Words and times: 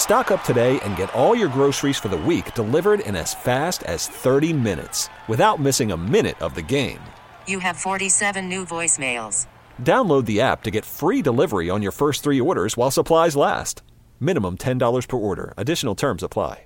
Stock 0.00 0.30
up 0.30 0.42
today 0.42 0.80
and 0.80 0.96
get 0.96 1.14
all 1.14 1.36
your 1.36 1.48
groceries 1.48 1.98
for 1.98 2.08
the 2.08 2.16
week 2.16 2.54
delivered 2.54 3.00
in 3.00 3.14
as 3.14 3.32
fast 3.34 3.82
as 3.84 4.08
30 4.08 4.52
minutes 4.52 5.08
without 5.28 5.60
missing 5.60 5.92
a 5.92 5.96
minute 5.96 6.40
of 6.42 6.54
the 6.54 6.62
game. 6.62 6.98
You 7.46 7.60
have 7.60 7.76
47 7.76 8.48
new 8.48 8.64
voicemails. 8.64 9.46
Download 9.80 10.24
the 10.24 10.40
app 10.40 10.64
to 10.64 10.70
get 10.70 10.86
free 10.86 11.20
delivery 11.20 11.68
on 11.68 11.82
your 11.82 11.92
first 11.92 12.24
three 12.24 12.40
orders 12.40 12.78
while 12.78 12.90
supplies 12.90 13.36
last. 13.36 13.82
Minimum 14.18 14.56
$10 14.56 15.06
per 15.06 15.16
order. 15.18 15.52
Additional 15.58 15.94
terms 15.94 16.22
apply. 16.22 16.64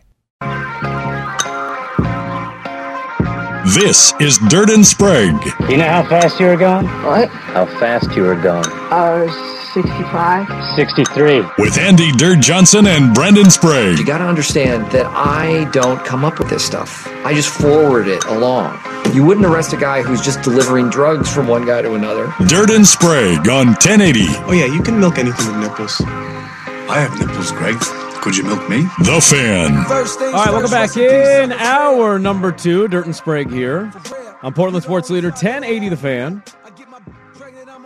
This 3.74 4.12
is 4.20 4.38
Dirt 4.48 4.70
and 4.70 4.86
Sprague. 4.86 5.42
You 5.68 5.78
know 5.78 5.88
how 5.88 6.06
fast 6.08 6.38
you 6.38 6.46
were 6.46 6.56
going? 6.56 6.86
What? 6.86 7.28
How 7.30 7.66
fast 7.66 8.14
you 8.14 8.22
were 8.22 8.36
going? 8.36 8.68
Uh, 8.92 9.53
65. 9.74 10.46
63. 10.76 11.42
With 11.58 11.76
Andy 11.78 12.12
Dirt 12.12 12.38
Johnson 12.38 12.86
and 12.86 13.12
Brendan 13.12 13.50
Sprague. 13.50 13.98
You 13.98 14.06
gotta 14.06 14.24
understand 14.24 14.88
that 14.92 15.06
I 15.06 15.68
don't 15.72 16.02
come 16.04 16.24
up 16.24 16.38
with 16.38 16.48
this 16.48 16.64
stuff. 16.64 17.08
I 17.24 17.34
just 17.34 17.48
forward 17.48 18.06
it 18.06 18.24
along. 18.26 18.78
You 19.12 19.24
wouldn't 19.24 19.44
arrest 19.44 19.72
a 19.72 19.76
guy 19.76 20.02
who's 20.02 20.20
just 20.20 20.42
delivering 20.42 20.90
drugs 20.90 21.32
from 21.32 21.48
one 21.48 21.66
guy 21.66 21.82
to 21.82 21.94
another. 21.94 22.32
Dirt 22.46 22.70
and 22.70 22.86
Sprague 22.86 23.48
on 23.48 23.66
1080. 23.74 24.20
Oh, 24.46 24.52
yeah, 24.52 24.66
you 24.66 24.80
can 24.80 25.00
milk 25.00 25.18
anything 25.18 25.44
with 25.48 25.68
nipples. 25.68 26.00
I 26.06 27.00
have 27.00 27.18
nipples, 27.18 27.50
Greg. 27.50 27.76
Could 28.22 28.36
you 28.36 28.44
milk 28.44 28.68
me? 28.70 28.82
The 29.02 29.20
Fan. 29.20 29.76
All 29.76 30.32
right, 30.32 30.52
welcome 30.52 30.70
back 30.70 30.96
in 30.96 31.50
hour 31.50 32.20
number 32.20 32.52
two. 32.52 32.86
Dirt 32.86 33.06
and 33.06 33.16
Sprague 33.16 33.50
here 33.50 33.92
on 34.40 34.54
Portland 34.54 34.84
Sports 34.84 35.10
Leader 35.10 35.30
1080 35.30 35.88
The 35.88 35.96
Fan. 35.96 36.42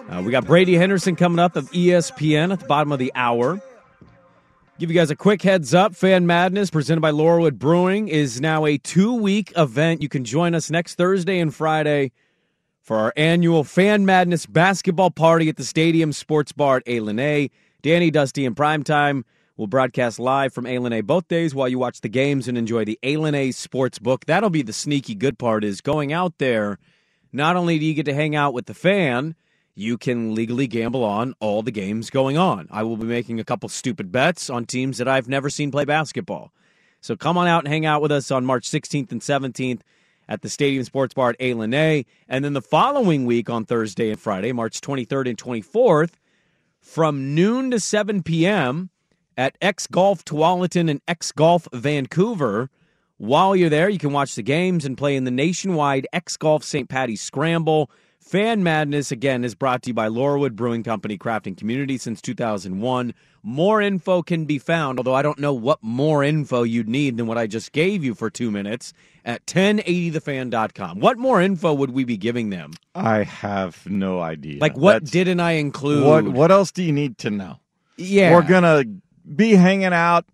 Uh, 0.09 0.23
we 0.23 0.33
got 0.33 0.47
Brady 0.47 0.75
Henderson 0.75 1.17
coming 1.17 1.39
up 1.39 1.55
of 1.55 1.71
ESPN 1.71 2.51
at 2.51 2.61
the 2.61 2.67
bottom 2.67 2.93
of 2.93 2.99
the 2.99 3.13
hour. 3.15 3.61
Give 4.79 4.91
you 4.91 4.95
guys 4.97 5.11
a 5.11 5.17
quick 5.17 5.43
heads 5.43 5.75
up. 5.75 5.95
Fan 5.95 6.27
Madness, 6.27 6.71
presented 6.71 7.03
by 7.03 7.11
Laurelwood 7.11 7.59
Brewing, 7.59 8.09
is 8.09 8.41
now 8.41 8.65
a 8.65 8.79
two 8.79 9.13
week 9.13 9.53
event. 9.55 10.01
You 10.01 10.09
can 10.09 10.25
join 10.25 10.55
us 10.55 10.71
next 10.71 10.95
Thursday 10.95 11.41
and 11.41 11.55
Friday 11.55 12.13
for 12.81 12.97
our 12.97 13.13
annual 13.19 13.65
Fan 13.65 14.07
Madness 14.07 14.47
basketball 14.47 15.11
party 15.11 15.51
at 15.51 15.57
the 15.57 15.65
Stadium 15.65 16.13
Sports 16.13 16.53
Bar 16.53 16.79
at 16.79 16.89
A. 16.89 17.51
Danny, 17.83 18.11
Dusty, 18.11 18.47
and 18.47 18.57
Primetime 18.57 19.25
will 19.59 19.67
broadcast 19.67 20.19
live 20.19 20.55
from 20.55 20.65
A. 20.65 21.01
Both 21.03 21.29
days 21.29 21.55
while 21.55 21.69
you 21.69 21.79
watch 21.79 22.01
the 22.01 22.09
games 22.09 22.49
and 22.49 22.57
enjoy 22.57 22.87
the. 22.87 22.99
A. 23.03 23.51
Sports 23.51 23.99
Book. 23.99 24.25
That'll 24.25 24.49
be 24.49 24.63
the 24.63 24.73
sneaky 24.73 25.15
good 25.17 25.39
part 25.39 25.65
is 25.65 25.83
going 25.83 26.15
out 26.15 26.39
there. 26.39 26.79
Not 27.31 27.57
only 27.57 27.79
do 27.79 27.85
you 27.85 27.93
get 27.93 28.07
to 28.07 28.15
hang 28.15 28.35
out 28.35 28.55
with 28.55 28.65
the 28.65 28.75
fan, 28.75 29.35
you 29.79 29.97
can 29.97 30.35
legally 30.35 30.67
gamble 30.67 31.05
on 31.05 31.35
all 31.39 31.63
the 31.63 31.71
games 31.71 32.11
going 32.11 32.37
on. 32.37 32.67
I 32.69 32.83
will 32.83 32.97
be 32.97 33.07
making 33.07 33.39
a 33.39 33.45
couple 33.45 33.69
stupid 33.69 34.11
bets 34.11 34.51
on 34.51 34.65
teams 34.65 34.99
that 34.99 35.07
I've 35.07 35.29
never 35.29 35.49
seen 35.49 35.71
play 35.71 35.85
basketball. 35.85 36.53
So 37.01 37.15
come 37.15 37.39
on 37.39 37.47
out 37.47 37.65
and 37.65 37.73
hang 37.73 37.87
out 37.87 38.03
with 38.03 38.11
us 38.11 38.33
on 38.33 38.45
March 38.45 38.69
16th 38.69 39.13
and 39.13 39.21
17th 39.21 39.83
at 40.29 40.43
the 40.43 40.49
Stadium 40.49 40.83
Sports 40.83 41.15
Bar 41.15 41.31
at 41.31 41.37
A. 41.39 41.53
A. 41.53 42.07
And 42.29 42.45
then 42.45 42.55
the 42.55 42.61
following 42.61 43.25
week 43.25 43.49
on 43.49 43.65
Thursday 43.65 44.11
and 44.11 44.19
Friday, 44.19 44.51
March 44.51 44.81
23rd 44.81 45.29
and 45.29 45.39
24th, 45.39 46.15
from 46.81 47.37
noon 47.37 47.71
to 47.71 47.79
7 47.79 48.25
p.m. 48.25 48.91
at 49.37 49.57
X 49.63 49.87
Golf 49.87 50.25
Tualatin 50.25 50.91
and 50.91 51.01
X 51.07 51.31
Golf 51.31 51.69
Vancouver. 51.73 52.69
While 53.17 53.55
you're 53.55 53.71
there, 53.71 53.89
you 53.89 53.99
can 53.99 54.13
watch 54.13 54.35
the 54.35 54.43
games 54.43 54.85
and 54.85 54.99
play 54.99 55.15
in 55.15 55.23
the 55.23 55.31
nationwide 55.31 56.09
X 56.13 56.37
Golf 56.37 56.65
St. 56.65 56.89
Patty's 56.89 57.23
Scramble. 57.23 57.89
Fan 58.29 58.63
Madness, 58.63 59.11
again, 59.11 59.43
is 59.43 59.55
brought 59.55 59.81
to 59.85 59.89
you 59.89 59.95
by 59.95 60.07
Laurelwood 60.07 60.53
Brewing 60.53 60.83
Company, 60.83 61.17
crafting 61.17 61.57
community 61.57 61.97
since 61.97 62.21
2001. 62.21 63.15
More 63.43 63.81
info 63.81 64.21
can 64.21 64.45
be 64.45 64.59
found, 64.59 64.99
although 64.99 65.15
I 65.15 65.23
don't 65.23 65.39
know 65.39 65.55
what 65.55 65.79
more 65.83 66.23
info 66.23 66.63
you'd 66.63 66.91
need 66.91 67.17
than 67.17 67.27
what 67.27 67.39
I 67.39 67.47
just 67.47 67.73
gave 67.73 68.05
you 68.05 68.15
for 68.15 68.29
two 68.29 68.51
minutes 68.51 68.93
at 69.25 69.47
1080thefan.com. 69.47 71.01
What 71.01 71.17
more 71.17 71.41
info 71.41 71.73
would 71.73 71.89
we 71.89 72.05
be 72.05 72.19
giving 72.19 72.51
them? 72.51 72.73
I 72.95 73.23
have 73.23 73.87
no 73.89 74.21
idea. 74.21 74.61
Like, 74.61 74.77
what 74.77 74.93
That's- 74.93 75.11
didn't 75.11 75.41
I 75.41 75.53
include? 75.53 76.05
What 76.05 76.29
What 76.29 76.51
else 76.51 76.71
do 76.71 76.83
you 76.83 76.93
need 76.93 77.17
to 77.19 77.31
know? 77.31 77.61
Yeah. 77.97 78.35
We're 78.35 78.43
gonna 78.43 78.85
be 79.35 79.55
hanging 79.55 79.95
out 79.95 80.27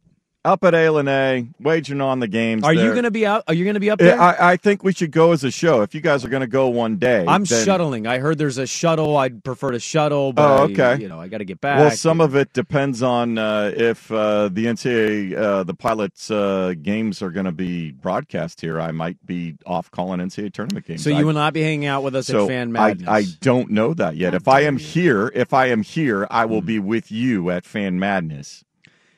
up 0.45 0.63
at 0.65 0.75
A, 0.75 1.47
wagering 1.61 2.01
on 2.01 2.21
the 2.21 2.29
games. 2.29 2.65
Are 2.65 2.75
you 2.75 2.91
going 2.93 3.05
to 3.05 3.11
be 3.11 3.27
out? 3.27 3.45
Are 3.49 3.55
you 3.55 3.65
going 3.65 3.75
to 3.75 3.81
be 3.81 3.91
up 3.91 3.99
there? 3.99 4.21
I, 4.21 4.53
I 4.53 4.57
think 4.57 4.85
we 4.85 4.93
should 4.93 5.11
go 5.11 5.33
as 5.33 5.43
a 5.45 5.51
show. 5.51 5.83
If 5.83 5.95
you 5.95 6.01
guys 6.01 6.25
are 6.25 6.29
going 6.29 6.43
to 6.43 6.47
go 6.47 6.69
one 6.69 6.97
day, 6.97 7.25
I'm 7.27 7.45
then- 7.45 7.65
shuttling. 7.65 8.07
I 8.07 8.19
heard 8.19 8.39
there's 8.39 8.59
a 8.59 8.67
shuttle. 8.67 9.17
I'd 9.17 9.43
prefer 9.43 9.71
to 9.71 9.81
shuttle, 9.81 10.33
but 10.33 10.43
Oh, 10.45 10.57
I- 10.57 10.63
okay. 10.65 11.03
you 11.03 11.09
know, 11.09 11.21
I 11.21 11.29
got 11.29 11.39
to 11.39 11.45
get 11.45 11.61
back. 11.61 11.79
Well, 11.79 11.91
some 11.93 12.21
of 12.21 12.37
it 12.37 12.53
depends 12.53 13.03
on 13.03 13.39
uh, 13.39 13.73
if 13.75 14.11
uh, 14.13 14.49
the 14.49 14.67
NCAA, 14.67 15.35
uh, 15.37 15.63
the 15.65 15.75
pilots' 15.75 16.31
uh, 16.31 16.75
games 16.81 17.23
are 17.23 17.31
going 17.31 17.47
to 17.47 17.53
be 17.53 17.93
broadcast 17.93 18.61
here. 18.61 18.81
I 18.81 18.93
might 18.93 19.25
be 19.25 19.57
off 19.65 19.91
calling 19.91 20.21
NCAA 20.21 20.53
tournament 20.53 20.87
games. 20.87 21.03
so 21.03 21.11
you 21.11 21.17
I, 21.17 21.25
will 21.25 21.33
not 21.33 21.53
be 21.55 21.63
hanging 21.63 21.87
out 21.87 22.03
with 22.03 22.15
us 22.15 22.27
so 22.27 22.43
at 22.43 22.49
Fan 22.49 22.73
Madness. 22.73 23.09
I 23.09 23.25
don't 23.41 23.71
know 23.71 23.95
that 23.95 24.17
yet. 24.17 24.35
If 24.35 24.47
I 24.49 24.61
am 24.61 24.77
here, 24.77 25.33
if 25.35 25.55
I 25.55 25.67
am 25.67 25.83
here, 25.83 26.27
I 26.31 26.45
will 26.45 26.63
be 26.63 26.79
with 26.79 27.11
you 27.11 27.51
at 27.51 27.65
Fan 27.65 27.99
Madness. 27.99 28.65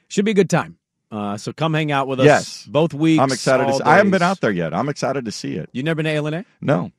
Should 0.08 0.24
be 0.24 0.30
a 0.30 0.34
good 0.34 0.50
time. 0.50 0.76
Uh, 1.10 1.36
so 1.36 1.52
come 1.52 1.72
hang 1.74 1.92
out 1.92 2.08
with 2.08 2.20
us. 2.20 2.26
Yes. 2.26 2.66
both 2.66 2.92
weeks. 2.92 3.22
I'm 3.22 3.30
excited. 3.32 3.66
To 3.68 3.74
see, 3.74 3.82
I 3.84 3.96
haven't 3.96 4.10
been 4.10 4.22
out 4.22 4.40
there 4.40 4.50
yet. 4.50 4.74
I'm 4.74 4.88
excited 4.88 5.24
to 5.24 5.32
see 5.32 5.54
it. 5.54 5.70
You 5.72 5.82
never 5.82 6.02
been 6.02 6.06
to 6.06 6.20
ilani? 6.20 6.44
No, 6.60 6.90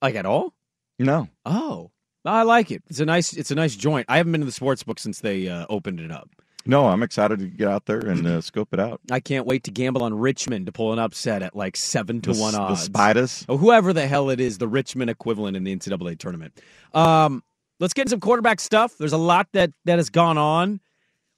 Like 0.00 0.14
at 0.14 0.26
all? 0.26 0.54
no. 0.98 1.28
Oh, 1.44 1.90
I 2.24 2.42
like 2.42 2.70
it. 2.70 2.82
It's 2.88 3.00
a 3.00 3.06
nice. 3.06 3.32
It's 3.32 3.50
a 3.50 3.54
nice 3.54 3.74
joint. 3.74 4.06
I 4.08 4.18
haven't 4.18 4.32
been 4.32 4.42
to 4.42 4.44
the 4.44 4.52
sports 4.52 4.82
book 4.82 4.98
since 4.98 5.20
they 5.20 5.48
uh, 5.48 5.66
opened 5.70 6.00
it 6.00 6.10
up. 6.12 6.28
No, 6.66 6.88
I'm 6.88 7.02
excited 7.02 7.38
to 7.38 7.46
get 7.46 7.66
out 7.68 7.86
there 7.86 7.98
and 8.00 8.26
uh, 8.26 8.40
scope 8.42 8.68
it 8.74 8.78
out. 8.78 9.00
I 9.10 9.18
can't 9.20 9.46
wait 9.46 9.64
to 9.64 9.70
gamble 9.70 10.02
on 10.02 10.12
Richmond 10.12 10.66
to 10.66 10.72
pull 10.72 10.92
an 10.92 10.98
upset 10.98 11.42
at 11.42 11.56
like 11.56 11.76
seven 11.76 12.20
to 12.20 12.34
the, 12.34 12.38
one 12.40 12.54
odds. 12.54 12.80
The 12.80 12.84
spiders. 12.84 13.46
or 13.48 13.56
whoever 13.56 13.94
the 13.94 14.06
hell 14.06 14.28
it 14.28 14.38
is, 14.40 14.58
the 14.58 14.68
Richmond 14.68 15.08
equivalent 15.10 15.56
in 15.56 15.64
the 15.64 15.74
NCAA 15.74 16.18
tournament. 16.18 16.60
Um, 16.92 17.42
let's 17.80 17.94
get 17.94 18.02
into 18.02 18.10
some 18.10 18.20
quarterback 18.20 18.60
stuff. 18.60 18.96
There's 18.98 19.14
a 19.14 19.18
lot 19.18 19.48
that 19.54 19.72
that 19.86 19.96
has 19.98 20.10
gone 20.10 20.36
on. 20.36 20.80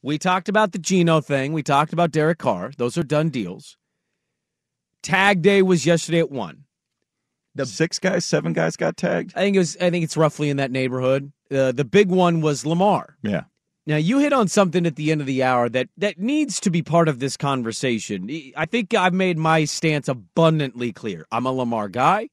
We 0.02 0.18
talked 0.18 0.48
about 0.48 0.72
the 0.72 0.78
Geno 0.78 1.20
thing. 1.20 1.52
We 1.52 1.62
talked 1.62 1.92
about 1.92 2.10
Derek 2.10 2.38
Carr. 2.38 2.72
Those 2.76 2.98
are 2.98 3.04
done 3.04 3.30
deals. 3.30 3.76
Tag 5.02 5.42
day 5.42 5.62
was 5.62 5.86
yesterday 5.86 6.18
at 6.18 6.30
one. 6.30 6.64
The 7.54 7.66
six 7.66 7.98
guys, 7.98 8.24
seven 8.24 8.52
guys 8.52 8.76
got 8.76 8.96
tagged. 8.96 9.32
I 9.36 9.40
think 9.40 9.56
it 9.56 9.60
was. 9.60 9.76
I 9.76 9.90
think 9.90 10.04
it's 10.04 10.16
roughly 10.16 10.48
in 10.48 10.56
that 10.56 10.70
neighborhood. 10.70 11.32
Uh, 11.50 11.72
the 11.72 11.84
big 11.84 12.08
one 12.08 12.40
was 12.40 12.64
Lamar. 12.64 13.16
Yeah. 13.22 13.42
Now 13.84 13.96
you 13.96 14.18
hit 14.18 14.32
on 14.32 14.48
something 14.48 14.86
at 14.86 14.96
the 14.96 15.10
end 15.10 15.20
of 15.20 15.26
the 15.26 15.42
hour 15.42 15.68
that 15.68 15.88
that 15.98 16.18
needs 16.18 16.60
to 16.60 16.70
be 16.70 16.82
part 16.82 17.08
of 17.08 17.18
this 17.18 17.36
conversation. 17.36 18.30
I 18.56 18.64
think 18.64 18.94
I've 18.94 19.12
made 19.12 19.36
my 19.38 19.64
stance 19.64 20.08
abundantly 20.08 20.92
clear. 20.92 21.26
I'm 21.30 21.46
a 21.46 21.52
Lamar 21.52 21.88
guy. 21.88 22.30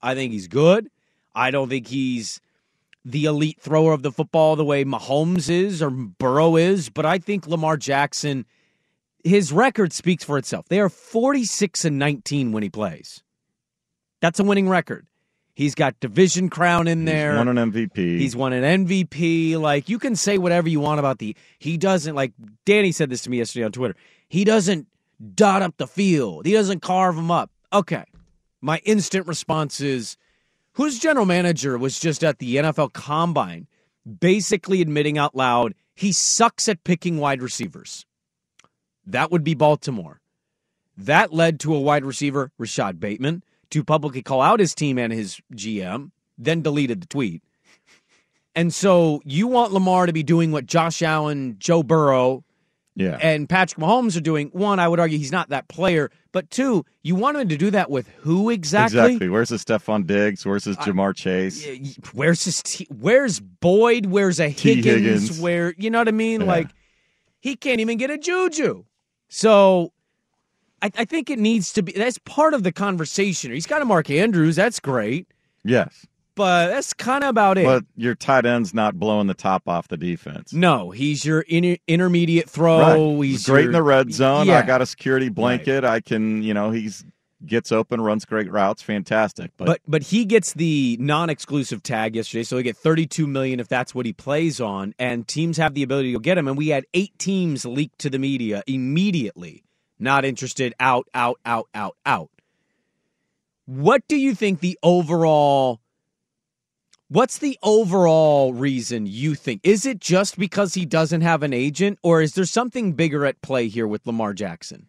I 0.00 0.14
think 0.14 0.32
he's 0.32 0.48
good. 0.48 0.88
I 1.34 1.50
don't 1.50 1.68
think 1.68 1.88
he's 1.88 2.40
the 3.04 3.24
elite 3.24 3.60
thrower 3.60 3.92
of 3.92 4.02
the 4.02 4.12
football 4.12 4.56
the 4.56 4.64
way 4.64 4.84
Mahomes 4.84 5.50
is 5.50 5.82
or 5.82 5.90
Burrow 5.90 6.56
is, 6.56 6.88
but 6.88 7.04
I 7.04 7.18
think 7.18 7.46
Lamar 7.46 7.76
Jackson 7.76 8.46
his 9.24 9.52
record 9.52 9.92
speaks 9.92 10.24
for 10.24 10.38
itself. 10.38 10.66
They 10.68 10.80
are 10.80 10.88
46 10.88 11.84
and 11.84 11.98
19 11.98 12.52
when 12.52 12.62
he 12.62 12.70
plays. 12.70 13.22
That's 14.20 14.40
a 14.40 14.44
winning 14.44 14.68
record. 14.68 15.06
He's 15.54 15.74
got 15.74 16.00
division 16.00 16.48
crown 16.48 16.88
in 16.88 17.04
there. 17.04 17.32
He's 17.32 17.46
won 17.46 17.58
an 17.58 17.72
MVP. 17.72 17.96
He's 17.96 18.36
won 18.36 18.52
an 18.52 18.86
MVP. 18.86 19.58
Like 19.58 19.88
you 19.88 19.98
can 19.98 20.16
say 20.16 20.38
whatever 20.38 20.68
you 20.68 20.80
want 20.80 20.98
about 20.98 21.18
the 21.18 21.36
he 21.58 21.76
doesn't 21.76 22.14
like 22.14 22.32
Danny 22.64 22.90
said 22.90 23.10
this 23.10 23.22
to 23.22 23.30
me 23.30 23.38
yesterday 23.38 23.64
on 23.64 23.72
Twitter. 23.72 23.94
He 24.28 24.44
doesn't 24.44 24.86
dot 25.34 25.60
up 25.60 25.76
the 25.76 25.86
field. 25.86 26.46
He 26.46 26.52
doesn't 26.52 26.80
carve 26.80 27.16
them 27.16 27.30
up. 27.30 27.50
Okay. 27.72 28.04
My 28.62 28.78
instant 28.84 29.26
response 29.26 29.80
is 29.80 30.16
whose 30.74 30.98
general 30.98 31.26
manager 31.26 31.76
was 31.76 31.98
just 31.98 32.24
at 32.24 32.38
the 32.38 32.56
NFL 32.56 32.92
combine 32.92 33.66
basically 34.20 34.80
admitting 34.80 35.18
out 35.18 35.34
loud 35.34 35.74
he 35.94 36.12
sucks 36.12 36.68
at 36.68 36.84
picking 36.84 37.18
wide 37.18 37.42
receivers. 37.42 38.06
That 39.06 39.30
would 39.30 39.44
be 39.44 39.54
Baltimore. 39.54 40.20
That 40.96 41.32
led 41.32 41.60
to 41.60 41.74
a 41.74 41.80
wide 41.80 42.04
receiver, 42.04 42.50
Rashod 42.58 43.00
Bateman, 43.00 43.42
to 43.70 43.84
publicly 43.84 44.22
call 44.22 44.40
out 44.40 44.60
his 44.60 44.74
team 44.74 44.98
and 44.98 45.12
his 45.12 45.40
GM, 45.54 46.10
then 46.38 46.62
deleted 46.62 47.02
the 47.02 47.06
tweet. 47.06 47.42
And 48.54 48.72
so 48.72 49.20
you 49.24 49.46
want 49.46 49.72
Lamar 49.72 50.06
to 50.06 50.12
be 50.12 50.22
doing 50.22 50.52
what 50.52 50.66
Josh 50.66 51.02
Allen, 51.02 51.56
Joe 51.58 51.82
Burrow, 51.82 52.44
yeah. 52.94 53.18
and 53.22 53.48
Patrick 53.48 53.82
Mahomes 53.82 54.16
are 54.16 54.20
doing. 54.20 54.48
One, 54.48 54.78
I 54.78 54.88
would 54.88 55.00
argue 55.00 55.16
he's 55.16 55.32
not 55.32 55.48
that 55.48 55.68
player, 55.68 56.10
But 56.32 56.50
two, 56.50 56.84
you 57.02 57.14
want 57.14 57.36
him 57.36 57.48
to 57.48 57.56
do 57.58 57.70
that 57.70 57.90
with 57.90 58.08
who 58.20 58.48
exactly? 58.48 58.98
Exactly. 59.00 59.28
Where's 59.28 59.50
his 59.50 59.62
Stefon 59.64 60.06
Diggs? 60.06 60.46
Where's 60.46 60.64
his 60.64 60.78
Ja'Marr 60.78 61.14
Chase? 61.14 61.96
Where's 62.14 62.44
his? 62.44 62.62
T- 62.62 62.88
where's 62.90 63.38
Boyd? 63.38 64.06
Where's 64.06 64.40
a. 64.40 64.48
Higgins? 64.48 64.84
Higgins. 64.86 65.40
Where 65.40 65.74
you 65.76 65.90
know 65.90 65.98
what 65.98 66.08
I 66.08 66.12
mean? 66.12 66.40
Yeah. 66.40 66.46
Like 66.46 66.70
he 67.38 67.54
can't 67.54 67.80
even 67.80 67.98
get 67.98 68.10
a 68.10 68.16
juju. 68.16 68.84
So 69.28 69.92
I, 70.80 70.90
I 70.96 71.04
think 71.04 71.28
it 71.28 71.38
needs 71.38 71.72
to 71.74 71.82
be. 71.82 71.92
That's 71.92 72.18
part 72.18 72.54
of 72.54 72.62
the 72.62 72.72
conversation. 72.72 73.52
He's 73.52 73.66
got 73.66 73.82
a 73.82 73.84
Mark 73.84 74.08
Andrews. 74.10 74.56
That's 74.56 74.80
great, 74.80 75.28
Yes. 75.64 76.06
But 76.34 76.68
that's 76.68 76.92
kind 76.92 77.22
of 77.24 77.30
about 77.30 77.58
it. 77.58 77.64
But 77.64 77.84
your 77.96 78.14
tight 78.14 78.46
end's 78.46 78.72
not 78.74 78.98
blowing 78.98 79.26
the 79.26 79.34
top 79.34 79.68
off 79.68 79.88
the 79.88 79.96
defense. 79.96 80.52
no, 80.52 80.90
he's 80.90 81.24
your 81.24 81.40
inter- 81.42 81.76
intermediate 81.86 82.48
throw. 82.48 83.14
Right. 83.18 83.26
He's 83.28 83.46
great 83.46 83.62
your- 83.62 83.70
in 83.70 83.72
the 83.72 83.82
red 83.82 84.12
zone. 84.12 84.46
Yeah. 84.46 84.58
I 84.58 84.62
got 84.62 84.80
a 84.82 84.86
security 84.86 85.28
blanket. 85.28 85.84
I 85.84 86.00
can, 86.00 86.42
you 86.42 86.54
know, 86.54 86.70
he's 86.70 87.04
gets 87.44 87.72
open, 87.72 88.00
runs 88.00 88.24
great 88.24 88.48
routes, 88.52 88.82
fantastic. 88.82 89.50
But, 89.56 89.66
But 89.66 89.80
but 89.88 90.02
he 90.04 90.24
gets 90.24 90.52
the 90.52 90.96
non-exclusive 91.00 91.82
tag 91.82 92.14
yesterday, 92.14 92.44
so 92.44 92.56
he 92.56 92.62
get 92.62 92.76
32 92.76 93.26
million 93.26 93.58
if 93.58 93.66
that's 93.66 93.92
what 93.94 94.06
he 94.06 94.12
plays 94.12 94.60
on, 94.60 94.94
and 94.96 95.26
teams 95.26 95.56
have 95.56 95.74
the 95.74 95.82
ability 95.82 96.12
to 96.12 96.20
get 96.20 96.38
him. 96.38 96.46
And 96.46 96.56
we 96.56 96.68
had 96.68 96.84
eight 96.94 97.18
teams 97.18 97.64
leaked 97.64 97.98
to 97.98 98.10
the 98.10 98.20
media 98.20 98.62
immediately, 98.68 99.64
not 99.98 100.24
interested, 100.24 100.72
out, 100.78 101.08
out, 101.14 101.40
out, 101.44 101.66
out, 101.74 101.96
out. 102.06 102.30
What 103.66 104.06
do 104.06 104.16
you 104.16 104.34
think 104.36 104.60
the 104.60 104.78
overall? 104.82 105.80
What's 107.12 107.36
the 107.36 107.58
overall 107.62 108.54
reason 108.54 109.04
you 109.04 109.34
think? 109.34 109.60
Is 109.64 109.84
it 109.84 110.00
just 110.00 110.38
because 110.38 110.72
he 110.72 110.86
doesn't 110.86 111.20
have 111.20 111.42
an 111.42 111.52
agent, 111.52 111.98
or 112.02 112.22
is 112.22 112.32
there 112.32 112.46
something 112.46 112.94
bigger 112.94 113.26
at 113.26 113.42
play 113.42 113.68
here 113.68 113.86
with 113.86 114.06
Lamar 114.06 114.32
Jackson? 114.32 114.88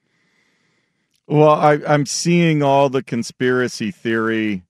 well, 1.27 1.49
I, 1.49 1.81
I'm 1.85 2.05
seeing 2.05 2.63
all 2.63 2.89
the 2.89 3.03
conspiracy 3.03 3.91
theory 3.91 4.63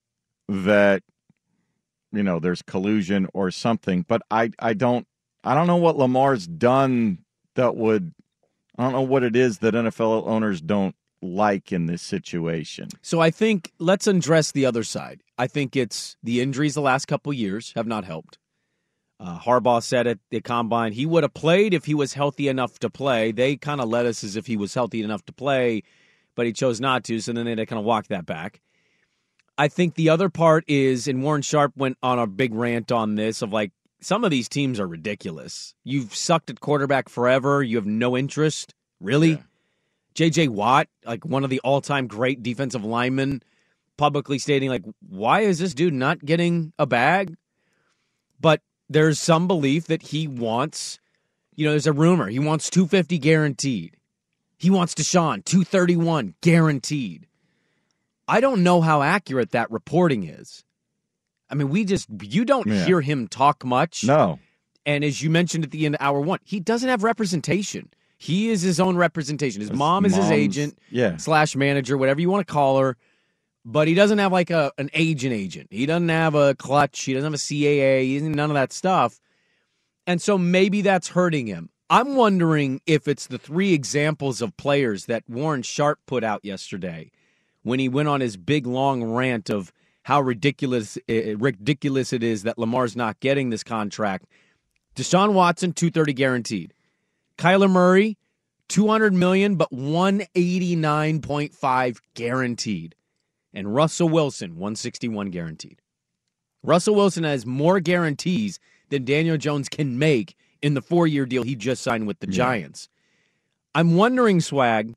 that 0.48 1.04
you 2.12 2.24
know 2.24 2.40
there's 2.40 2.64
collusion 2.64 3.28
or 3.36 3.52
something, 3.52 4.04
but 4.08 4.24
I 4.32 4.50
I 4.58 4.74
don't 4.74 5.06
I 5.44 5.54
don't 5.54 5.68
know 5.68 5.78
what 5.78 5.96
Lamar's 5.96 6.48
done 6.48 7.20
that 7.54 7.76
would 7.76 8.16
I 8.80 8.84
don't 8.84 8.94
know 8.94 9.02
what 9.02 9.22
it 9.22 9.36
is 9.36 9.60
that 9.60 9.76
NFL 9.76 10.26
owners 10.26 10.60
don't 10.60 10.96
like 11.24 11.72
in 11.72 11.86
this 11.86 12.02
situation. 12.02 12.90
So 13.02 13.20
I 13.20 13.32
think 13.32 13.72
let's 13.80 14.08
undress 14.08 14.52
the 14.52 14.66
other 14.66 14.84
side. 14.84 15.22
I 15.38 15.48
think 15.48 15.76
it's 15.76 16.18
the 16.22 16.42
injuries 16.42 16.76
the 16.76 16.82
last 16.82 17.06
couple 17.06 17.34
years 17.34 17.74
have 17.76 17.88
not 17.88 18.06
helped. 18.06 18.38
Uh, 19.20 19.40
Harbaugh 19.40 19.82
said 19.82 20.06
at 20.06 20.20
the 20.32 20.42
combine 20.42 20.92
he 20.92 21.06
would 21.06 21.24
have 21.24 21.34
played 21.34 21.74
if 21.74 21.86
he 21.86 21.94
was 21.94 22.14
healthy 22.14 22.48
enough 22.48 22.78
to 22.80 22.90
play. 22.90 23.32
They 23.32 23.56
kind 23.56 23.80
of 23.80 23.88
led 23.88 24.06
us 24.06 24.24
as 24.24 24.36
if 24.36 24.48
he 24.48 24.58
was 24.58 24.74
healthy 24.74 25.02
enough 25.02 25.26
to 25.26 25.34
play, 25.34 25.84
but 26.36 26.46
he 26.46 26.52
chose 26.52 26.82
not 26.82 27.06
to. 27.06 27.20
So 27.20 27.32
then 27.32 27.46
they 27.46 27.52
had 27.52 27.60
to 27.60 27.66
kind 27.66 27.80
of 27.80 27.86
walk 27.86 28.08
that 28.08 28.26
back. 28.26 28.60
I 29.58 29.68
think 29.68 29.96
the 29.96 30.10
other 30.10 30.30
part 30.30 30.66
is, 30.68 31.08
and 31.08 31.24
Warren 31.24 31.44
Sharp 31.44 31.74
went 31.78 31.98
on 32.04 32.20
a 32.20 32.28
big 32.28 32.54
rant 32.54 32.92
on 32.92 33.16
this 33.16 33.42
of 33.42 33.54
like 33.54 33.72
some 34.02 34.24
of 34.26 34.32
these 34.32 34.50
teams 34.50 34.80
are 34.80 34.88
ridiculous. 34.88 35.74
You've 35.84 36.14
sucked 36.14 36.50
at 36.50 36.60
quarterback 36.60 37.08
forever. 37.08 37.64
You 37.64 37.78
have 37.78 37.86
no 37.86 38.18
interest, 38.18 38.74
really. 39.00 39.42
J.J. 40.14 40.50
Watt, 40.50 40.88
like 41.06 41.26
one 41.26 41.44
of 41.44 41.50
the 41.50 41.60
all-time 41.62 42.08
great 42.08 42.44
defensive 42.44 42.84
linemen, 42.86 43.42
publicly 43.98 44.40
stating 44.40 44.70
like, 44.70 44.84
"Why 45.08 45.42
is 45.42 45.60
this 45.60 45.74
dude 45.74 45.94
not 45.94 46.24
getting 46.24 46.74
a 46.78 46.86
bag?" 46.86 47.36
But 48.40 48.62
there's 48.90 49.20
some 49.20 49.48
belief 49.48 49.88
that 49.88 50.02
he 50.04 50.28
wants, 50.28 51.00
you 51.56 51.66
know, 51.66 51.72
there's 51.72 51.88
a 51.88 51.94
rumor 51.94 52.28
he 52.30 52.40
wants 52.40 52.70
250 52.70 53.18
guaranteed. 53.20 53.98
He 54.58 54.70
wants 54.70 54.94
Deshaun 54.94 55.44
231 55.46 56.36
guaranteed. 56.42 57.28
I 58.28 58.40
don't 58.40 58.64
know 58.64 58.82
how 58.82 59.02
accurate 59.02 59.52
that 59.52 59.70
reporting 59.72 60.24
is. 60.24 60.64
I 61.50 61.56
mean, 61.56 61.70
we 61.70 61.86
just 61.86 62.08
you 62.22 62.46
don't 62.46 62.68
Yeah. 62.68 62.86
hear 62.86 63.02
him 63.02 63.28
talk 63.28 63.66
much. 63.66 64.04
No. 64.04 64.40
And 64.86 65.04
as 65.04 65.22
you 65.22 65.30
mentioned 65.30 65.64
at 65.64 65.72
the 65.72 65.86
end 65.86 65.96
of 65.96 66.02
hour 66.02 66.20
one, 66.20 66.40
he 66.44 66.60
doesn't 66.60 66.90
have 66.90 67.04
representation. 67.04 67.90
He 68.24 68.50
is 68.52 68.62
his 68.62 68.80
own 68.80 68.96
representation. 68.96 69.60
His 69.60 69.70
His 69.70 69.78
mom 69.78 70.06
is 70.06 70.16
his 70.16 70.32
agent 70.32 70.80
yeah. 70.90 71.18
slash 71.18 71.58
manager, 71.58 71.98
whatever 71.98 72.22
you 72.22 72.30
want 72.30 72.48
to 72.48 72.54
call 72.54 72.80
her. 72.80 72.96
But 73.66 73.90
he 73.90 73.96
doesn't 73.96 74.18
have 74.18 74.32
like 74.32 74.50
a 74.50 74.72
an 74.78 74.90
agent 74.94 75.34
agent. 75.34 75.68
He 75.72 75.86
doesn't 75.86 76.08
have 76.08 76.34
a 76.34 76.56
Klutch. 76.56 77.02
He 77.02 77.14
doesn't 77.14 77.28
have 77.28 77.34
a 77.34 77.44
CAA. 77.44 78.04
He 78.04 78.20
doesn't 78.20 78.32
none 78.32 78.50
of 78.50 78.54
that 78.54 78.72
stuff. 78.72 79.20
And 80.08 80.22
so 80.22 80.38
maybe 80.38 80.82
that's 80.82 81.10
hurting 81.10 81.48
him. 81.48 81.70
I'm 81.90 82.16
wondering 82.16 82.80
if 82.86 83.10
it's 83.10 83.28
the 83.28 83.38
three 83.38 83.74
examples 83.74 84.42
of 84.42 84.56
players 84.56 85.08
that 85.08 85.24
Warren 85.28 85.62
Sharp 85.62 86.00
put 86.06 86.24
out 86.24 86.46
yesterday 86.46 87.12
when 87.64 87.78
he 87.80 87.90
went 87.90 88.08
on 88.08 88.22
his 88.22 88.38
big 88.38 88.66
long 88.66 89.04
rant 89.04 89.50
of 89.50 89.74
how 90.04 90.22
ridiculous 90.22 90.98
ridiculous 91.10 92.14
it 92.14 92.24
is 92.24 92.44
that 92.44 92.58
Lamar's 92.58 92.96
not 92.96 93.20
getting 93.20 93.50
this 93.50 93.66
contract. 93.66 94.28
Deshaun 94.96 95.34
Watson 95.34 95.74
230 95.74 96.14
guaranteed. 96.14 96.74
Kyler 97.38 97.70
Murray 97.70 98.18
200 98.70 99.14
million 99.14 99.56
but 99.56 99.70
189.5 99.72 101.98
guaranteed. 102.14 102.96
And 103.54 103.76
Russell 103.76 104.10
Wilson 104.10 104.56
161 104.56 105.30
guaranteed. 105.30 105.82
Russell 106.64 106.96
Wilson 106.96 107.24
has 107.24 107.46
more 107.46 107.80
guarantees 107.80 108.60
than 108.90 109.06
Daniel 109.06 109.38
Jones 109.38 109.70
can 109.70 110.00
make 110.00 110.36
in 110.62 110.74
the 110.74 110.82
4-year 110.82 111.26
deal 111.26 111.44
he 111.44 111.56
just 111.56 111.84
signed 111.84 112.08
with 112.08 112.20
the 112.20 112.28
Giants. 112.28 112.90
I'm 113.76 113.96
wondering 113.96 114.42
swag 114.42 114.96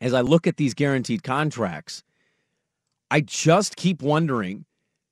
as 0.00 0.12
I 0.12 0.20
look 0.20 0.46
at 0.46 0.56
these 0.56 0.74
guaranteed 0.74 1.22
contracts, 1.22 2.02
I 3.10 3.20
just 3.20 3.76
keep 3.76 4.02
wondering 4.02 4.64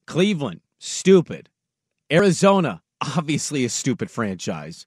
Cleveland, 0.06 0.60
stupid. 0.78 1.48
Arizona, 2.10 2.82
obviously 3.16 3.64
a 3.64 3.68
stupid 3.68 4.10
franchise. 4.10 4.86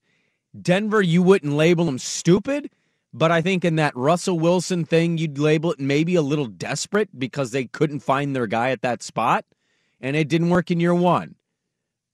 Denver, 0.62 1.02
you 1.02 1.22
wouldn't 1.22 1.54
label 1.54 1.86
them 1.86 2.00
stupid, 2.00 2.70
but 3.14 3.32
I 3.32 3.42
think 3.42 3.66
in 3.66 3.76
that 3.78 3.96
Russell 3.96 4.40
Wilson 4.40 4.86
thing, 4.86 5.18
you'd 5.18 5.38
label 5.38 5.72
it 5.72 5.80
maybe 5.80 6.16
a 6.16 6.22
little 6.22 6.48
desperate 6.48 7.18
because 7.18 7.52
they 7.52 7.66
couldn't 7.66 8.00
find 8.02 8.36
their 8.36 8.48
guy 8.48 8.72
at 8.72 8.82
that 8.82 9.04
spot, 9.04 9.46
and 10.02 10.16
it 10.16 10.28
didn't 10.30 10.50
work 10.50 10.72
in 10.72 10.80
year 10.80 10.96
one. 10.96 11.36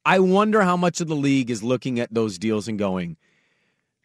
I 0.05 0.19
wonder 0.19 0.61
how 0.63 0.77
much 0.77 1.01
of 1.01 1.07
the 1.07 1.15
league 1.15 1.51
is 1.51 1.61
looking 1.63 1.99
at 1.99 2.13
those 2.13 2.39
deals 2.39 2.67
and 2.67 2.79
going, 2.79 3.17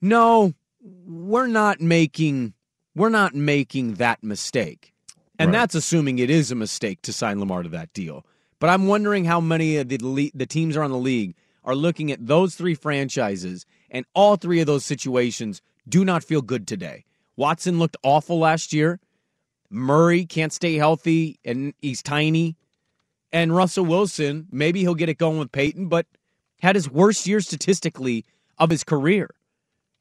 no, 0.02 0.52
we're 0.82 1.46
not 1.46 1.80
making 1.80 2.54
we're 2.94 3.08
not 3.10 3.34
making 3.34 3.94
that 3.94 4.22
mistake. 4.24 4.94
And 5.38 5.50
Right. 5.50 5.58
that's 5.60 5.74
assuming 5.74 6.18
it 6.18 6.30
is 6.30 6.50
a 6.50 6.54
mistake 6.54 7.02
to 7.02 7.12
sign 7.12 7.40
Lamar 7.40 7.62
to 7.62 7.68
that 7.70 7.92
deal. 7.92 8.24
But 8.58 8.70
I'm 8.70 8.86
wondering 8.86 9.26
how 9.26 9.40
many 9.40 9.76
of 9.76 9.88
the 9.88 9.98
the 10.34 10.46
teams 10.46 10.76
around 10.76 10.92
the 10.92 10.98
league 10.98 11.34
are 11.64 11.74
looking 11.74 12.10
at 12.10 12.26
those 12.26 12.54
three 12.54 12.74
franchises 12.74 13.66
and 13.90 14.04
all 14.14 14.36
three 14.36 14.60
of 14.60 14.66
those 14.66 14.84
situations 14.84 15.62
do 15.88 16.04
not 16.04 16.24
feel 16.24 16.42
good 16.42 16.66
today. 16.66 17.04
Watson 17.36 17.78
looked 17.78 17.96
awful 18.02 18.38
last 18.38 18.72
year. 18.72 18.98
Murray 19.70 20.24
can't 20.24 20.52
stay 20.52 20.74
healthy 20.74 21.38
and 21.44 21.74
he's 21.80 22.02
tiny. 22.02 22.56
And 23.32 23.54
Russell 23.54 23.84
Wilson, 23.84 24.46
maybe 24.50 24.80
he'll 24.80 24.94
get 24.94 25.08
it 25.08 25.18
going 25.18 25.38
with 25.38 25.52
Peyton, 25.52 25.88
but 25.88 26.06
had 26.60 26.76
his 26.76 26.90
worst 26.90 27.26
year 27.26 27.40
statistically 27.40 28.24
of 28.58 28.70
his 28.70 28.84
career. 28.84 29.30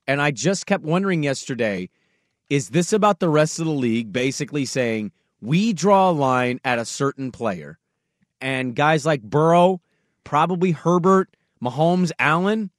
And 0.08 0.22
I 0.22 0.32
just 0.32 0.66
kept 0.66 0.84
wondering 0.84 1.24
yesterday 1.24 1.90
is 2.48 2.70
this 2.70 2.94
about 2.94 3.20
the 3.20 3.30
rest 3.30 3.60
of 3.60 3.66
the 3.66 3.72
league 3.72 4.14
basically 4.14 4.66
saying 4.66 5.12
we 5.42 5.74
draw 5.74 6.10
a 6.10 6.12
line 6.12 6.60
at 6.64 6.78
a 6.78 6.86
certain 6.86 7.32
player? 7.32 7.80
And 8.40 8.76
guys 8.76 9.06
like 9.06 9.24
Burrow, 9.24 9.82
probably 10.24 10.72
Herbert, 10.72 11.36
Mahomes, 11.62 12.12
Allen, 12.20 12.70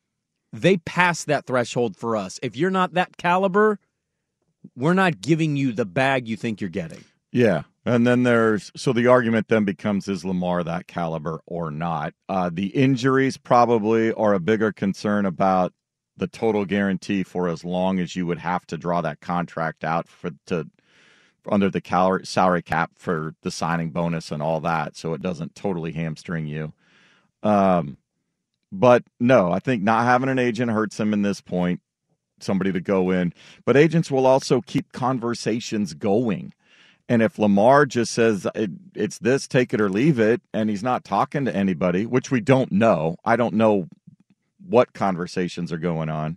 they 0.60 0.78
pass 0.78 1.24
that 1.24 1.46
threshold 1.46 1.96
for 1.96 2.16
us. 2.16 2.38
If 2.42 2.56
you're 2.56 2.70
not 2.70 2.94
that 2.94 3.16
caliber, 3.16 3.78
we're 4.74 4.94
not 4.94 5.20
giving 5.20 5.56
you 5.56 5.72
the 5.72 5.84
bag 5.84 6.28
you 6.28 6.36
think 6.36 6.60
you're 6.60 6.70
getting. 6.70 7.04
Yeah. 7.32 7.62
And 7.84 8.06
then 8.06 8.24
there's 8.24 8.72
so 8.74 8.92
the 8.92 9.06
argument 9.06 9.48
then 9.48 9.64
becomes 9.64 10.08
is 10.08 10.24
Lamar 10.24 10.64
that 10.64 10.88
caliber 10.88 11.40
or 11.46 11.70
not? 11.70 12.14
Uh, 12.28 12.50
the 12.52 12.68
injuries 12.68 13.36
probably 13.36 14.12
are 14.12 14.34
a 14.34 14.40
bigger 14.40 14.72
concern 14.72 15.24
about 15.24 15.72
the 16.16 16.26
total 16.26 16.64
guarantee 16.64 17.22
for 17.22 17.48
as 17.48 17.64
long 17.64 18.00
as 18.00 18.16
you 18.16 18.26
would 18.26 18.38
have 18.38 18.66
to 18.66 18.76
draw 18.76 19.02
that 19.02 19.20
contract 19.20 19.84
out 19.84 20.08
for 20.08 20.30
to 20.46 20.68
under 21.48 21.70
the 21.70 22.20
salary 22.24 22.62
cap 22.62 22.90
for 22.96 23.34
the 23.42 23.50
signing 23.50 23.90
bonus 23.90 24.32
and 24.32 24.42
all 24.42 24.60
that, 24.60 24.96
so 24.96 25.14
it 25.14 25.22
doesn't 25.22 25.54
totally 25.54 25.92
hamstring 25.92 26.46
you. 26.46 26.72
Um, 27.42 27.98
but 28.72 29.04
no, 29.20 29.52
I 29.52 29.58
think 29.58 29.82
not 29.82 30.04
having 30.04 30.28
an 30.28 30.38
agent 30.38 30.70
hurts 30.70 30.98
him 30.98 31.12
in 31.12 31.22
this 31.22 31.40
point. 31.40 31.80
Somebody 32.38 32.70
to 32.72 32.80
go 32.82 33.10
in, 33.10 33.32
but 33.64 33.78
agents 33.78 34.10
will 34.10 34.26
also 34.26 34.60
keep 34.60 34.92
conversations 34.92 35.94
going. 35.94 36.52
And 37.08 37.22
if 37.22 37.38
Lamar 37.38 37.86
just 37.86 38.12
says 38.12 38.46
it, 38.54 38.70
it's 38.94 39.18
this, 39.18 39.48
take 39.48 39.72
it 39.72 39.80
or 39.80 39.88
leave 39.88 40.18
it, 40.18 40.42
and 40.52 40.68
he's 40.68 40.82
not 40.82 41.02
talking 41.02 41.46
to 41.46 41.56
anybody, 41.56 42.04
which 42.04 42.30
we 42.30 42.42
don't 42.42 42.70
know, 42.72 43.16
I 43.24 43.36
don't 43.36 43.54
know 43.54 43.88
what 44.68 44.92
conversations 44.92 45.72
are 45.72 45.78
going 45.78 46.10
on. 46.10 46.36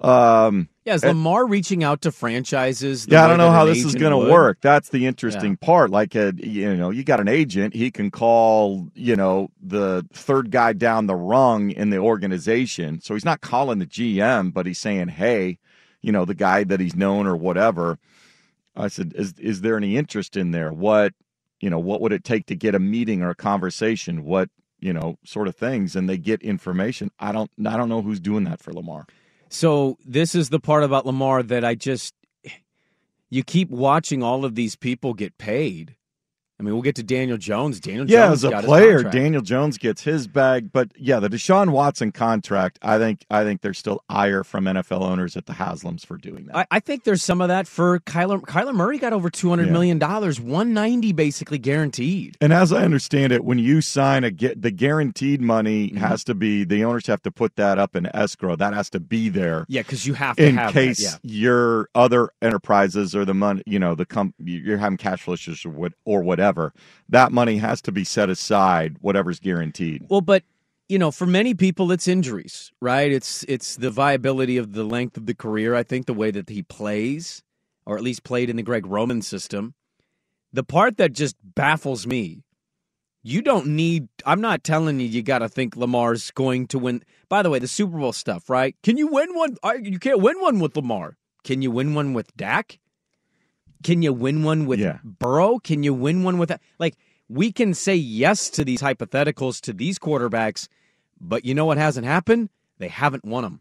Um, 0.00 0.68
Yeah, 0.84 0.94
is 0.94 1.04
and- 1.04 1.18
Lamar 1.18 1.46
reaching 1.46 1.84
out 1.84 2.02
to 2.02 2.10
franchises? 2.12 3.06
yeah, 3.08 3.24
I 3.24 3.28
don't 3.28 3.38
know 3.38 3.50
how 3.50 3.64
this 3.64 3.84
is 3.84 3.94
going 3.94 4.10
to 4.10 4.30
work. 4.32 4.58
That's 4.60 4.88
the 4.88 5.06
interesting 5.06 5.56
part. 5.56 5.90
Like, 5.90 6.14
a, 6.14 6.32
you 6.36 6.74
know, 6.76 6.90
you 6.90 7.04
got 7.04 7.20
an 7.20 7.28
agent. 7.28 7.74
He 7.74 7.90
can 7.90 8.10
call, 8.10 8.88
you 8.94 9.14
know, 9.14 9.48
the 9.62 10.04
third 10.12 10.50
guy 10.50 10.72
down 10.72 11.06
the 11.06 11.14
rung 11.14 11.70
in 11.70 11.90
the 11.90 11.98
organization. 11.98 13.00
So 13.00 13.14
he's 13.14 13.24
not 13.24 13.40
calling 13.40 13.78
the 13.78 13.86
GM, 13.86 14.52
but 14.52 14.66
he's 14.66 14.78
saying, 14.78 15.08
hey, 15.08 15.58
you 16.00 16.10
know, 16.10 16.24
the 16.24 16.34
guy 16.34 16.64
that 16.64 16.80
he's 16.80 16.96
known 16.96 17.26
or 17.28 17.36
whatever. 17.36 17.98
I 18.74 18.88
said, 18.88 19.12
is 19.14 19.34
is 19.38 19.60
there 19.60 19.76
any 19.76 19.96
interest 19.96 20.36
in 20.36 20.50
there? 20.50 20.72
What, 20.72 21.12
you 21.60 21.70
know, 21.70 21.78
what 21.78 22.00
would 22.00 22.12
it 22.12 22.24
take 22.24 22.46
to 22.46 22.56
get 22.56 22.74
a 22.74 22.78
meeting 22.80 23.22
or 23.22 23.30
a 23.30 23.34
conversation? 23.36 24.24
What, 24.24 24.48
you 24.80 24.92
know, 24.92 25.16
sort 25.24 25.46
of 25.46 25.54
things, 25.54 25.94
and 25.94 26.08
they 26.08 26.16
get 26.18 26.42
information. 26.42 27.10
I 27.20 27.30
don't, 27.30 27.50
I 27.64 27.76
don't 27.76 27.88
know 27.88 28.02
who's 28.02 28.18
doing 28.18 28.42
that 28.44 28.60
for 28.60 28.72
Lamar. 28.72 29.06
So 29.52 29.98
this 30.02 30.34
is 30.34 30.48
the 30.48 30.58
part 30.58 30.82
about 30.82 31.04
Lamar 31.04 31.42
that 31.42 31.62
I 31.62 31.74
just 31.74 32.14
you 33.28 33.44
keep 33.44 33.68
watching 33.68 34.22
all 34.22 34.46
of 34.46 34.54
these 34.54 34.76
people 34.76 35.12
get 35.12 35.36
paid. 35.36 35.94
I 36.62 36.64
mean, 36.64 36.74
we'll 36.74 36.82
get 36.82 36.94
to 36.94 37.02
Daniel 37.02 37.36
Jones. 37.36 37.80
Daniel 37.80 38.08
Yeah, 38.08 38.28
Jones 38.28 38.44
as 38.44 38.52
a 38.52 38.62
player. 38.62 39.02
Daniel 39.02 39.42
Jones 39.42 39.78
gets 39.78 40.02
his 40.02 40.28
bag, 40.28 40.70
but 40.72 40.90
yeah, 40.96 41.18
the 41.18 41.28
Deshaun 41.28 41.70
Watson 41.70 42.12
contract. 42.12 42.78
I 42.82 42.98
think 42.98 43.24
I 43.30 43.42
think 43.42 43.62
there's 43.62 43.78
still 43.78 44.04
ire 44.08 44.44
from 44.44 44.66
NFL 44.66 45.00
owners 45.02 45.36
at 45.36 45.46
the 45.46 45.54
Haslams 45.54 46.06
for 46.06 46.16
doing 46.16 46.46
that. 46.46 46.56
I, 46.56 46.66
I 46.70 46.78
think 46.80 47.02
there's 47.02 47.24
some 47.24 47.40
of 47.40 47.48
that 47.48 47.66
for 47.66 47.98
Kyler. 48.00 48.40
Kyler 48.42 48.72
Murray 48.74 48.98
got 48.98 49.12
over 49.12 49.28
two 49.28 49.48
hundred 49.50 49.66
Yeah. 49.66 49.72
million 49.72 49.98
dollars, 49.98 50.40
one 50.40 50.72
ninety 50.72 51.12
basically 51.12 51.58
guaranteed. 51.58 52.36
and 52.40 52.52
as 52.52 52.72
I 52.72 52.84
understand 52.84 53.32
it, 53.32 53.44
when 53.44 53.58
you 53.58 53.80
sign 53.80 54.22
a 54.22 54.30
get 54.30 54.62
the 54.62 54.70
guaranteed 54.70 55.40
money 55.40 55.72
Mm-hmm. 55.88 55.96
has 55.96 56.22
to 56.24 56.34
be 56.34 56.62
the 56.64 56.84
owners 56.84 57.06
have 57.08 57.22
to 57.22 57.32
put 57.32 57.56
that 57.56 57.78
up 57.78 57.96
in 57.96 58.06
escrow. 58.14 58.54
That 58.54 58.72
has 58.74 58.88
to 58.90 59.00
be 59.00 59.28
there 59.30 59.64
Yeah, 59.68 59.82
because 59.82 60.06
you 60.06 60.14
have 60.14 60.36
to 60.36 60.46
in 60.46 60.56
have 60.56 60.72
case 60.72 60.98
that. 61.12 61.20
Yeah. 61.24 61.40
your 61.40 61.88
other 61.94 62.28
enterprises 62.40 63.16
or 63.16 63.24
the 63.24 63.34
money, 63.34 63.62
you 63.66 63.78
know, 63.78 63.94
the 63.94 64.04
com- 64.06 64.34
you're 64.38 64.78
having 64.78 64.96
cash 64.98 65.22
flow 65.22 65.34
issues 65.34 65.64
or, 65.64 65.70
what, 65.70 65.92
or 66.04 66.22
whatever. 66.22 66.51
That 67.08 67.32
money 67.32 67.58
has 67.58 67.80
to 67.82 67.92
be 67.92 68.04
set 68.04 68.28
aside, 68.30 68.96
whatever's 69.00 69.40
guaranteed. 69.40 70.06
Well, 70.08 70.20
but 70.20 70.44
you 70.88 70.98
know, 70.98 71.10
for 71.10 71.26
many 71.26 71.54
people, 71.54 71.90
it's 71.90 72.06
injuries, 72.06 72.70
right? 72.80 73.10
It's 73.10 73.44
it's 73.48 73.76
the 73.76 73.90
viability 73.90 74.58
of 74.58 74.74
the 74.74 74.84
length 74.84 75.16
of 75.16 75.26
the 75.26 75.34
career. 75.34 75.74
I 75.74 75.82
think 75.82 76.06
the 76.06 76.14
way 76.14 76.30
that 76.30 76.50
he 76.50 76.62
plays, 76.62 77.42
or 77.86 77.96
at 77.96 78.02
least 78.02 78.24
played 78.24 78.50
in 78.50 78.56
the 78.56 78.62
Greg 78.62 78.86
Roman 78.86 79.22
system, 79.22 79.74
the 80.52 80.62
part 80.62 80.98
that 80.98 81.12
just 81.12 81.36
baffles 81.42 82.06
me. 82.06 82.44
You 83.22 83.40
don't 83.40 83.68
need. 83.68 84.08
I'm 84.26 84.40
not 84.40 84.64
telling 84.64 84.98
you. 84.98 85.06
You 85.06 85.22
got 85.22 85.38
to 85.38 85.48
think 85.48 85.76
Lamar's 85.76 86.30
going 86.32 86.66
to 86.68 86.78
win. 86.78 87.04
By 87.28 87.42
the 87.42 87.50
way, 87.50 87.58
the 87.60 87.68
Super 87.68 87.96
Bowl 87.96 88.12
stuff, 88.12 88.50
right? 88.50 88.76
Can 88.82 88.96
you 88.96 89.06
win 89.06 89.32
one? 89.34 89.56
You 89.80 89.98
can't 89.98 90.20
win 90.20 90.40
one 90.40 90.58
with 90.58 90.76
Lamar. 90.76 91.16
Can 91.44 91.62
you 91.62 91.70
win 91.70 91.94
one 91.94 92.14
with 92.14 92.36
Dak? 92.36 92.80
Can 93.82 94.02
you 94.02 94.12
win 94.12 94.42
one 94.42 94.66
with 94.66 94.80
Yeah. 94.80 94.98
Burrow? 95.04 95.58
Can 95.58 95.82
you 95.82 95.94
win 95.94 96.22
one 96.22 96.38
with 96.38 96.48
that? 96.50 96.60
Like 96.78 96.96
we 97.28 97.52
can 97.52 97.74
say 97.74 97.94
yes 97.94 98.50
to 98.50 98.64
these 98.64 98.80
hypotheticals 98.82 99.60
to 99.62 99.72
these 99.72 99.98
quarterbacks, 99.98 100.68
but 101.20 101.44
you 101.44 101.54
know 101.54 101.64
what 101.66 101.78
hasn't 101.78 102.06
happened? 102.06 102.50
They 102.78 102.88
haven't 102.88 103.24
won 103.24 103.44
them. 103.44 103.60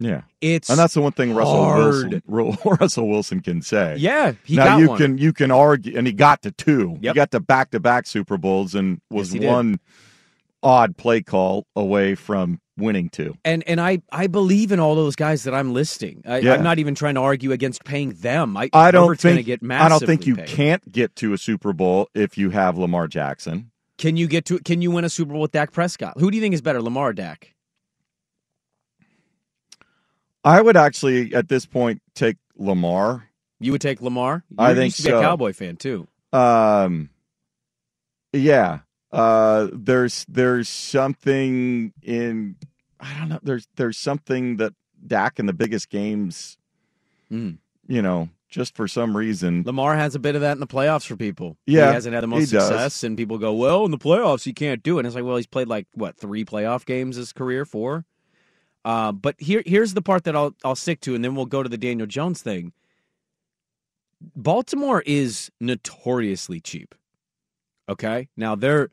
Yeah. 0.00 0.22
It's 0.40 0.68
And 0.68 0.78
that's 0.78 0.94
the 0.94 1.00
one 1.00 1.12
thing 1.12 1.34
Russell 1.34 1.64
hard. 1.64 2.22
Wilson 2.26 2.58
Russell 2.80 3.08
Wilson 3.08 3.40
can 3.40 3.62
say. 3.62 3.96
Yeah, 3.98 4.32
he 4.44 4.56
now 4.56 4.78
you 4.78 4.88
one. 4.88 4.98
can 4.98 5.18
you 5.18 5.32
can 5.32 5.50
argue, 5.50 5.96
and 5.96 6.06
he 6.06 6.12
got 6.12 6.42
to 6.42 6.50
two. 6.50 6.98
He 7.00 7.12
got 7.12 7.30
to 7.30 7.40
back 7.40 7.70
to 7.70 7.80
back 7.80 8.06
Super 8.06 8.36
Bowls, 8.36 8.74
and 8.74 9.00
was 9.10 9.32
Yes, 9.34 9.44
one 9.44 9.78
odd 10.62 10.96
play 10.96 11.20
call 11.22 11.66
away 11.76 12.14
from 12.16 12.60
winning 12.76 13.08
two. 13.08 13.36
and 13.44 13.62
and 13.68 13.80
I 13.80 14.02
I 14.10 14.26
believe 14.26 14.72
in 14.72 14.80
all 14.80 14.94
those 14.94 15.16
guys 15.16 15.44
that 15.44 15.54
I'm 15.54 15.72
listing. 15.72 16.22
I, 16.26 16.38
Yeah. 16.38 16.54
I'm 16.54 16.62
not 16.62 16.78
even 16.78 16.94
trying 16.94 17.14
to 17.14 17.20
argue 17.20 17.52
against 17.52 17.84
paying 17.84 18.10
them. 18.14 18.56
I, 18.56 18.68
I 18.72 18.90
don't 18.90 19.18
think 19.18 19.46
get 19.46 19.60
I 19.68 19.88
don't 19.88 20.04
think 20.04 20.26
you 20.26 20.36
paid. 20.36 20.48
can't 20.48 20.92
get 20.92 21.14
to 21.16 21.32
a 21.32 21.38
Super 21.38 21.72
Bowl 21.72 22.08
if 22.14 22.36
you 22.38 22.50
have 22.50 22.76
Lamar 22.78 23.06
Jackson. 23.08 23.70
Can 23.96 24.16
you 24.16 24.26
get 24.26 24.44
to? 24.46 24.58
Can 24.58 24.82
you 24.82 24.90
win 24.90 25.04
a 25.04 25.08
Super 25.08 25.32
Bowl 25.32 25.42
with 25.42 25.52
Dak 25.52 25.70
Prescott? 25.72 26.14
Who 26.18 26.30
do 26.30 26.36
you 26.36 26.42
think 26.42 26.52
is 26.54 26.62
better, 26.62 26.82
Lamar 26.82 27.10
or 27.10 27.12
Dak? 27.12 27.54
I 30.44 30.60
would 30.60 30.76
actually 30.76 31.34
at 31.34 31.48
this 31.48 31.64
point 31.66 32.02
take 32.14 32.36
Lamar. 32.56 33.28
You 33.60 33.72
would 33.72 33.80
take 33.80 34.02
Lamar. 34.02 34.44
You 34.50 34.56
I 34.58 34.74
think 34.74 34.86
used 34.86 34.96
to 34.98 35.02
be 35.04 35.08
so. 35.10 35.18
a 35.18 35.22
Cowboy 35.22 35.52
fan 35.52 35.76
too. 35.76 36.06
Um, 36.32 37.08
yeah. 38.32 38.80
Uh, 39.14 39.68
there's 39.72 40.24
there's 40.28 40.68
something 40.68 41.92
in 42.02 42.56
I 43.00 43.16
don't 43.18 43.28
know. 43.28 43.40
There's 43.42 43.68
there's 43.76 43.96
something 43.98 44.56
that 44.56 44.74
Dak 45.06 45.38
in 45.38 45.46
the 45.46 45.52
biggest 45.52 45.88
games, 45.90 46.56
Mm. 47.30 47.58
you 47.86 48.02
know, 48.02 48.28
just 48.48 48.74
for 48.76 48.88
some 48.88 49.16
reason. 49.16 49.62
Lamar 49.64 49.96
has 49.96 50.14
a 50.14 50.18
bit 50.18 50.34
of 50.34 50.40
that 50.40 50.52
in 50.52 50.60
the 50.60 50.66
playoffs 50.66 51.06
for 51.06 51.16
people. 51.16 51.56
Yeah, 51.66 51.88
he 51.88 51.94
hasn't 51.94 52.14
had 52.14 52.22
the 52.22 52.26
most 52.28 52.50
he 52.50 52.56
does. 52.56 52.66
success, 52.68 53.04
and 53.04 53.16
people 53.16 53.38
go, 53.38 53.52
"Well, 53.52 53.84
in 53.84 53.90
the 53.90 53.98
playoffs, 53.98 54.44
he 54.44 54.52
can't 54.52 54.82
do 54.82 54.96
it." 54.96 55.00
And 55.00 55.06
it's 55.06 55.14
like, 55.14 55.24
well, 55.24 55.36
he's 55.36 55.46
played 55.46 55.68
like 55.68 55.86
what 55.94 56.16
three 56.16 56.44
playoff 56.44 56.84
games 56.84 57.16
his 57.16 57.32
career, 57.32 57.64
four. 57.64 58.04
Uh, 58.84 59.12
but 59.12 59.34
here, 59.38 59.62
here's 59.64 59.94
the 59.94 60.02
part 60.02 60.24
that 60.24 60.34
I'll 60.36 60.54
I'll 60.64 60.74
stick 60.76 61.00
to, 61.02 61.14
and 61.14 61.24
then 61.24 61.34
we'll 61.34 61.46
go 61.46 61.62
to 61.62 61.68
the 61.68 61.78
Daniel 61.78 62.06
Jones 62.06 62.42
thing. 62.42 62.72
Baltimore 64.36 65.02
is 65.06 65.50
notoriously 65.60 66.60
cheap. 66.60 66.94
Okay, 67.88 68.28
now 68.36 68.54
they're 68.54 68.90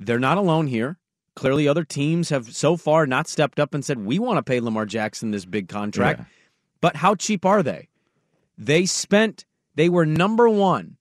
they're 0.00 0.18
not 0.18 0.38
alone 0.38 0.66
here. 0.66 0.98
Clearly, 1.34 1.68
other 1.68 1.84
teams 1.84 2.30
have 2.30 2.54
so 2.54 2.76
far 2.76 3.06
not 3.06 3.28
stepped 3.28 3.60
up 3.60 3.74
and 3.74 3.84
said 3.84 3.98
we 3.98 4.18
want 4.18 4.38
to 4.38 4.42
pay 4.42 4.58
Lamar 4.60 4.86
Jackson 4.86 5.30
this 5.32 5.44
big 5.44 5.68
contract. 5.68 6.20
Yeah. 6.20 6.24
But 6.80 6.96
how 6.96 7.14
cheap 7.14 7.44
are 7.44 7.62
they? 7.62 7.88
They 8.56 8.86
spent, 8.86 9.44
they 9.74 9.88
were 9.90 10.06
number 10.06 10.48
one 10.48 10.96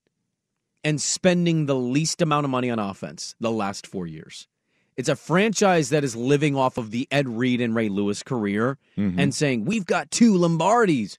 and 0.84 1.02
spending 1.02 1.66
the 1.68 1.76
least 1.76 2.22
amount 2.22 2.44
of 2.44 2.50
money 2.52 2.70
on 2.70 2.80
offense 2.80 3.36
the 3.40 3.52
last 3.52 3.88
four 3.88 4.06
years. 4.08 4.48
It's 4.98 5.10
a 5.10 5.16
franchise 5.16 5.90
that 5.90 6.04
is 6.04 6.16
living 6.16 6.56
off 6.56 6.78
of 6.78 6.92
the 6.92 7.08
Ed 7.12 7.28
Reed 7.30 7.60
and 7.62 7.74
Ray 7.76 7.90
Lewis 7.90 8.24
career 8.24 8.78
Mm-hmm. 8.98 9.20
and 9.20 9.34
saying, 9.36 9.66
we've 9.66 9.86
got 9.86 10.12
two 10.12 10.34
Lombardis. 10.34 11.18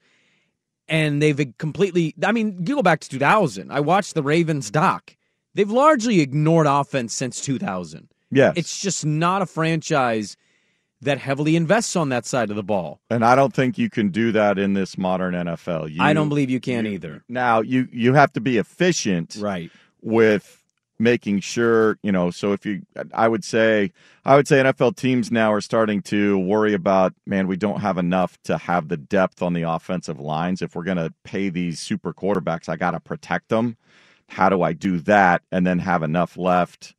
And 0.88 1.20
they've 1.20 1.52
completely, 1.58 2.14
I 2.24 2.32
mean, 2.32 2.64
you 2.66 2.76
go 2.76 2.82
back 2.82 3.00
to 3.00 3.08
2000. 3.08 3.72
I 3.72 3.80
watched 3.80 4.14
the 4.14 4.22
Ravens 4.22 4.70
doc. 4.70 5.15
They've 5.56 5.70
largely 5.70 6.20
ignored 6.20 6.66
offense 6.66 7.14
since 7.14 7.40
2000. 7.40 8.08
Yes. 8.30 8.52
It's 8.56 8.78
just 8.80 9.06
not 9.06 9.40
a 9.42 9.46
franchise 9.46 10.36
that 11.00 11.18
heavily 11.18 11.56
invests 11.56 11.96
on 11.96 12.08
that 12.10 12.26
side 12.26 12.50
of 12.50 12.56
the 12.56 12.62
ball. 12.62 13.00
and 13.10 13.24
I 13.24 13.34
don't 13.34 13.54
think 13.54 13.78
you 13.78 13.88
can 13.90 14.10
do 14.10 14.32
that 14.32 14.58
in 14.58 14.74
this 14.74 14.96
modern 14.98 15.34
NFL. 15.34 15.90
You, 15.92 16.02
I 16.02 16.12
don't 16.12 16.28
believe 16.28 16.50
you 16.50 16.60
can 16.60 16.84
you- 16.84 16.92
either. 16.92 17.24
Now 17.28 17.60
you 17.60 17.88
you 17.92 18.14
have 18.14 18.32
to 18.34 18.40
be 18.40 18.58
efficient 18.58 19.36
Right. 19.40 19.70
with 20.02 20.62
making 20.98 21.40
sure 21.40 21.98
you 22.02 22.10
know 22.10 22.30
so 22.30 22.54
if 22.54 22.64
you 22.64 22.80
i 23.12 23.28
would 23.28 23.44
say 23.44 23.92
i 24.24 24.34
would 24.34 24.48
say 24.48 24.62
nfl 24.62 24.96
teams 24.96 25.30
now 25.30 25.52
are 25.52 25.60
starting 25.60 26.00
to 26.00 26.38
worry 26.38 26.72
about 26.72 27.12
man 27.26 27.46
we 27.46 27.54
don't 27.54 27.80
have 27.82 27.98
enough 27.98 28.38
to 28.42 28.56
have 28.56 28.88
the 28.88 28.96
depth 28.96 29.42
on 29.42 29.52
the 29.52 29.60
offensive 29.60 30.18
lines 30.18 30.62
if 30.62 30.74
we're 30.74 30.82
going 30.84 30.96
to 30.96 31.12
pay 31.22 31.50
these 31.50 31.78
super 31.80 32.14
quarterbacks 32.14 32.66
i 32.66 32.76
got 32.76 32.92
to 32.92 33.00
protect 33.00 33.50
them 33.50 33.76
how 34.28 34.48
do 34.48 34.62
i 34.62 34.72
do 34.72 34.98
that 34.98 35.42
and 35.50 35.66
then 35.66 35.78
have 35.78 36.02
enough 36.02 36.36
left 36.36 36.94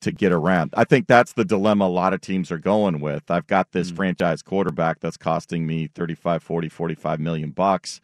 to 0.00 0.10
get 0.10 0.32
around 0.32 0.70
i 0.76 0.84
think 0.84 1.06
that's 1.06 1.34
the 1.34 1.44
dilemma 1.44 1.84
a 1.84 1.86
lot 1.86 2.12
of 2.12 2.20
teams 2.20 2.50
are 2.50 2.58
going 2.58 3.00
with 3.00 3.30
i've 3.30 3.46
got 3.46 3.72
this 3.72 3.90
mm. 3.90 3.96
franchise 3.96 4.42
quarterback 4.42 5.00
that's 5.00 5.16
costing 5.16 5.66
me 5.66 5.86
35 5.88 6.42
40 6.42 6.68
45 6.68 7.20
million 7.20 7.50
bucks 7.50 8.00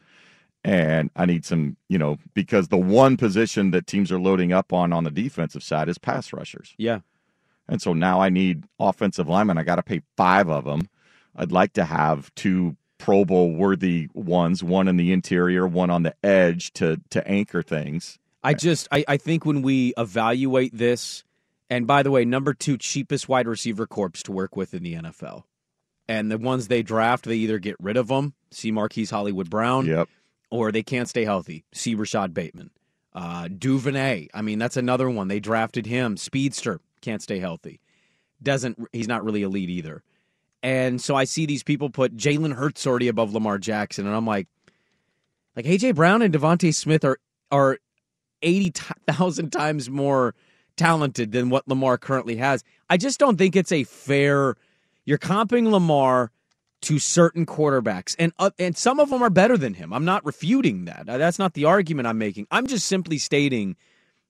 and 0.66 1.10
I 1.14 1.26
need 1.26 1.44
some, 1.44 1.76
you 1.88 1.96
know, 1.96 2.18
because 2.34 2.68
the 2.68 2.76
one 2.76 3.16
position 3.16 3.70
that 3.70 3.86
teams 3.86 4.10
are 4.10 4.18
loading 4.18 4.52
up 4.52 4.72
on 4.72 4.92
on 4.92 5.04
the 5.04 5.12
defensive 5.12 5.62
side 5.62 5.88
is 5.88 5.96
pass 5.96 6.32
rushers. 6.32 6.74
Yeah. 6.76 7.00
And 7.68 7.80
so 7.80 7.92
now 7.92 8.20
I 8.20 8.30
need 8.30 8.64
offensive 8.80 9.28
linemen. 9.28 9.58
I 9.58 9.62
got 9.62 9.76
to 9.76 9.82
pay 9.84 10.02
five 10.16 10.48
of 10.50 10.64
them. 10.64 10.88
I'd 11.36 11.52
like 11.52 11.72
to 11.74 11.84
have 11.84 12.34
two 12.34 12.76
Pro 12.98 13.24
Bowl 13.24 13.54
worthy 13.54 14.08
ones, 14.12 14.64
one 14.64 14.88
in 14.88 14.96
the 14.96 15.12
interior, 15.12 15.68
one 15.68 15.90
on 15.90 16.02
the 16.02 16.14
edge 16.24 16.72
to 16.74 17.00
to 17.10 17.26
anchor 17.28 17.62
things. 17.62 18.18
I 18.42 18.54
just 18.54 18.86
I, 18.92 19.04
I 19.08 19.16
think 19.16 19.44
when 19.44 19.62
we 19.62 19.92
evaluate 19.96 20.76
this, 20.76 21.24
and 21.68 21.86
by 21.86 22.02
the 22.02 22.10
way, 22.10 22.24
number 22.24 22.54
two 22.54 22.76
cheapest 22.78 23.28
wide 23.28 23.48
receiver 23.48 23.86
corps 23.86 24.22
to 24.24 24.32
work 24.32 24.56
with 24.56 24.72
in 24.74 24.82
the 24.82 24.94
NFL, 24.94 25.44
and 26.08 26.30
the 26.30 26.38
ones 26.38 26.68
they 26.68 26.82
draft, 26.82 27.24
they 27.24 27.36
either 27.36 27.58
get 27.58 27.76
rid 27.80 27.96
of 27.96 28.08
them, 28.08 28.34
see 28.50 28.70
Marquise 28.70 29.10
Hollywood 29.10 29.50
Brown, 29.50 29.86
Yep. 29.86 30.08
or 30.50 30.70
they 30.70 30.82
can't 30.84 31.08
stay 31.08 31.24
healthy, 31.24 31.64
see 31.72 31.94
Rashod 31.96 32.32
Bateman, 32.34 32.70
uh, 33.14 33.48
Duvernay. 33.48 34.28
I 34.32 34.42
mean, 34.42 34.58
that's 34.60 34.76
another 34.76 35.10
one. 35.10 35.26
They 35.28 35.40
drafted 35.40 35.86
him, 35.86 36.16
speedster, 36.16 36.80
can't 37.00 37.22
stay 37.22 37.40
healthy, 37.40 37.80
doesn't 38.42 38.78
he's 38.92 39.08
not 39.08 39.24
really 39.24 39.42
elite 39.42 39.70
either, 39.70 40.04
and 40.62 41.00
so 41.00 41.16
I 41.16 41.24
see 41.24 41.46
these 41.46 41.64
people 41.64 41.90
put 41.90 42.16
Jalen 42.16 42.54
Hurts 42.54 42.86
already 42.86 43.08
above 43.08 43.32
Lamar 43.32 43.58
Jackson, 43.58 44.06
and 44.06 44.14
I'm 44.14 44.26
like, 44.26 44.46
like 45.56 45.64
AJ 45.64 45.96
Brown 45.96 46.22
and 46.22 46.32
DeVonta 46.32 46.72
Smith 46.72 47.04
are 47.04 47.18
are 47.50 47.78
eighty 48.42 48.72
thousand 49.06 49.50
times 49.50 49.88
more 49.90 50.34
talented 50.76 51.32
than 51.32 51.48
what 51.50 51.66
Lamar 51.66 51.98
currently 51.98 52.36
has. 52.36 52.62
I 52.90 52.96
just 52.96 53.18
don't 53.18 53.36
think 53.36 53.56
it's 53.56 53.72
a 53.72 53.84
fair. 53.84 54.56
You're 55.04 55.18
comping 55.18 55.70
Lamar 55.70 56.30
to 56.82 56.98
certain 56.98 57.46
quarterbacks, 57.46 58.14
and 58.18 58.32
uh, 58.38 58.50
and 58.58 58.76
some 58.76 59.00
of 59.00 59.10
them 59.10 59.22
are 59.22 59.30
better 59.30 59.56
than 59.56 59.74
him. 59.74 59.92
I'm 59.92 60.04
not 60.04 60.24
refuting 60.24 60.84
that. 60.84 61.08
Uh, 61.08 61.18
That's 61.18 61.38
not 61.38 61.54
the 61.54 61.64
argument 61.64 62.06
I'm 62.06 62.18
making. 62.18 62.46
I'm 62.50 62.66
just 62.66 62.86
simply 62.86 63.18
stating 63.18 63.76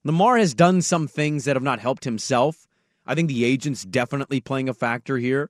Lamar 0.03 0.37
has 0.37 0.53
done 0.53 0.81
some 0.81 1.07
things 1.07 1.45
that 1.45 1.55
have 1.55 1.63
not 1.63 1.79
helped 1.79 2.05
himself. 2.05 2.67
I 3.05 3.15
think 3.15 3.27
the 3.27 3.45
agent's 3.45 3.83
definitely 3.83 4.39
playing 4.41 4.69
a 4.69 4.73
factor 4.73 5.17
here. 5.17 5.49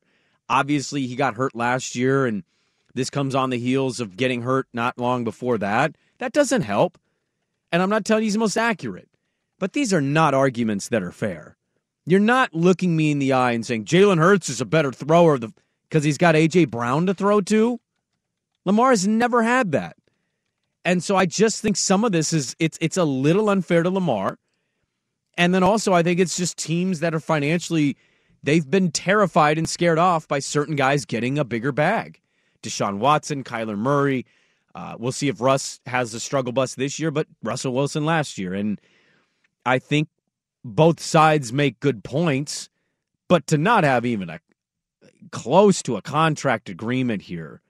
Obviously, 0.50 1.08
he 1.08 1.16
got 1.16 1.36
hurt 1.36 1.56
last 1.56 1.96
year, 1.96 2.26
and 2.26 2.44
this 2.94 3.10
comes 3.10 3.36
on 3.36 3.52
the 3.52 3.60
heels 3.60 4.00
of 4.00 4.18
getting 4.18 4.42
hurt 4.42 4.68
not 4.74 4.98
long 4.98 5.24
before 5.24 5.58
that. 5.60 5.96
That 6.20 6.34
doesn't 6.34 6.64
help. 6.64 6.98
And 7.78 7.84
I'm 7.84 7.92
not 7.92 8.06
telling 8.06 8.24
you 8.24 8.26
he's 8.26 8.34
the 8.34 8.40
most 8.40 8.58
accurate, 8.58 9.08
but 9.60 9.74
these 9.74 9.94
are 9.94 10.02
not 10.02 10.34
arguments 10.34 10.90
that 10.90 11.04
are 11.04 11.12
fair. 11.12 11.58
You're 12.08 12.20
not 12.20 12.52
looking 12.52 12.96
me 12.96 13.12
in 13.12 13.20
the 13.20 13.34
eye 13.34 13.52
and 13.52 13.64
saying 13.64 13.86
Jalen 13.86 14.18
Hurts 14.18 14.50
is 14.50 14.60
a 14.60 14.66
better 14.66 14.92
thrower 14.92 15.38
because 15.38 16.04
he's 16.04 16.18
got 16.18 16.36
A.J. 16.36 16.66
Brown 16.66 17.06
to 17.06 17.14
throw 17.14 17.40
to. 17.42 17.80
Lamar 18.66 18.90
has 18.90 19.08
never 19.08 19.44
had 19.44 19.74
that. 19.74 19.96
And 20.86 21.04
so 21.04 21.18
I 21.18 21.28
just 21.28 21.62
think 21.62 21.78
some 21.78 22.04
of 22.04 22.12
this 22.12 22.34
is 22.34 22.56
it's 22.58 22.80
it's 22.82 22.98
a 22.98 23.04
little 23.04 23.48
unfair 23.48 23.84
to 23.84 23.92
Lamar. 23.92 24.40
And 25.38 25.54
then 25.54 25.62
also 25.62 25.94
I 25.94 26.02
think 26.02 26.20
it's 26.20 26.36
just 26.36 26.58
teams 26.58 27.02
that 27.02 27.14
are 27.14 27.20
financially 27.20 27.96
they've 28.42 28.68
been 28.68 28.90
terrified 28.90 29.60
and 29.60 29.70
scared 29.70 30.00
off 30.00 30.28
by 30.28 30.40
certain 30.40 30.76
guys 30.76 31.06
getting 31.06 31.38
a 31.38 31.46
bigger 31.46 31.72
bag. 31.72 32.22
Deshaun 32.64 32.98
Watson, 32.98 33.44
Kyler 33.44 33.78
Murray. 33.78 34.26
Uh, 34.78 34.96
we'll 35.00 35.12
see 35.12 35.28
if 35.28 35.42
Russ 35.42 35.80
has 35.88 36.14
a 36.14 36.20
struggle 36.20 36.54
bus 36.54 36.76
this 36.76 37.00
year, 37.00 37.10
but 37.10 37.26
Russell 37.42 37.74
Wilson 37.74 38.06
last 38.06 38.38
year. 38.38 38.54
And 38.54 38.80
I 39.66 39.80
think 39.80 40.08
both 40.64 41.00
sides 41.00 41.52
make 41.52 41.80
good 41.80 42.04
points, 42.04 42.70
but 43.28 43.48
to 43.48 43.58
not 43.58 43.84
have 43.84 44.06
even 44.06 44.30
a 44.30 44.40
close 45.32 45.82
to 45.82 45.96
a 45.98 46.04
contract 46.04 46.70
agreement 46.70 47.24
here, 47.24 47.64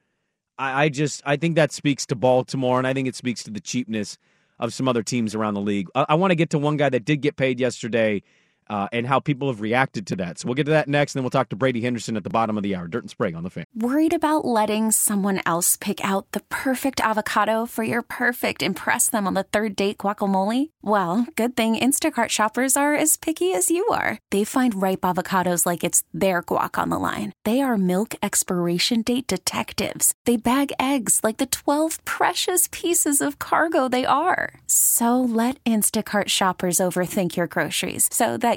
I, 0.58 0.84
I 0.84 0.90
just 0.90 1.22
I 1.26 1.38
think 1.38 1.56
that 1.56 1.72
speaks 1.72 2.06
to 2.08 2.16
Baltimore, 2.16 2.78
and 2.78 2.86
I 2.86 2.94
think 2.94 3.08
it 3.08 3.16
speaks 3.16 3.42
to 3.44 3.52
the 3.52 3.62
cheapness 3.62 4.18
of 4.60 4.74
some 4.74 4.90
other 4.90 5.02
teams 5.02 5.34
around 5.34 5.54
the 5.54 5.62
league. 5.62 5.88
I, 5.96 6.08
I 6.10 6.16
want 6.16 6.32
to 6.32 6.36
get 6.36 6.50
to 6.50 6.60
one 6.60 6.76
guy 6.76 6.90
that 6.90 7.06
did 7.06 7.22
get 7.22 7.38
paid 7.38 7.58
yesterday 7.58 8.22
uh, 8.70 8.88
and 8.92 9.08
how 9.08 9.20
people 9.20 9.48
have 9.48 9.62
reacted 9.62 10.08
to 10.08 10.16
that. 10.18 10.40
So 10.40 10.48
we'll 10.48 10.56
get 10.56 10.66
to 10.66 10.72
that 10.72 10.88
next, 10.88 11.14
and 11.14 11.20
then 11.20 11.24
we'll 11.24 11.32
talk 11.32 11.50
to 11.50 11.56
Brady 11.56 11.82
Henderson 11.82 12.18
at 12.18 12.24
the 12.24 12.30
bottom 12.30 12.58
of 12.58 12.64
the 12.64 12.76
hour. 12.76 12.88
Dirt 12.88 13.04
and 13.04 13.10
Sprague 13.10 13.36
on 13.36 13.44
the 13.44 13.50
fan. 13.50 13.66
Worried 13.76 14.14
about 14.14 14.46
letting 14.46 14.92
someone 14.92 15.42
else 15.46 15.76
pick 15.78 16.04
out 16.04 16.32
the 16.32 16.42
perfect 16.50 17.00
avocado 17.02 17.66
for 17.66 17.84
your 17.84 18.02
perfect 18.02 18.62
impress 18.62 19.10
them 19.10 19.28
on 19.28 19.34
the 19.34 19.44
third 19.44 19.76
date 19.76 20.00
guacamole? 20.00 20.72
Well, 20.82 21.28
good 21.36 21.56
thing 21.56 21.76
Instacart 21.76 22.30
shoppers 22.30 22.76
are 22.76 22.96
as 22.96 23.18
picky 23.18 23.54
as 23.54 23.70
you 23.70 23.86
are. 23.90 24.20
They 24.32 24.44
find 24.44 24.82
ripe 24.82 25.02
avocados 25.02 25.66
like 25.66 25.84
it's 25.84 26.04
their 26.14 26.42
guac 26.42 26.82
on 26.82 26.90
the 26.90 26.98
line. 26.98 27.34
They 27.46 27.62
are 27.62 27.78
milk 27.78 28.16
expiration 28.24 29.04
date 29.04 29.28
detectives. 29.28 30.14
They 30.26 30.38
bag 30.38 30.72
eggs 30.80 31.20
like 31.24 31.38
the 31.38 31.46
12 31.46 32.04
precious 32.06 32.68
pieces 32.72 33.22
of 33.22 33.38
cargo 33.38 33.88
they 33.88 34.06
are. 34.06 34.60
So 34.66 35.22
let 35.22 35.64
Instacart 35.66 36.30
shoppers 36.30 36.78
overthink 36.78 37.36
your 37.36 37.48
groceries 37.48 38.10
so 38.12 38.38
that 38.38 38.57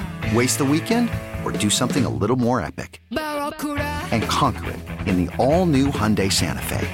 Waste 0.33 0.59
the 0.59 0.65
weekend 0.65 1.09
or 1.43 1.51
do 1.51 1.69
something 1.69 2.05
a 2.05 2.09
little 2.09 2.37
more 2.37 2.61
epic? 2.61 3.01
And 3.09 4.23
conquer 4.23 4.71
it 4.71 4.79
in 5.05 5.25
the 5.25 5.35
all 5.35 5.65
new 5.65 5.87
Hyundai 5.87 6.31
Santa 6.31 6.61
Fe. 6.61 6.87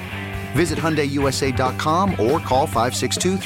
Visit 0.52 0.76
HyundaiUSA.com 0.78 2.12
or 2.12 2.40
call 2.40 2.66
562 2.66 3.38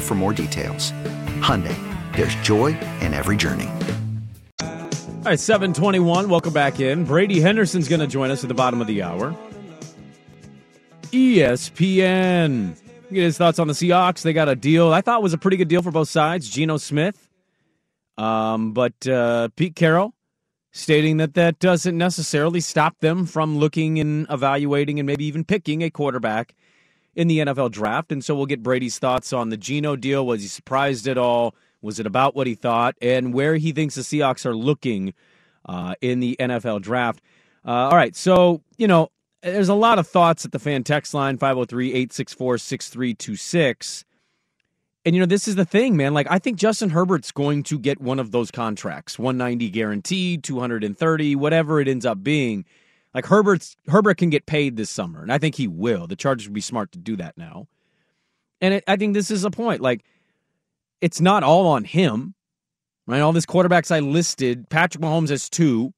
for 0.00 0.14
more 0.14 0.32
details. 0.32 0.92
Hyundai, 1.40 1.76
there's 2.14 2.34
joy 2.36 2.78
in 3.00 3.12
every 3.12 3.36
journey. 3.36 3.68
All 4.60 5.32
right, 5.32 5.40
721. 5.40 6.28
Welcome 6.28 6.52
back 6.52 6.78
in. 6.78 7.04
Brady 7.04 7.40
Henderson's 7.40 7.88
going 7.88 8.00
to 8.00 8.06
join 8.06 8.30
us 8.30 8.44
at 8.44 8.48
the 8.48 8.54
bottom 8.54 8.80
of 8.80 8.86
the 8.86 9.02
hour. 9.02 9.34
ESPN. 11.10 12.78
Get 13.10 13.22
his 13.22 13.36
thoughts 13.36 13.58
on 13.58 13.66
the 13.66 13.74
Seahawks. 13.74 14.22
They 14.22 14.32
got 14.32 14.48
a 14.48 14.54
deal 14.54 14.92
I 14.92 15.00
thought 15.00 15.22
was 15.22 15.32
a 15.32 15.38
pretty 15.38 15.56
good 15.56 15.68
deal 15.68 15.82
for 15.82 15.90
both 15.90 16.08
sides. 16.08 16.48
Geno 16.48 16.76
Smith. 16.76 17.27
Um, 18.18 18.72
but 18.72 19.06
uh, 19.06 19.48
Pete 19.56 19.76
Carroll 19.76 20.12
stating 20.72 21.16
that 21.18 21.34
that 21.34 21.58
doesn't 21.58 21.96
necessarily 21.96 22.60
stop 22.60 22.98
them 23.00 23.24
from 23.24 23.58
looking 23.58 23.98
and 23.98 24.26
evaluating 24.28 24.98
and 25.00 25.06
maybe 25.06 25.24
even 25.24 25.44
picking 25.44 25.82
a 25.82 25.90
quarterback 25.90 26.54
in 27.14 27.28
the 27.28 27.38
NFL 27.38 27.70
draft. 27.70 28.12
And 28.12 28.24
so 28.24 28.34
we'll 28.34 28.46
get 28.46 28.62
Brady's 28.62 28.98
thoughts 28.98 29.32
on 29.32 29.48
the 29.48 29.56
Geno 29.56 29.96
deal. 29.96 30.26
Was 30.26 30.42
he 30.42 30.48
surprised 30.48 31.08
at 31.08 31.16
all? 31.16 31.54
Was 31.80 31.98
it 31.98 32.06
about 32.06 32.34
what 32.34 32.46
he 32.46 32.54
thought? 32.54 32.96
And 33.00 33.32
where 33.32 33.56
he 33.56 33.72
thinks 33.72 33.94
the 33.94 34.02
Seahawks 34.02 34.44
are 34.44 34.54
looking 34.54 35.14
uh, 35.64 35.94
in 36.00 36.20
the 36.20 36.36
NFL 36.38 36.82
draft. 36.82 37.20
Uh, 37.64 37.70
all 37.70 37.96
right. 37.96 38.14
So, 38.14 38.62
you 38.76 38.86
know, 38.86 39.10
there's 39.42 39.68
a 39.68 39.74
lot 39.74 39.98
of 39.98 40.06
thoughts 40.06 40.44
at 40.44 40.52
the 40.52 40.58
fan 40.58 40.84
text 40.84 41.14
line 41.14 41.38
503 41.38 41.88
864 41.88 42.58
6326. 42.58 44.04
And, 45.04 45.14
you 45.14 45.20
know, 45.20 45.26
this 45.26 45.48
is 45.48 45.54
the 45.54 45.64
thing, 45.64 45.96
man. 45.96 46.12
Like, 46.12 46.26
I 46.30 46.38
think 46.38 46.58
Justin 46.58 46.90
Herbert's 46.90 47.32
going 47.32 47.62
to 47.64 47.78
get 47.78 48.00
one 48.00 48.18
of 48.18 48.30
those 48.30 48.50
contracts 48.50 49.18
190 49.18 49.70
guaranteed, 49.70 50.42
230, 50.42 51.36
whatever 51.36 51.80
it 51.80 51.88
ends 51.88 52.04
up 52.04 52.22
being. 52.22 52.64
Like, 53.14 53.26
Herbert's, 53.26 53.76
Herbert 53.86 54.18
can 54.18 54.30
get 54.30 54.46
paid 54.46 54.76
this 54.76 54.90
summer, 54.90 55.22
and 55.22 55.32
I 55.32 55.38
think 55.38 55.54
he 55.54 55.66
will. 55.66 56.06
The 56.06 56.16
Chargers 56.16 56.46
would 56.46 56.54
be 56.54 56.60
smart 56.60 56.92
to 56.92 56.98
do 56.98 57.16
that 57.16 57.38
now. 57.38 57.68
And 58.60 58.74
it, 58.74 58.84
I 58.86 58.96
think 58.96 59.14
this 59.14 59.30
is 59.30 59.44
a 59.44 59.50
point. 59.50 59.80
Like, 59.80 60.04
it's 61.00 61.20
not 61.20 61.42
all 61.42 61.66
on 61.68 61.84
him, 61.84 62.34
right? 63.06 63.20
All 63.20 63.32
these 63.32 63.46
quarterbacks 63.46 63.90
I 63.90 64.00
listed, 64.00 64.68
Patrick 64.68 65.02
Mahomes 65.02 65.30
has 65.30 65.48
two. 65.48 65.94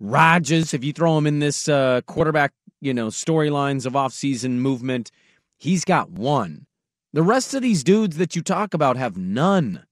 Rodgers, 0.00 0.74
if 0.74 0.84
you 0.84 0.92
throw 0.92 1.16
him 1.18 1.26
in 1.26 1.38
this 1.38 1.68
uh, 1.68 2.02
quarterback, 2.06 2.52
you 2.80 2.94
know, 2.94 3.08
storylines 3.08 3.86
of 3.86 3.94
offseason 3.94 4.52
movement, 4.58 5.10
he's 5.56 5.84
got 5.84 6.10
one. 6.10 6.66
The 7.12 7.22
rest 7.22 7.54
of 7.54 7.62
these 7.62 7.82
dudes 7.82 8.18
that 8.18 8.36
you 8.36 8.42
talk 8.42 8.74
about 8.74 8.96
have 8.96 9.16
none. 9.16 9.84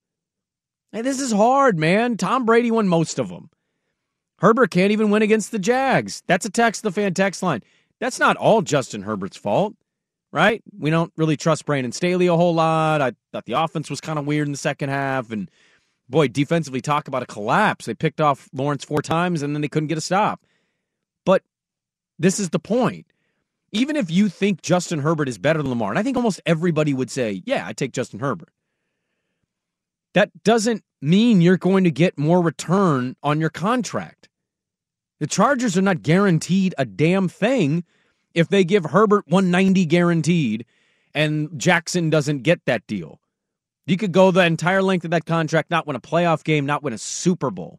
Hey, 0.92 1.02
this 1.02 1.20
is 1.20 1.32
hard, 1.32 1.78
man. 1.78 2.16
Tom 2.16 2.44
Brady 2.44 2.70
won 2.70 2.88
most 2.88 3.18
of 3.18 3.28
them. 3.28 3.50
Herbert 4.38 4.70
can't 4.70 4.92
even 4.92 5.10
win 5.10 5.22
against 5.22 5.50
the 5.50 5.58
Jags. 5.58 6.22
That's 6.26 6.44
a 6.44 6.50
text 6.50 6.82
the 6.82 6.92
fan 6.92 7.14
text 7.14 7.42
line. 7.42 7.62
That's 8.00 8.18
not 8.18 8.36
all 8.36 8.60
Justin 8.60 9.02
Herbert's 9.02 9.38
fault, 9.38 9.74
right? 10.30 10.62
We 10.78 10.90
don't 10.90 11.12
really 11.16 11.38
trust 11.38 11.64
Brandon 11.64 11.92
Staley 11.92 12.26
a 12.26 12.36
whole 12.36 12.54
lot. 12.54 13.00
I 13.00 13.12
thought 13.32 13.46
the 13.46 13.54
offense 13.54 13.88
was 13.88 14.02
kind 14.02 14.18
of 14.18 14.26
weird 14.26 14.46
in 14.46 14.52
the 14.52 14.58
second 14.58 14.90
half. 14.90 15.30
And 15.30 15.50
boy, 16.08 16.28
defensively, 16.28 16.82
talk 16.82 17.08
about 17.08 17.22
a 17.22 17.26
collapse. 17.26 17.86
They 17.86 17.94
picked 17.94 18.20
off 18.20 18.50
Lawrence 18.52 18.84
four 18.84 19.00
times 19.00 19.42
and 19.42 19.54
then 19.54 19.62
they 19.62 19.68
couldn't 19.68 19.88
get 19.88 19.98
a 19.98 20.02
stop. 20.02 20.44
But 21.24 21.42
this 22.18 22.38
is 22.38 22.50
the 22.50 22.58
point. 22.58 23.06
Even 23.76 23.94
if 23.94 24.10
you 24.10 24.30
think 24.30 24.62
Justin 24.62 25.00
Herbert 25.00 25.28
is 25.28 25.36
better 25.36 25.60
than 25.60 25.68
Lamar, 25.68 25.90
and 25.90 25.98
I 25.98 26.02
think 26.02 26.16
almost 26.16 26.40
everybody 26.46 26.94
would 26.94 27.10
say, 27.10 27.42
yeah, 27.44 27.66
I 27.66 27.74
take 27.74 27.92
Justin 27.92 28.20
Herbert. 28.20 28.48
That 30.14 30.30
doesn't 30.44 30.82
mean 31.02 31.42
you're 31.42 31.58
going 31.58 31.84
to 31.84 31.90
get 31.90 32.18
more 32.18 32.40
return 32.40 33.16
on 33.22 33.38
your 33.38 33.50
contract. 33.50 34.30
The 35.20 35.26
Chargers 35.26 35.76
are 35.76 35.82
not 35.82 36.00
guaranteed 36.00 36.74
a 36.78 36.86
damn 36.86 37.28
thing 37.28 37.84
if 38.32 38.48
they 38.48 38.64
give 38.64 38.84
Herbert 38.86 39.26
190 39.28 39.84
guaranteed 39.84 40.64
and 41.12 41.50
Jackson 41.58 42.08
doesn't 42.08 42.44
get 42.44 42.64
that 42.64 42.86
deal. 42.86 43.20
You 43.86 43.98
could 43.98 44.12
go 44.12 44.30
the 44.30 44.44
entire 44.44 44.82
length 44.82 45.04
of 45.04 45.10
that 45.10 45.26
contract, 45.26 45.70
not 45.70 45.86
win 45.86 45.96
a 45.96 46.00
playoff 46.00 46.44
game, 46.44 46.64
not 46.64 46.82
win 46.82 46.94
a 46.94 46.98
Super 46.98 47.50
Bowl. 47.50 47.78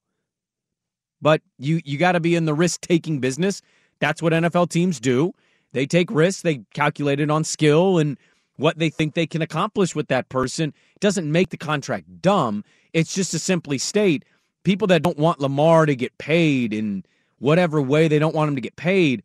But 1.22 1.42
you 1.58 1.82
you 1.84 1.98
got 1.98 2.12
to 2.12 2.20
be 2.20 2.36
in 2.36 2.46
the 2.46 2.54
risk 2.54 2.82
taking 2.82 3.20
business. 3.20 3.64
That's 4.00 4.22
what 4.22 4.34
NFL 4.34 4.70
teams 4.70 5.00
do. 5.00 5.34
They 5.74 5.86
take 5.86 6.12
risks. 6.12 6.42
They 6.42 6.62
calculate 6.74 7.20
it 7.20 7.30
on 7.30 7.44
skill 7.44 7.98
and 7.98 8.18
what 8.56 8.80
they 8.80 8.90
think 8.90 9.14
they 9.14 9.28
can 9.28 9.42
accomplish 9.42 9.96
with 9.96 10.08
that 10.08 10.30
person. 10.30 10.74
It 10.96 11.00
doesn't 11.00 11.32
make 11.32 11.50
the 11.50 11.58
contract 11.58 12.22
dumb. 12.22 12.64
It's 12.94 13.14
just 13.14 13.32
to 13.32 13.40
simply 13.40 13.78
state 13.78 14.26
people 14.64 14.88
that 14.88 15.04
don't 15.04 15.18
want 15.18 15.40
Lamar 15.40 15.86
to 15.86 15.96
get 15.96 16.18
paid 16.18 16.74
in 16.74 17.04
whatever 17.40 17.82
way 17.82 18.08
they 18.08 18.20
don't 18.20 18.36
want 18.36 18.50
him 18.50 18.56
to 18.56 18.62
get 18.62 18.76
paid. 18.76 19.24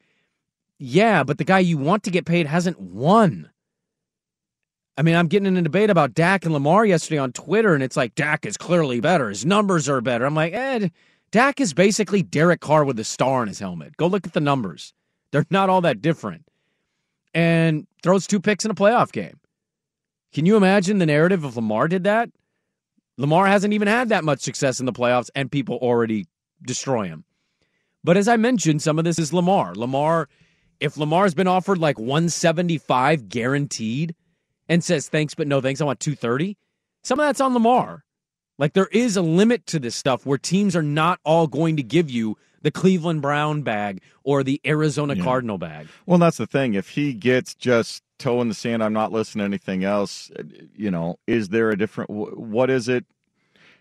Yeah, 0.79 1.25
but 1.25 1.39
the 1.39 1.45
guy 1.45 1.61
you 1.61 1.79
want 1.79 2.03
to 2.05 2.11
get 2.11 2.27
paid 2.27 2.47
hasn't 2.47 2.79
won. 2.81 3.51
I 4.99 5.03
mean, 5.03 5.17
I'm 5.17 5.29
getting 5.29 5.47
in 5.47 5.57
a 5.57 5.63
debate 5.63 5.91
about 5.91 6.13
Dak 6.13 6.45
and 6.45 6.53
Lamar 6.53 6.85
yesterday 6.85 7.19
on 7.19 7.33
Twitter, 7.33 7.75
and 7.75 7.83
it's 7.83 7.97
like 7.97 8.15
Dak 8.15 8.45
is 8.45 8.59
clearly 8.59 9.01
better. 9.01 9.31
His 9.31 9.47
numbers 9.47 9.89
are 9.89 10.01
better. 10.03 10.27
I'm 10.27 10.35
like, 10.35 10.53
Ed, 10.53 10.93
Dak 11.31 11.61
is 11.61 11.73
basically 11.73 12.23
Derek 12.23 12.61
Carr 12.61 12.85
with 12.85 12.99
a 12.99 13.05
star 13.05 13.41
on 13.41 13.49
his 13.49 13.59
helmet. 13.59 13.97
Go 13.97 14.07
look 14.07 14.27
at 14.27 14.35
the 14.35 14.41
numbers. 14.41 14.93
They're 15.33 15.47
not 15.51 15.71
all 15.71 15.81
that 15.81 16.01
different. 16.01 16.45
And 17.35 17.87
throws 18.03 18.27
two 18.27 18.41
picks 18.41 18.65
in 18.65 18.71
a 18.71 18.75
playoff 18.75 19.11
game. 19.11 19.41
Can 20.33 20.47
you 20.47 20.57
imagine 20.57 20.99
the 20.99 21.07
narrative 21.07 21.45
if 21.45 21.57
Lamar 21.57 21.89
did 21.89 22.05
that? 22.05 22.31
Lamar 23.19 23.47
hasn't 23.47 23.75
even 23.75 23.89
had 23.89 24.11
that 24.11 24.25
much 24.25 24.41
success 24.41 24.81
in 24.81 24.87
the 24.87 24.93
playoffs, 24.93 25.31
and 25.35 25.51
people 25.51 25.77
already 25.77 26.27
destroy 26.63 27.07
him. 27.07 27.25
But 28.05 28.17
as 28.17 28.29
I 28.29 28.37
mentioned, 28.37 28.83
some 28.83 28.99
of 28.99 29.05
this 29.05 29.19
is 29.19 29.33
Lamar. 29.33 29.75
Lamar, 29.75 30.29
if 30.81 30.97
Lamar's 30.97 31.35
been 31.35 31.47
offered 31.47 31.79
like 31.79 31.99
175 31.99 33.29
guaranteed 33.29 34.15
and 34.69 34.83
says 34.83 35.09
thanks, 35.09 35.35
but 35.35 35.47
no 35.47 35.61
thanks, 35.61 35.81
I 35.81 35.85
want 35.85 36.01
230, 36.01 36.57
some 37.05 37.21
of 37.21 37.27
that's 37.27 37.41
on 37.41 37.55
Lamar. 37.55 38.05
Like 38.59 38.73
there 38.73 38.89
is 38.93 39.17
a 39.17 39.23
limit 39.23 39.67
to 39.67 39.79
this 39.79 39.95
stuff 39.95 40.27
where 40.27 40.39
teams 40.39 40.75
are 40.75 40.83
not 40.83 41.21
all 41.25 41.47
going 41.47 41.77
to 41.77 41.83
give 41.83 42.11
you 42.11 42.37
the 42.63 42.71
Cleveland 42.71 43.23
Brown 43.23 43.63
bag 43.63 44.01
or 44.25 44.43
the 44.43 44.61
Arizona 44.67 45.15
yeah. 45.15 45.25
Cardinal 45.25 45.59
bag. 45.59 45.89
Well, 46.07 46.19
that's 46.19 46.39
the 46.39 46.47
thing. 46.47 46.75
If 46.75 46.91
he 46.91 47.13
gets 47.13 47.55
just 47.55 48.03
toe 48.19 48.41
in 48.41 48.49
the 48.49 48.55
sand, 48.55 48.83
I'm 48.83 48.93
not 48.93 49.13
listening 49.13 49.43
to 49.43 49.47
anything 49.47 49.85
else. 49.85 50.31
You 50.75 50.91
know, 50.91 51.19
is 51.27 51.51
there 51.51 51.71
a 51.71 51.77
different? 51.77 52.11
What 52.11 52.71
is 52.71 52.89
it? 52.89 53.05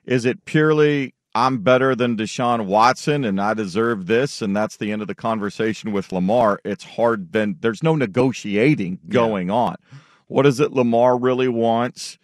Is 0.06 0.26
it 0.26 0.46
purely 0.46 1.13
I'm 1.34 1.60
better 1.60 1.96
than 1.96 2.17
Deshaun 2.17 2.65
Watson 2.65 3.24
and 3.24 3.39
I 3.39 3.54
deserve 3.54 4.08
this, 4.08 4.41
and 4.41 4.56
that's 4.56 4.78
the 4.78 4.91
end 4.91 5.02
of 5.02 5.08
the 5.08 5.15
conversation 5.15 5.91
with 5.91 6.12
Lamar? 6.12 6.60
It's 6.65 6.84
hard. 6.84 7.32
Then 7.32 7.58
there's 7.62 7.84
no 7.84 7.96
negotiating 7.96 9.00
going 9.08 9.48
yeah. 9.48 9.54
on. 9.54 9.76
What 10.28 10.46
is 10.46 10.60
it 10.60 10.74
Lamar 10.74 11.17
really 11.17 11.48
wants? 11.48 12.17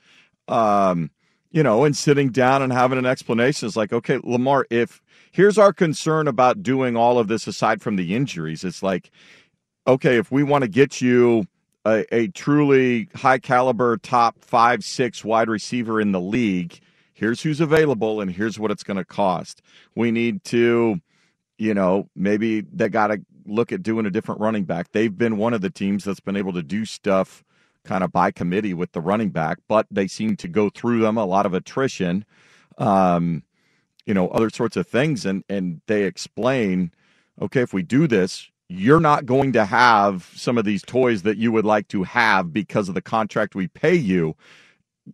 Um, 0.47 1.11
you 1.51 1.63
know, 1.63 1.83
and 1.83 1.95
sitting 1.95 2.29
down 2.29 2.61
and 2.61 2.73
having 2.73 2.97
an 2.97 3.05
explanation 3.05 3.67
is 3.67 3.77
like, 3.77 3.93
okay, 3.93 4.19
Lamar, 4.23 4.65
if 4.69 5.01
here's 5.31 5.57
our 5.57 5.73
concern 5.73 6.27
about 6.27 6.63
doing 6.63 6.95
all 6.95 7.19
of 7.19 7.27
this 7.27 7.47
aside 7.47 7.81
from 7.81 7.95
the 7.95 8.15
injuries, 8.15 8.63
it's 8.63 8.83
like, 8.83 9.11
okay, 9.85 10.17
if 10.17 10.31
we 10.31 10.43
want 10.43 10.63
to 10.63 10.67
get 10.67 11.01
you 11.01 11.45
a, 11.85 12.05
a 12.13 12.27
truly 12.29 13.09
high 13.15 13.39
caliber 13.39 13.97
top 13.97 14.35
five, 14.41 14.83
six 14.83 15.23
wide 15.23 15.49
receiver 15.49 16.01
in 16.01 16.11
the 16.11 16.21
league, 16.21 16.79
here's 17.13 17.41
who's 17.41 17.61
available 17.61 18.19
and 18.19 18.31
here's 18.31 18.59
what 18.59 18.71
it's 18.71 18.83
going 18.83 18.97
to 18.97 19.05
cost. 19.05 19.61
We 19.95 20.11
need 20.11 20.43
to, 20.45 20.99
you 21.57 21.73
know, 21.73 22.09
maybe 22.15 22.61
they 22.61 22.89
got 22.89 23.07
to 23.07 23.21
look 23.45 23.71
at 23.71 23.81
doing 23.81 24.05
a 24.05 24.11
different 24.11 24.41
running 24.41 24.65
back. 24.65 24.91
They've 24.91 25.15
been 25.15 25.37
one 25.37 25.53
of 25.53 25.61
the 25.61 25.69
teams 25.69 26.03
that's 26.03 26.19
been 26.19 26.35
able 26.35 26.53
to 26.53 26.63
do 26.63 26.83
stuff 26.83 27.43
kind 27.87 28.03
of 28.03 28.11
by 28.11 28.31
committee 28.31 28.73
with 28.73 28.91
the 28.91 29.01
running 29.01 29.29
back, 29.29 29.57
but 29.67 29.87
they 29.89 30.07
seem 30.07 30.35
to 30.37 30.47
go 30.47 30.69
through 30.69 30.99
them 30.99 31.17
a 31.17 31.25
lot 31.25 31.45
of 31.45 31.53
attrition, 31.53 32.25
um, 32.77 33.43
you 34.05 34.13
know, 34.13 34.27
other 34.29 34.49
sorts 34.49 34.77
of 34.77 34.87
things, 34.87 35.25
and 35.25 35.43
and 35.49 35.81
they 35.87 36.03
explain, 36.03 36.91
okay, 37.41 37.61
if 37.61 37.73
we 37.73 37.81
do 37.81 38.07
this, 38.07 38.49
you're 38.69 38.99
not 38.99 39.25
going 39.25 39.53
to 39.53 39.65
have 39.65 40.29
some 40.35 40.57
of 40.57 40.65
these 40.65 40.81
toys 40.83 41.23
that 41.23 41.37
you 41.37 41.51
would 41.51 41.65
like 41.65 41.87
to 41.89 42.03
have 42.03 42.51
because 42.53 42.89
of 42.89 42.95
the 42.95 43.01
contract 43.01 43.55
we 43.55 43.67
pay 43.67 43.95
you. 43.95 44.35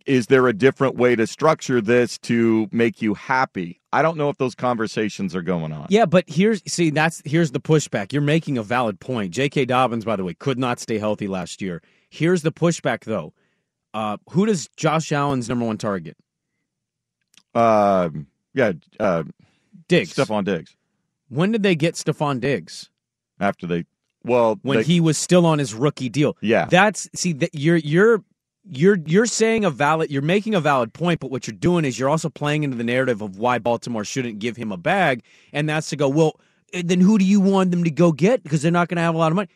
Is 0.06 0.26
there 0.26 0.48
a 0.48 0.52
different 0.52 0.96
way 0.96 1.14
to 1.14 1.24
structure 1.24 1.80
this 1.80 2.18
to 2.18 2.68
make 2.72 3.00
you 3.00 3.14
happy? 3.14 3.80
I 3.92 4.02
don't 4.02 4.16
know 4.16 4.28
if 4.28 4.38
those 4.38 4.56
conversations 4.56 5.36
are 5.36 5.42
going 5.42 5.72
on. 5.72 5.86
Yeah, 5.88 6.04
but 6.04 6.24
here's 6.26 6.62
see 6.66 6.90
that's 6.90 7.22
here's 7.24 7.52
the 7.52 7.60
pushback. 7.60 8.12
You're 8.12 8.22
making 8.22 8.58
a 8.58 8.64
valid 8.64 8.98
point. 8.98 9.30
J.K. 9.32 9.66
Dobbins, 9.66 10.04
by 10.04 10.16
the 10.16 10.24
way, 10.24 10.34
could 10.34 10.58
not 10.58 10.80
stay 10.80 10.98
healthy 10.98 11.28
last 11.28 11.62
year. 11.62 11.80
Here's 12.14 12.42
the 12.42 12.52
pushback, 12.52 13.00
though. 13.04 13.32
Uh, 13.92 14.18
who 14.30 14.46
does 14.46 14.68
Josh 14.76 15.10
Allen's 15.10 15.48
number 15.48 15.64
one 15.64 15.78
target? 15.78 16.16
Uh, 17.52 18.10
yeah, 18.54 18.72
uh, 19.00 19.24
Diggs. 19.88 20.14
Stefon 20.14 20.44
Diggs. 20.44 20.76
When 21.28 21.50
did 21.50 21.64
they 21.64 21.74
get 21.74 21.94
Stefon 21.94 22.40
Diggs? 22.40 22.88
After 23.40 23.66
they, 23.66 23.84
well, 24.22 24.60
when 24.62 24.78
they, 24.78 24.84
he 24.84 25.00
was 25.00 25.18
still 25.18 25.44
on 25.44 25.58
his 25.58 25.74
rookie 25.74 26.08
deal. 26.08 26.36
Yeah, 26.40 26.66
that's 26.66 27.08
see 27.16 27.32
that 27.32 27.50
you're 27.52 27.78
you're 27.78 28.22
you're 28.64 28.98
you're 29.06 29.26
saying 29.26 29.64
a 29.64 29.70
valid 29.70 30.08
you're 30.08 30.22
making 30.22 30.54
a 30.54 30.60
valid 30.60 30.92
point, 30.92 31.18
but 31.18 31.32
what 31.32 31.48
you're 31.48 31.56
doing 31.56 31.84
is 31.84 31.98
you're 31.98 32.08
also 32.08 32.28
playing 32.28 32.62
into 32.62 32.76
the 32.76 32.84
narrative 32.84 33.22
of 33.22 33.38
why 33.38 33.58
Baltimore 33.58 34.04
shouldn't 34.04 34.38
give 34.38 34.56
him 34.56 34.70
a 34.70 34.76
bag, 34.76 35.24
and 35.52 35.68
that's 35.68 35.90
to 35.90 35.96
go 35.96 36.08
well. 36.08 36.38
Then 36.72 37.00
who 37.00 37.18
do 37.18 37.24
you 37.24 37.40
want 37.40 37.72
them 37.72 37.82
to 37.82 37.90
go 37.90 38.12
get? 38.12 38.44
Because 38.44 38.62
they're 38.62 38.70
not 38.70 38.88
going 38.88 38.96
to 38.96 39.02
have 39.02 39.16
a 39.16 39.18
lot 39.18 39.32
of 39.32 39.36
money. 39.36 39.48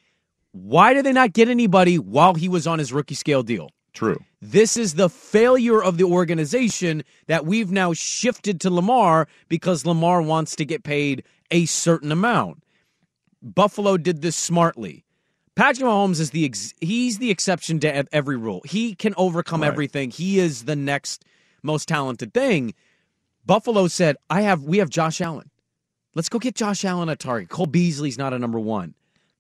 Why 0.63 0.93
did 0.93 1.05
they 1.05 1.13
not 1.13 1.33
get 1.33 1.49
anybody 1.49 1.99
while 1.99 2.35
he 2.35 2.49
was 2.49 2.67
on 2.67 2.79
his 2.79 2.93
rookie 2.93 3.15
scale 3.15 3.43
deal? 3.43 3.71
True. 3.93 4.19
This 4.41 4.77
is 4.77 4.95
the 4.95 5.09
failure 5.09 5.83
of 5.83 5.99
the 5.99 6.05
organization 6.05 7.03
that 7.27 7.47
we've 7.47 7.71
now 7.71 7.93
shifted 7.93 8.61
to 8.61 8.71
Lamar 8.71 9.29
because 9.49 9.87
Lamar 9.87 10.23
wants 10.23 10.57
to 10.57 10.65
get 10.65 10.85
paid 10.85 11.25
a 11.51 11.67
certain 11.67 12.13
amount. 12.13 12.63
Buffalo 13.43 13.97
did 13.97 14.23
this 14.23 14.37
smartly. 14.37 15.05
Patrick 15.55 15.87
Mahomes 15.87 16.21
is 16.21 16.31
the 16.31 16.45
ex- 16.45 16.75
he's 16.81 17.19
the 17.19 17.31
exception 17.31 17.81
to 17.81 18.15
every 18.15 18.37
rule. 18.37 18.63
He 18.65 18.95
can 18.95 19.15
overcome 19.17 19.63
right. 19.63 19.69
everything. 19.69 20.11
He 20.11 20.39
is 20.39 20.65
the 20.65 20.77
next 20.77 21.25
most 21.63 21.89
talented 21.89 22.33
thing. 22.33 22.75
Buffalo 23.45 23.89
said, 23.89 24.17
"I 24.31 24.43
have 24.43 24.63
we 24.63 24.79
have 24.79 24.91
Josh 24.91 25.21
Allen. 25.21 25.51
Let's 26.15 26.29
go 26.29 26.39
get 26.39 26.55
Josh 26.55 26.85
Allen 26.85 27.09
a 27.09 27.17
target. 27.17 27.49
Cole 27.49 27.67
Beasley's 27.67 28.19
not 28.19 28.33
a 28.33 28.39
number 28.39 28.61
1. 28.61 28.95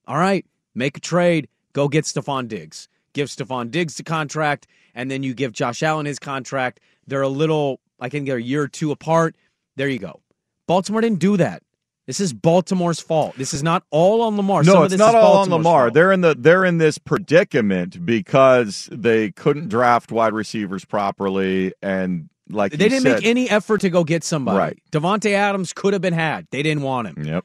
All 0.06 0.18
right, 0.18 0.44
make 0.78 0.96
a 0.96 1.00
trade, 1.00 1.48
go 1.72 1.88
get 1.88 2.04
Stefon 2.04 2.48
Diggs. 2.48 2.88
Give 3.12 3.28
Stefon 3.28 3.70
Diggs 3.70 3.96
the 3.96 4.04
contract, 4.04 4.66
and 4.94 5.10
then 5.10 5.22
you 5.22 5.34
give 5.34 5.52
Josh 5.52 5.82
Allen 5.82 6.06
his 6.06 6.18
contract. 6.18 6.80
They're 7.06 7.22
a 7.22 7.28
little, 7.28 7.80
I 8.00 8.08
think 8.08 8.26
they're 8.26 8.36
a 8.36 8.42
year 8.42 8.62
or 8.62 8.68
two 8.68 8.92
apart. 8.92 9.34
There 9.76 9.88
you 9.88 9.98
go. 9.98 10.20
Baltimore 10.66 11.00
didn't 11.00 11.18
do 11.18 11.36
that. 11.36 11.62
This 12.06 12.20
is 12.20 12.32
Baltimore's 12.32 13.00
fault. 13.00 13.36
This 13.36 13.52
is 13.52 13.62
not 13.62 13.82
all 13.90 14.22
on 14.22 14.36
Lamar. 14.36 14.62
No, 14.62 14.84
it's 14.84 14.96
not 14.96 15.14
all 15.14 15.38
on 15.38 15.50
Lamar. 15.50 15.86
Fault. 15.86 15.94
They're 15.94 16.10
in 16.10 16.22
the 16.22 16.34
they're 16.34 16.64
in 16.64 16.78
this 16.78 16.96
predicament 16.96 18.06
because 18.06 18.88
they 18.90 19.30
couldn't 19.30 19.68
draft 19.68 20.10
wide 20.10 20.32
receivers 20.32 20.86
properly, 20.86 21.74
and 21.82 22.30
like 22.48 22.72
they 22.72 22.78
didn't 22.78 23.02
said, 23.02 23.16
make 23.16 23.26
any 23.26 23.50
effort 23.50 23.82
to 23.82 23.90
go 23.90 24.04
get 24.04 24.24
somebody. 24.24 24.56
Right. 24.56 24.82
Davante 24.90 25.32
Adams 25.32 25.74
could 25.74 25.92
have 25.92 26.00
been 26.00 26.14
had. 26.14 26.46
They 26.50 26.62
didn't 26.62 26.82
want 26.82 27.08
him. 27.08 27.24
Yep. 27.24 27.44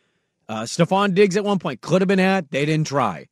Uh, 0.54 0.66
Stefon 0.66 1.16
Diggs 1.16 1.36
at 1.36 1.44
one 1.44 1.58
point 1.58 1.82
could 1.82 2.02
have 2.02 2.08
been 2.08 2.20
at. 2.20 2.52
They 2.52 2.64
didn't 2.64 2.86
try. 2.86 3.28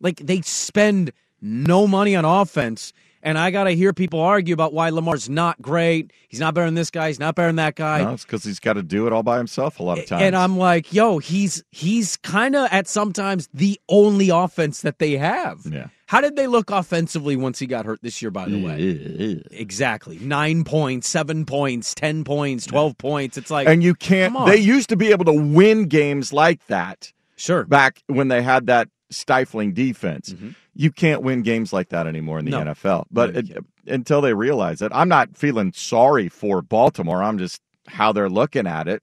Like 0.00 0.18
they 0.18 0.40
spend 0.42 1.10
no 1.40 1.88
money 1.88 2.14
on 2.14 2.24
offense. 2.24 2.92
And 3.22 3.36
I 3.36 3.50
got 3.50 3.64
to 3.64 3.72
hear 3.72 3.92
people 3.92 4.20
argue 4.20 4.54
about 4.54 4.72
why 4.72 4.88
Lamar's 4.90 5.28
not 5.28 5.60
great. 5.60 6.12
He's 6.28 6.40
not 6.40 6.54
better 6.54 6.66
than 6.66 6.74
this 6.74 6.90
guy. 6.90 7.08
He's 7.08 7.20
not 7.20 7.34
better 7.34 7.48
than 7.48 7.56
that 7.56 7.74
guy. 7.74 8.02
No, 8.02 8.12
it's 8.12 8.24
because 8.24 8.44
he's 8.44 8.60
got 8.60 8.74
to 8.74 8.82
do 8.82 9.06
it 9.06 9.12
all 9.12 9.22
by 9.22 9.36
himself 9.36 9.78
a 9.78 9.82
lot 9.82 9.98
of 9.98 10.06
times. 10.06 10.22
And 10.22 10.34
I'm 10.34 10.56
like, 10.56 10.92
yo, 10.92 11.18
he's 11.18 11.62
he's 11.70 12.16
kind 12.16 12.56
of 12.56 12.68
at 12.70 12.88
sometimes 12.88 13.48
the 13.52 13.78
only 13.88 14.30
offense 14.30 14.80
that 14.82 14.98
they 14.98 15.18
have. 15.18 15.60
Yeah. 15.70 15.88
How 16.06 16.20
did 16.20 16.34
they 16.34 16.48
look 16.48 16.70
offensively 16.70 17.36
once 17.36 17.58
he 17.60 17.66
got 17.66 17.86
hurt 17.86 18.00
this 18.02 18.20
year? 18.20 18.32
By 18.32 18.48
the 18.48 18.60
way, 18.60 19.42
exactly 19.52 20.18
nine 20.18 20.64
points, 20.64 21.08
seven 21.08 21.46
points, 21.46 21.94
ten 21.94 22.24
points, 22.24 22.66
twelve 22.66 22.98
points. 22.98 23.38
It's 23.38 23.50
like, 23.50 23.68
and 23.68 23.82
you 23.82 23.94
can't. 23.94 24.34
They 24.46 24.56
used 24.56 24.88
to 24.88 24.96
be 24.96 25.12
able 25.12 25.26
to 25.26 25.32
win 25.32 25.84
games 25.86 26.32
like 26.32 26.66
that. 26.66 27.12
Sure. 27.36 27.64
Back 27.64 28.02
when 28.06 28.28
they 28.28 28.42
had 28.42 28.66
that 28.66 28.88
stifling 29.10 29.72
defense. 29.72 30.30
Mm-hmm. 30.30 30.50
You 30.74 30.90
can't 30.90 31.22
win 31.22 31.42
games 31.42 31.72
like 31.72 31.90
that 31.90 32.06
anymore 32.06 32.38
in 32.38 32.44
the 32.44 32.52
no. 32.52 32.60
NFL. 32.60 33.06
But 33.10 33.34
no, 33.34 33.40
it, 33.40 33.64
until 33.86 34.20
they 34.20 34.34
realize 34.34 34.82
it, 34.82 34.92
I'm 34.94 35.08
not 35.08 35.36
feeling 35.36 35.72
sorry 35.74 36.28
for 36.28 36.62
Baltimore. 36.62 37.22
I'm 37.22 37.38
just 37.38 37.60
how 37.86 38.12
they're 38.12 38.28
looking 38.28 38.66
at 38.66 38.88
it. 38.88 39.02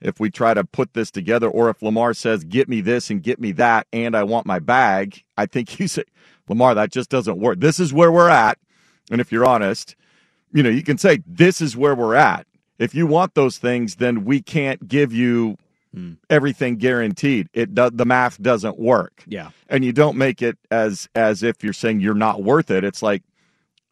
if 0.00 0.20
we 0.20 0.30
try 0.30 0.52
to 0.52 0.64
put 0.64 0.92
this 0.92 1.10
together, 1.10 1.48
or 1.48 1.70
if 1.70 1.80
Lamar 1.82 2.12
says, 2.14 2.44
"Get 2.44 2.68
me 2.68 2.80
this 2.80 3.10
and 3.10 3.22
get 3.22 3.40
me 3.40 3.52
that," 3.52 3.86
and 3.92 4.14
I 4.16 4.24
want 4.24 4.46
my 4.46 4.58
bag, 4.58 5.24
I 5.38 5.46
think 5.46 5.78
you 5.80 5.88
say, 5.88 6.04
Lamar, 6.48 6.74
that 6.74 6.92
just 6.92 7.08
doesn't 7.10 7.38
work. 7.38 7.60
This 7.60 7.80
is 7.80 7.92
where 7.92 8.12
we're 8.12 8.28
at, 8.28 8.58
and 9.10 9.20
if 9.20 9.32
you're 9.32 9.46
honest, 9.46 9.96
you 10.52 10.62
know, 10.62 10.70
you 10.70 10.82
can 10.82 10.98
say, 10.98 11.22
"This 11.26 11.60
is 11.60 11.76
where 11.76 11.94
we're 11.94 12.16
at." 12.16 12.46
If 12.78 12.94
you 12.94 13.06
want 13.06 13.34
those 13.34 13.56
things, 13.56 13.96
then 13.96 14.24
we 14.24 14.42
can't 14.42 14.88
give 14.88 15.12
you 15.12 15.56
Mm. 15.94 16.16
everything 16.28 16.76
guaranteed. 16.76 17.48
It 17.52 17.74
does 17.74 17.92
the 17.94 18.04
math 18.04 18.40
doesn't 18.42 18.78
work. 18.78 19.22
Yeah. 19.26 19.50
And 19.68 19.84
you 19.84 19.92
don't 19.92 20.16
make 20.16 20.42
it 20.42 20.58
as 20.70 21.08
as 21.14 21.42
if 21.42 21.62
you're 21.62 21.72
saying 21.72 22.00
you're 22.00 22.14
not 22.14 22.42
worth 22.42 22.70
it. 22.70 22.82
It's 22.84 23.02
like 23.02 23.22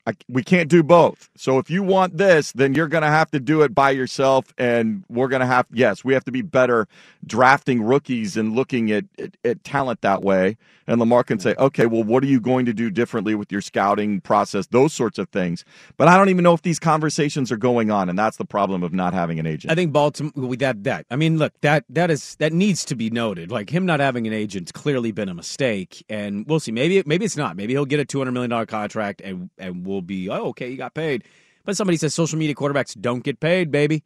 I, 0.06 0.14
we 0.28 0.42
can't 0.42 0.68
do 0.68 0.82
both. 0.82 1.30
So 1.36 1.58
if 1.58 1.70
you 1.70 1.82
want 1.82 2.16
this, 2.16 2.50
then 2.52 2.74
you're 2.74 2.88
going 2.88 3.02
to 3.02 3.08
have 3.08 3.30
to 3.30 3.38
do 3.38 3.62
it 3.62 3.72
by 3.72 3.90
yourself 3.90 4.52
and 4.58 5.04
we're 5.08 5.28
going 5.28 5.40
to 5.40 5.46
have 5.46 5.66
yes, 5.72 6.04
we 6.04 6.12
have 6.14 6.24
to 6.24 6.32
be 6.32 6.42
better 6.42 6.88
drafting 7.24 7.82
rookies 7.82 8.36
and 8.36 8.54
looking 8.54 8.90
at, 8.90 9.04
at 9.18 9.36
at 9.44 9.64
talent 9.64 10.00
that 10.00 10.22
way. 10.22 10.56
And 10.88 10.98
Lamar 10.98 11.22
can 11.22 11.38
say, 11.38 11.54
"Okay, 11.56 11.86
well 11.86 12.02
what 12.02 12.24
are 12.24 12.26
you 12.26 12.40
going 12.40 12.66
to 12.66 12.72
do 12.72 12.90
differently 12.90 13.36
with 13.36 13.52
your 13.52 13.60
scouting 13.60 14.20
process?" 14.20 14.66
Those 14.66 14.92
sorts 14.92 15.18
of 15.18 15.28
things. 15.28 15.64
But 15.96 16.08
I 16.08 16.16
don't 16.16 16.28
even 16.30 16.42
know 16.42 16.54
if 16.54 16.62
these 16.62 16.80
conversations 16.80 17.52
are 17.52 17.56
going 17.56 17.92
on 17.92 18.08
and 18.08 18.18
that's 18.18 18.36
the 18.36 18.44
problem 18.44 18.82
of 18.82 18.92
not 18.92 19.14
having 19.14 19.38
an 19.38 19.46
agent. 19.46 19.70
I 19.70 19.76
think 19.76 19.92
Baltimore 19.92 20.32
with 20.34 20.58
that 20.58 20.82
that 20.82 21.06
I 21.10 21.16
mean, 21.16 21.38
look 21.38 21.52
that 21.60 21.84
that 21.90 22.10
is 22.10 22.34
that 22.36 22.52
needs 22.52 22.84
to 22.86 22.96
be 22.96 23.10
noted. 23.10 23.52
Like 23.52 23.70
him 23.70 23.86
not 23.86 24.00
having 24.00 24.26
an 24.26 24.32
agent's 24.32 24.72
clearly 24.72 25.12
been 25.12 25.28
a 25.28 25.34
mistake, 25.34 26.04
and 26.08 26.44
we'll 26.48 26.58
see. 26.58 26.72
Maybe 26.72 27.02
maybe 27.06 27.24
it's 27.24 27.36
not. 27.36 27.56
Maybe 27.56 27.74
he'll 27.74 27.84
get 27.84 28.00
a 28.00 28.04
two 28.04 28.18
hundred 28.18 28.32
million 28.32 28.50
dollar 28.50 28.66
contract, 28.66 29.20
and 29.20 29.50
and 29.58 29.86
we'll 29.86 29.91
be 30.00 30.30
oh 30.30 30.48
okay, 30.48 30.70
you 30.70 30.76
got 30.76 30.94
paid. 30.94 31.24
But 31.64 31.76
somebody 31.76 31.96
says 31.96 32.14
social 32.14 32.38
media 32.38 32.54
quarterbacks 32.54 32.98
don't 33.00 33.22
get 33.22 33.40
paid, 33.40 33.70
baby. 33.70 34.02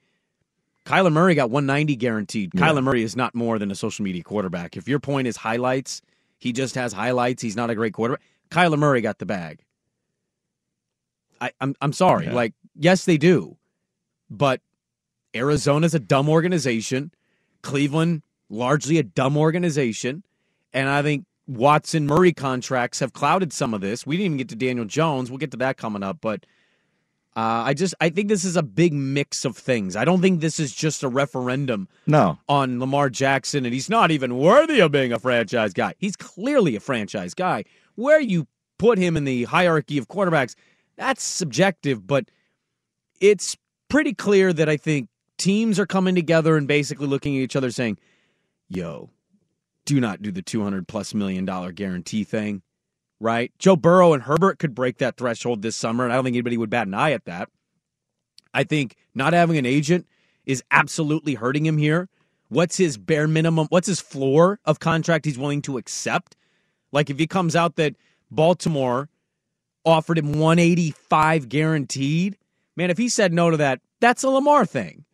Kyler 0.85 1.12
Murray 1.12 1.35
got 1.35 1.51
one 1.51 1.66
ninety 1.66 1.96
guaranteed. 1.96 2.53
Yeah. 2.55 2.62
Kyler 2.62 2.83
Murray 2.83 3.03
is 3.03 3.16
not 3.16 3.35
more 3.35 3.59
than 3.59 3.70
a 3.70 3.75
social 3.75 4.05
media 4.05 4.22
quarterback. 4.22 4.77
If 4.77 4.88
your 4.88 5.01
point 5.01 5.27
is 5.27 5.37
highlights, 5.37 6.03
he 6.38 6.53
just 6.53 6.75
has 6.75 6.92
highlights. 6.92 7.42
He's 7.42 7.57
not 7.57 7.70
a 7.70 7.75
great 7.75 7.92
quarterback. 7.92 8.22
Kyler 8.51 8.79
Murray 8.79 9.01
got 9.01 9.18
the 9.18 9.27
bag. 9.27 9.61
I, 11.40 11.51
I'm 11.61 11.75
I'm 11.81 11.92
sorry. 11.92 12.27
Yeah. 12.27 12.35
Like 12.35 12.55
yes, 12.75 13.05
they 13.05 13.18
do, 13.18 13.57
but 14.31 14.61
Arizona's 15.35 15.94
a 15.94 15.99
dumb 15.99 16.29
organization. 16.29 17.11
Cleveland, 17.62 18.22
largely 18.49 18.99
a 18.99 19.03
dumb 19.03 19.37
organization. 19.37 20.22
And 20.72 20.88
I 20.88 21.03
think 21.03 21.27
Watson 21.47 22.07
Murray 22.07 22.33
contracts 22.33 23.01
have 23.01 23.13
clouded 23.13 23.53
some 23.53 23.73
of 23.75 23.81
this. 23.81 24.07
We 24.07 24.17
didn't 24.17 24.27
even 24.27 24.39
get 24.39 24.49
to 24.51 24.57
Daniel 24.57 24.85
Jones. 24.85 25.31
We'll 25.31 25.39
get 25.39 25.53
to 25.53 25.57
that 25.59 25.77
coming 25.77 26.03
up. 26.03 26.19
But 26.21 26.45
uh, 27.37 27.63
I 27.67 27.75
just 27.75 27.95
I 28.01 28.09
think 28.09 28.29
this 28.29 28.45
is 28.45 28.57
a 28.57 28.63
big 28.63 28.93
mix 28.93 29.45
of 29.45 29.57
things. 29.57 29.95
I 29.95 30.05
don't 30.05 30.21
think 30.21 30.41
this 30.41 30.59
is 30.59 30.75
just 30.75 31.03
a 31.03 31.09
referendum 31.09 31.89
no. 32.07 32.39
on 32.49 32.81
Lamar 32.81 33.11
Jackson, 33.11 33.65
and 33.65 33.75
he's 33.75 33.91
not 33.91 34.11
even 34.11 34.39
worthy 34.39 34.81
of 34.81 34.91
being 34.91 35.13
a 35.13 35.19
franchise 35.19 35.73
guy. 35.73 35.95
He's 35.99 36.17
clearly 36.17 36.75
a 36.77 36.81
franchise 36.81 37.35
guy. 37.35 37.65
Where 37.95 38.21
you 38.21 38.47
put 38.79 38.99
him 38.99 39.17
in 39.17 39.25
the 39.25 39.45
hierarchy 39.45 39.99
of 39.99 40.09
quarterbacks, 40.09 40.55
that's 40.97 41.23
subjective, 41.23 42.07
but 42.07 42.31
it's 43.21 43.57
pretty 43.89 44.15
clear 44.15 44.53
that 44.53 44.69
I 44.69 44.77
think 44.77 45.09
teams 45.39 45.79
are 45.79 45.87
coming 45.87 46.15
together 46.15 46.57
and 46.57 46.67
basically 46.67 47.07
looking 47.07 47.37
at 47.37 47.41
each 47.41 47.57
other 47.57 47.71
saying, 47.71 47.99
yo, 48.69 49.11
do 49.87 50.01
not 50.01 50.20
do 50.20 50.31
the 50.31 50.42
200 50.42 50.87
plus 50.87 51.14
million 51.14 51.46
dollar 51.46 51.72
guarantee 51.72 52.25
thing, 52.25 52.62
right? 53.18 53.51
Joe 53.59 53.77
Burrow 53.77 54.12
and 54.12 54.25
Herbert 54.25 54.59
could 54.59 54.75
break 54.75 54.99
that 54.99 55.16
threshold 55.16 55.62
this 55.62 55.77
summer, 55.77 56.05
and 56.05 56.12
I 56.12 56.16
don't 56.16 56.25
think 56.25 56.35
anybody 56.35 56.59
would 56.59 56.68
bat 56.68 56.87
an 56.87 56.94
eye 56.94 57.12
at 57.12 57.25
that. 57.25 57.49
I 58.53 58.64
think 58.64 58.96
not 59.14 59.33
having 59.33 59.57
an 59.57 59.66
agent 59.66 60.07
is 60.44 60.62
absolutely 60.70 61.35
hurting 61.35 61.64
him 61.64 61.79
here. 61.79 62.09
What's 62.49 62.77
his 62.77 62.99
bare 62.99 63.27
minimum? 63.27 63.66
What's 63.70 63.88
his 63.88 64.01
floor 64.01 64.61
of 64.64 64.79
contract 64.79 65.25
he's 65.25 65.38
willing 65.38 65.62
to 65.62 65.79
accept? 65.79 66.37
Like 66.92 67.11
if 67.11 67.18
he 67.18 67.27
comes 67.27 67.57
out 67.57 67.77
that 67.77 67.96
Baltimore 68.31 69.09
offered 69.85 70.18
him 70.18 70.33
185 70.33 71.49
guaranteed, 71.49 72.37
man, 72.77 72.90
if 72.90 72.99
he 72.99 73.09
said 73.09 73.33
no 73.33 73.51
to 73.51 73.57
that, 73.57 73.81
that's 74.01 74.22
a 74.22 74.29
Lamar 74.29 74.66
thing. 74.66 75.05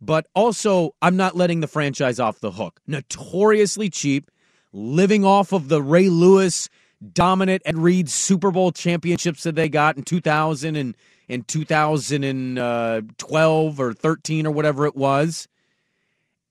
But 0.00 0.26
also, 0.34 0.94
I'm 1.00 1.16
not 1.16 1.36
letting 1.36 1.60
the 1.60 1.66
franchise 1.66 2.20
off 2.20 2.40
the 2.40 2.50
hook. 2.50 2.80
Notoriously 2.86 3.88
cheap, 3.88 4.30
living 4.72 5.24
off 5.24 5.52
of 5.52 5.68
the 5.68 5.82
Ray 5.82 6.08
Lewis 6.08 6.68
dominant 7.12 7.62
Ed 7.64 7.78
Reed 7.78 8.10
Super 8.10 8.50
Bowl 8.50 8.72
championships 8.72 9.44
that 9.44 9.54
they 9.54 9.68
got 9.68 9.96
in 9.96 10.02
2000 10.02 10.76
and 10.76 10.96
in 11.28 11.42
2012 11.42 13.80
uh, 13.80 13.82
or 13.82 13.92
13 13.92 14.46
or 14.46 14.52
whatever 14.52 14.86
it 14.86 14.96
was. 14.96 15.46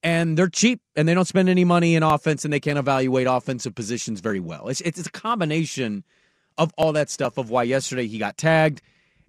And 0.04 0.38
they're 0.38 0.50
cheap 0.50 0.82
and 0.96 1.08
they 1.08 1.16
don't 1.16 1.26
spend 1.26 1.50
any 1.50 1.66
money 1.66 1.96
in 1.96 2.04
offense 2.04 2.46
and 2.46 2.54
they 2.54 2.60
can't 2.60 2.78
evaluate 2.78 3.26
offensive 3.28 3.74
positions 3.74 4.20
very 4.20 4.40
well. 4.40 4.68
It's, 4.68 4.82
it's 4.82 5.08
a 5.08 5.12
combination 5.12 6.04
of 6.58 6.72
all 6.78 6.94
that 6.94 7.10
stuff 7.10 7.38
of 7.38 7.50
why 7.50 7.64
yesterday 7.64 8.08
he 8.08 8.20
got 8.20 8.38
tagged 8.38 8.82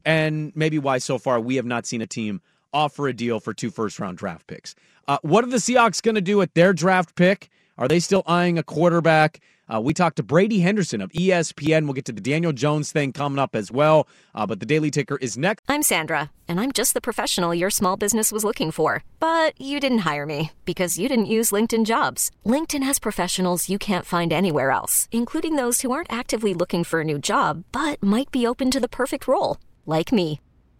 and 0.04 0.52
maybe 0.54 0.78
why 0.78 0.98
so 0.98 1.18
far 1.18 1.40
we 1.40 1.56
have 1.56 1.64
not 1.64 1.86
seen 1.86 2.02
a 2.02 2.06
team 2.06 2.42
offer 2.72 3.08
a 3.08 3.12
deal 3.12 3.40
for 3.40 3.54
two 3.54 3.70
first 3.70 3.98
round 3.98 4.18
draft 4.18 4.46
picks. 4.46 4.74
Uh, 5.08 5.18
what 5.22 5.44
are 5.44 5.50
the 5.50 5.56
Seahawks 5.58 6.02
going 6.02 6.16
to 6.16 6.20
do 6.20 6.36
with 6.36 6.52
their 6.54 6.72
draft 6.72 7.14
pick? 7.14 7.48
Are 7.78 7.88
they 7.88 8.00
still 8.00 8.22
eyeing 8.26 8.58
a 8.58 8.62
quarterback? 8.62 9.40
Uh, 9.72 9.80
we 9.80 9.92
talked 9.92 10.16
to 10.16 10.22
Brady 10.22 10.60
Henderson 10.60 11.00
of 11.00 11.10
ESPN. 11.12 11.84
We'll 11.84 11.94
get 11.94 12.04
to 12.04 12.12
the 12.12 12.20
Daniel 12.20 12.52
Jones 12.52 12.92
thing 12.92 13.12
coming 13.12 13.38
up 13.38 13.56
as 13.56 13.72
well. 13.72 14.08
Uh, 14.34 14.46
but 14.46 14.60
the 14.60 14.66
Daily 14.66 14.90
Ticker 14.90 15.16
is 15.16 15.36
next. 15.36 15.64
I'm 15.68 15.82
Sandra, 15.82 16.30
and 16.46 16.60
I'm 16.60 16.72
just 16.72 16.94
the 16.94 17.00
professional 17.00 17.54
your 17.54 17.70
small 17.70 17.96
business 17.96 18.30
was 18.30 18.44
looking 18.44 18.70
for. 18.70 19.02
But 19.18 19.60
you 19.60 19.80
didn't 19.80 20.06
hire 20.10 20.26
me 20.26 20.52
because 20.64 20.98
you 20.98 21.08
didn't 21.08 21.26
use 21.26 21.50
LinkedIn 21.50 21.84
jobs. 21.84 22.30
LinkedIn 22.44 22.84
has 22.84 22.98
professionals 22.98 23.68
you 23.68 23.78
can't 23.78 24.06
find 24.06 24.32
anywhere 24.32 24.70
else, 24.70 25.08
including 25.10 25.56
those 25.56 25.80
who 25.80 25.90
aren't 25.90 26.12
actively 26.12 26.54
looking 26.54 26.84
for 26.84 27.00
a 27.00 27.04
new 27.04 27.18
job 27.18 27.64
but 27.72 28.02
might 28.02 28.30
be 28.30 28.46
open 28.46 28.70
to 28.70 28.80
the 28.80 28.88
perfect 28.88 29.26
role, 29.26 29.58
like 29.84 30.12
me. 30.12 30.40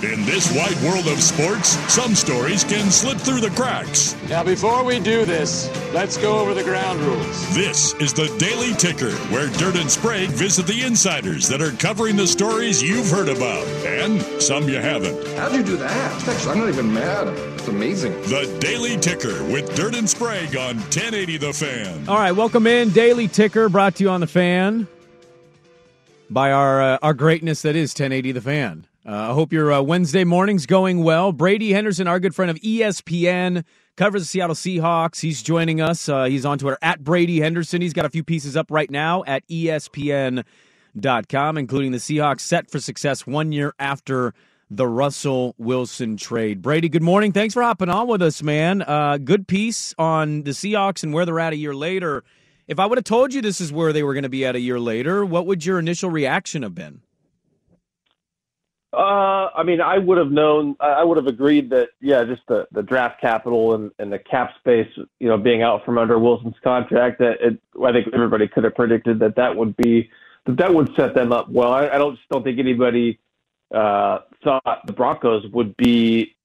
In 0.00 0.24
this 0.24 0.52
wide 0.52 0.76
world 0.82 1.06
of 1.06 1.22
sports, 1.22 1.68
some 1.92 2.16
stories 2.16 2.64
can 2.64 2.90
slip 2.90 3.18
through 3.18 3.40
the 3.40 3.50
cracks. 3.50 4.16
Now, 4.28 4.42
before 4.42 4.82
we 4.84 4.98
do 4.98 5.24
this, 5.24 5.70
let's 5.92 6.16
go 6.16 6.40
over 6.40 6.54
the 6.54 6.64
ground 6.64 6.98
rules. 7.00 7.54
This 7.54 7.94
is 7.94 8.12
the 8.12 8.26
Daily 8.36 8.72
Ticker, 8.74 9.12
where 9.30 9.48
Dirt 9.58 9.76
and 9.76 9.88
Sprague 9.88 10.30
visit 10.30 10.66
the 10.66 10.82
insiders 10.82 11.46
that 11.48 11.62
are 11.62 11.70
covering 11.72 12.16
the 12.16 12.26
stories 12.26 12.82
you've 12.82 13.10
heard 13.10 13.28
about 13.28 13.64
and 13.86 14.20
some 14.42 14.68
you 14.68 14.76
haven't. 14.78 15.24
How'd 15.36 15.52
you 15.54 15.62
do 15.62 15.76
that? 15.76 16.28
Actually, 16.28 16.50
I'm 16.52 16.58
not 16.58 16.68
even 16.70 16.92
mad. 16.92 17.28
It's 17.28 17.68
amazing. 17.68 18.12
The 18.22 18.56
Daily 18.60 18.96
Ticker 18.96 19.44
with 19.52 19.72
Dirt 19.76 19.94
and 19.94 20.10
Sprague 20.10 20.56
on 20.56 20.78
1080 20.78 21.36
The 21.36 21.52
Fan. 21.52 22.08
All 22.08 22.16
right, 22.16 22.32
welcome 22.32 22.66
in. 22.66 22.90
Daily 22.90 23.28
Ticker 23.28 23.68
brought 23.68 23.94
to 23.96 24.04
you 24.04 24.10
on 24.10 24.20
the 24.20 24.26
fan 24.26 24.88
by 26.28 26.50
our 26.50 26.82
uh, 26.82 26.98
our 27.02 27.14
greatness 27.14 27.62
that 27.62 27.76
is 27.76 27.92
1080 27.92 28.32
The 28.32 28.40
Fan. 28.40 28.86
Uh, 29.04 29.30
I 29.30 29.32
hope 29.32 29.52
your 29.52 29.72
uh, 29.72 29.82
Wednesday 29.82 30.22
morning's 30.22 30.64
going 30.64 31.02
well. 31.02 31.32
Brady 31.32 31.72
Henderson, 31.72 32.06
our 32.06 32.20
good 32.20 32.36
friend 32.36 32.50
of 32.50 32.56
ESPN, 32.58 33.64
covers 33.96 34.22
the 34.22 34.26
Seattle 34.26 34.54
Seahawks. 34.54 35.20
He's 35.20 35.42
joining 35.42 35.80
us. 35.80 36.08
Uh, 36.08 36.24
he's 36.24 36.46
on 36.46 36.58
Twitter 36.58 36.78
at 36.82 37.02
Brady 37.02 37.40
Henderson. 37.40 37.82
He's 37.82 37.92
got 37.92 38.04
a 38.04 38.10
few 38.10 38.22
pieces 38.22 38.56
up 38.56 38.70
right 38.70 38.88
now 38.88 39.24
at 39.26 39.46
ESPN.com, 39.48 40.44
including 41.58 41.90
the 41.90 41.98
Seahawks 41.98 42.40
set 42.40 42.70
for 42.70 42.78
success 42.78 43.26
one 43.26 43.50
year 43.50 43.74
after 43.80 44.34
the 44.70 44.86
Russell 44.86 45.56
Wilson 45.58 46.16
trade. 46.16 46.62
Brady, 46.62 46.88
good 46.88 47.02
morning. 47.02 47.32
Thanks 47.32 47.54
for 47.54 47.62
hopping 47.62 47.88
on 47.88 48.06
with 48.06 48.22
us, 48.22 48.40
man. 48.40 48.82
Uh, 48.82 49.18
good 49.18 49.48
piece 49.48 49.94
on 49.98 50.44
the 50.44 50.52
Seahawks 50.52 51.02
and 51.02 51.12
where 51.12 51.26
they're 51.26 51.40
at 51.40 51.52
a 51.52 51.56
year 51.56 51.74
later. 51.74 52.22
If 52.68 52.78
I 52.78 52.86
would 52.86 52.98
have 52.98 53.04
told 53.04 53.34
you 53.34 53.42
this 53.42 53.60
is 53.60 53.72
where 53.72 53.92
they 53.92 54.04
were 54.04 54.14
going 54.14 54.22
to 54.22 54.28
be 54.28 54.46
at 54.46 54.54
a 54.54 54.60
year 54.60 54.78
later, 54.78 55.24
what 55.24 55.46
would 55.46 55.66
your 55.66 55.80
initial 55.80 56.08
reaction 56.08 56.62
have 56.62 56.76
been? 56.76 57.02
Uh, 58.92 59.48
I 59.54 59.62
mean, 59.62 59.80
I 59.80 59.96
would 59.96 60.18
have 60.18 60.30
known. 60.30 60.76
I 60.78 61.02
would 61.02 61.16
have 61.16 61.26
agreed 61.26 61.70
that, 61.70 61.90
yeah, 62.00 62.24
just 62.24 62.42
the, 62.46 62.68
the 62.72 62.82
draft 62.82 63.22
capital 63.22 63.74
and, 63.74 63.90
and 63.98 64.12
the 64.12 64.18
cap 64.18 64.50
space, 64.58 64.88
you 65.18 65.28
know, 65.28 65.38
being 65.38 65.62
out 65.62 65.84
from 65.86 65.96
under 65.96 66.18
Wilson's 66.18 66.56
contract. 66.62 67.18
That 67.18 67.40
it, 67.40 67.58
I 67.82 67.92
think 67.92 68.08
everybody 68.12 68.48
could 68.48 68.64
have 68.64 68.74
predicted 68.74 69.18
that 69.20 69.36
that 69.36 69.56
would 69.56 69.74
be 69.76 70.10
that 70.44 70.58
that 70.58 70.74
would 70.74 70.94
set 70.94 71.14
them 71.14 71.32
up 71.32 71.48
well. 71.48 71.72
I, 71.72 71.88
I 71.88 71.96
don't 71.96 72.16
just 72.16 72.28
don't 72.28 72.42
think 72.42 72.58
anybody 72.58 73.18
uh, 73.74 74.18
thought 74.44 74.86
the 74.86 74.92
Broncos 74.92 75.46
would 75.52 75.74
be 75.78 76.36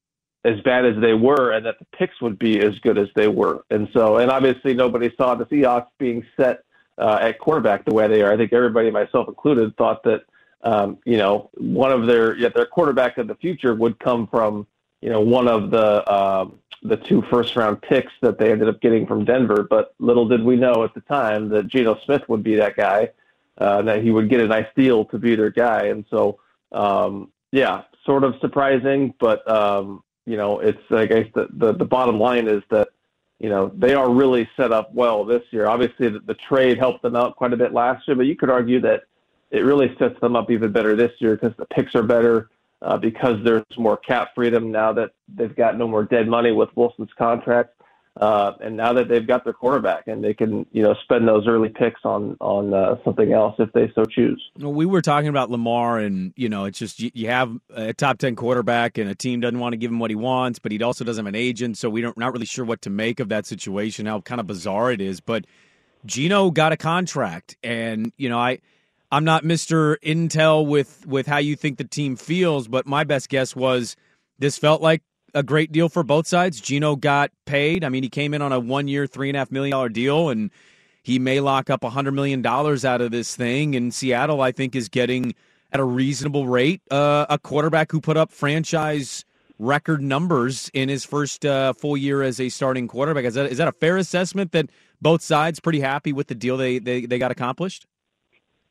as 0.45 0.61
bad 0.61 0.85
as 0.85 0.95
they 1.01 1.13
were, 1.13 1.51
and 1.51 1.65
that 1.65 1.77
the 1.79 1.85
picks 1.97 2.21
would 2.21 2.39
be 2.39 2.61
as 2.61 2.79
good 2.79 2.97
as 2.97 3.09
they 3.13 3.27
were. 3.27 3.65
And 3.69 3.89
so, 3.91 4.17
and 4.17 4.31
obviously, 4.31 4.73
nobody 4.73 5.11
saw 5.17 5.35
the 5.35 5.45
Seahawks 5.47 5.87
being 5.99 6.25
set 6.39 6.63
uh, 6.97 7.19
at 7.21 7.39
quarterback 7.39 7.83
the 7.83 7.93
way 7.93 8.07
they 8.07 8.21
are. 8.21 8.31
I 8.31 8.37
think 8.37 8.53
everybody, 8.53 8.89
myself 8.89 9.27
included, 9.27 9.75
thought 9.75 10.03
that 10.03 10.21
um, 10.63 10.97
you 11.05 11.17
know, 11.17 11.49
one 11.55 11.91
of 11.91 12.07
their 12.07 12.35
yet 12.35 12.53
their 12.53 12.65
quarterback 12.65 13.17
of 13.17 13.27
the 13.27 13.35
future 13.35 13.75
would 13.75 13.99
come 13.99 14.27
from 14.27 14.67
you 15.01 15.09
know 15.09 15.21
one 15.21 15.47
of 15.47 15.71
the 15.71 16.11
um, 16.11 16.59
the 16.83 16.97
two 16.97 17.23
first 17.29 17.55
round 17.55 17.81
picks 17.81 18.11
that 18.21 18.37
they 18.37 18.51
ended 18.51 18.69
up 18.69 18.81
getting 18.81 19.05
from 19.05 19.25
Denver. 19.25 19.67
But 19.69 19.93
little 19.99 20.27
did 20.27 20.43
we 20.43 20.55
know 20.55 20.83
at 20.83 20.93
the 20.93 21.01
time 21.01 21.49
that 21.49 21.67
Geno 21.67 21.99
Smith 22.05 22.23
would 22.27 22.43
be 22.43 22.55
that 22.55 22.75
guy, 22.75 23.09
uh, 23.57 23.81
that 23.83 24.03
he 24.03 24.11
would 24.11 24.29
get 24.29 24.39
a 24.39 24.47
nice 24.47 24.67
deal 24.75 25.05
to 25.05 25.17
be 25.17 25.35
their 25.35 25.51
guy. 25.51 25.85
And 25.85 26.05
so, 26.09 26.39
um, 26.71 27.31
yeah, 27.51 27.83
sort 28.05 28.23
of 28.23 28.35
surprising, 28.41 29.13
but 29.19 29.49
um, 29.49 30.03
you 30.25 30.37
know, 30.37 30.59
it's 30.59 30.81
I 30.91 31.05
guess 31.05 31.27
the, 31.33 31.47
the 31.51 31.73
the 31.73 31.85
bottom 31.85 32.19
line 32.19 32.47
is 32.47 32.63
that 32.69 32.89
you 33.39 33.49
know 33.49 33.71
they 33.75 33.93
are 33.93 34.09
really 34.09 34.49
set 34.57 34.71
up 34.71 34.93
well 34.93 35.23
this 35.23 35.43
year. 35.51 35.67
Obviously, 35.67 36.09
the, 36.09 36.19
the 36.19 36.33
trade 36.33 36.77
helped 36.77 37.01
them 37.03 37.15
out 37.15 37.35
quite 37.35 37.53
a 37.53 37.57
bit 37.57 37.73
last 37.73 38.07
year, 38.07 38.17
but 38.17 38.25
you 38.25 38.35
could 38.35 38.49
argue 38.49 38.81
that 38.81 39.03
it 39.51 39.59
really 39.59 39.95
sets 39.97 40.19
them 40.19 40.35
up 40.35 40.51
even 40.51 40.71
better 40.71 40.95
this 40.95 41.11
year 41.19 41.35
because 41.35 41.55
the 41.57 41.65
picks 41.65 41.95
are 41.95 42.03
better, 42.03 42.49
uh, 42.81 42.97
because 42.97 43.37
there's 43.43 43.63
more 43.77 43.97
cap 43.97 44.29
freedom 44.35 44.71
now 44.71 44.93
that 44.93 45.11
they've 45.33 45.55
got 45.55 45.77
no 45.77 45.87
more 45.87 46.03
dead 46.03 46.27
money 46.27 46.51
with 46.51 46.69
Wilson's 46.75 47.09
contract, 47.17 47.73
uh, 48.19 48.53
and 48.61 48.75
now 48.75 48.93
that 48.93 49.07
they've 49.07 49.27
got 49.27 49.43
their 49.43 49.53
quarterback 49.53 50.07
and 50.07 50.23
they 50.23 50.33
can 50.33 50.65
you 50.71 50.81
know 50.81 50.95
spend 51.03 51.27
those 51.27 51.47
early 51.47 51.69
picks 51.69 52.01
on 52.03 52.35
on 52.41 52.73
uh, 52.73 52.95
something 53.05 53.31
else 53.31 53.55
if 53.59 53.71
they 53.73 53.91
so 53.95 54.03
choose. 54.03 54.41
Well, 54.59 54.73
we 54.73 54.85
were 54.85 55.01
talking 55.01 55.29
about 55.29 55.49
Lamar, 55.49 55.99
and 55.99 56.33
you 56.35 56.49
know 56.49 56.65
it's 56.65 56.79
just 56.79 56.99
you, 56.99 57.27
have 57.29 57.55
a 57.73 57.93
top 57.93 58.17
ten 58.17 58.35
quarterback, 58.35 58.97
and 58.97 59.09
a 59.09 59.15
team 59.15 59.39
doesn't 59.39 59.59
want 59.59 59.73
to 59.73 59.77
give 59.77 59.91
him 59.91 59.99
what 59.99 60.11
he 60.11 60.15
wants, 60.15 60.59
but 60.59 60.71
he 60.71 60.81
also 60.83 61.05
doesn't 61.05 61.25
have 61.25 61.33
an 61.33 61.39
agent, 61.39 61.77
so 61.77 61.89
we 61.89 62.01
don't 62.01 62.17
not 62.17 62.33
really 62.33 62.45
sure 62.45 62.65
what 62.65 62.81
to 62.81 62.89
make 62.89 63.19
of 63.19 63.29
that 63.29 63.45
situation. 63.45 64.07
How 64.07 64.19
kind 64.19 64.41
of 64.41 64.47
bizarre 64.47 64.91
it 64.91 64.99
is, 64.99 65.21
but 65.21 65.45
Geno 66.05 66.51
got 66.51 66.73
a 66.73 66.77
contract, 66.77 67.55
and 67.63 68.11
you 68.17 68.29
know 68.29 68.39
I 68.39 68.59
I'm 69.11 69.23
not 69.23 69.43
Mr. 69.43 69.97
Intel 70.03 70.67
with 70.67 71.05
with 71.07 71.27
how 71.27 71.37
you 71.37 71.55
think 71.55 71.77
the 71.77 71.85
team 71.85 72.15
feels, 72.15 72.67
but 72.67 72.85
my 72.85 73.03
best 73.03 73.29
guess 73.29 73.55
was 73.55 73.95
this 74.37 74.57
felt 74.57 74.81
like 74.81 75.01
a 75.33 75.43
great 75.43 75.71
deal 75.71 75.87
for 75.87 76.03
both 76.03 76.27
sides. 76.27 76.59
Geno 76.59 76.95
got 76.95 77.31
paid. 77.45 77.83
I 77.83 77.89
mean, 77.89 78.03
he 78.03 78.09
came 78.09 78.33
in 78.33 78.41
on 78.41 78.51
a 78.51 78.59
one 78.59 78.87
year, 78.87 79.07
three 79.07 79.29
and 79.29 79.37
a 79.37 79.39
half 79.39 79.51
million 79.51 79.71
dollar 79.71 79.89
deal, 79.89 80.29
and 80.29 80.51
he 81.03 81.19
may 81.19 81.39
lock 81.39 81.69
up 81.69 81.85
a 81.85 81.89
hundred 81.89 82.13
million 82.13 82.41
dollars 82.41 82.83
out 82.83 82.99
of 82.99 83.11
this 83.11 83.33
thing. 83.35 83.75
And 83.75 83.93
Seattle, 83.93 84.41
I 84.41 84.51
think, 84.51 84.75
is 84.75 84.89
getting 84.89 85.35
at 85.71 85.79
a 85.79 85.85
reasonable 85.85 86.47
rate 86.47 86.81
uh, 86.91 87.25
a 87.29 87.39
quarterback 87.39 87.91
who 87.91 88.01
put 88.01 88.17
up 88.17 88.31
franchise 88.31 89.23
record 89.57 90.01
numbers 90.01 90.69
in 90.73 90.89
his 90.89 91.05
first 91.05 91.45
uh, 91.45 91.73
full 91.73 91.95
year 91.95 92.23
as 92.23 92.41
a 92.41 92.49
starting 92.49 92.89
quarterback. 92.89 93.23
Is 93.23 93.35
that 93.35 93.49
is 93.51 93.57
that 93.57 93.69
a 93.69 93.73
fair 93.73 93.95
assessment 93.95 94.51
that 94.51 94.69
both 95.01 95.21
sides 95.21 95.61
pretty 95.61 95.79
happy 95.79 96.11
with 96.11 96.27
the 96.27 96.35
deal 96.35 96.57
they 96.57 96.79
they, 96.79 97.05
they 97.05 97.19
got 97.19 97.31
accomplished? 97.31 97.87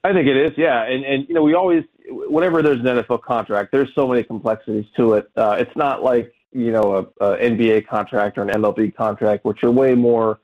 I 0.06 0.12
think 0.12 0.28
it 0.28 0.36
is, 0.36 0.52
yeah. 0.56 0.84
And 0.84 1.04
and 1.04 1.28
you 1.28 1.34
know, 1.34 1.42
we 1.42 1.54
always 1.54 1.82
whenever 2.08 2.62
there's 2.62 2.78
an 2.78 2.86
NFL 2.86 3.22
contract, 3.22 3.72
there's 3.72 3.92
so 3.94 4.06
many 4.06 4.22
complexities 4.22 4.84
to 4.96 5.14
it. 5.14 5.28
Uh, 5.36 5.56
it's 5.58 5.74
not 5.74 6.04
like 6.04 6.32
you 6.52 6.70
know 6.70 7.12
a, 7.20 7.24
a 7.24 7.36
NBA 7.38 7.88
contract 7.88 8.38
or 8.38 8.42
an 8.42 8.48
MLB 8.48 8.94
contract, 8.94 9.44
which 9.44 9.64
are 9.64 9.70
way 9.70 9.96
more, 9.96 10.38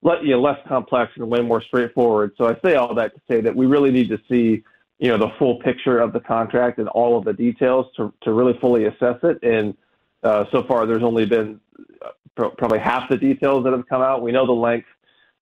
let 0.00 0.24
you 0.24 0.30
know, 0.30 0.40
less 0.40 0.58
complex 0.66 1.12
and 1.16 1.28
way 1.28 1.42
more 1.42 1.60
straightforward. 1.60 2.32
So 2.38 2.46
I 2.46 2.56
say 2.64 2.76
all 2.76 2.94
that 2.94 3.14
to 3.14 3.20
say 3.28 3.42
that 3.42 3.54
we 3.54 3.66
really 3.66 3.90
need 3.90 4.08
to 4.08 4.18
see 4.30 4.64
you 4.98 5.08
know 5.08 5.18
the 5.18 5.30
full 5.38 5.56
picture 5.56 5.98
of 5.98 6.14
the 6.14 6.20
contract 6.20 6.78
and 6.78 6.88
all 6.88 7.18
of 7.18 7.26
the 7.26 7.34
details 7.34 7.86
to 7.98 8.14
to 8.22 8.32
really 8.32 8.58
fully 8.60 8.86
assess 8.86 9.18
it. 9.24 9.42
And 9.42 9.76
uh, 10.22 10.46
so 10.50 10.62
far, 10.62 10.86
there's 10.86 11.02
only 11.02 11.26
been 11.26 11.60
uh, 12.00 12.48
probably 12.56 12.78
half 12.78 13.10
the 13.10 13.18
details 13.18 13.64
that 13.64 13.74
have 13.74 13.86
come 13.88 14.00
out. 14.00 14.22
We 14.22 14.32
know 14.32 14.46
the 14.46 14.52
length 14.52 14.86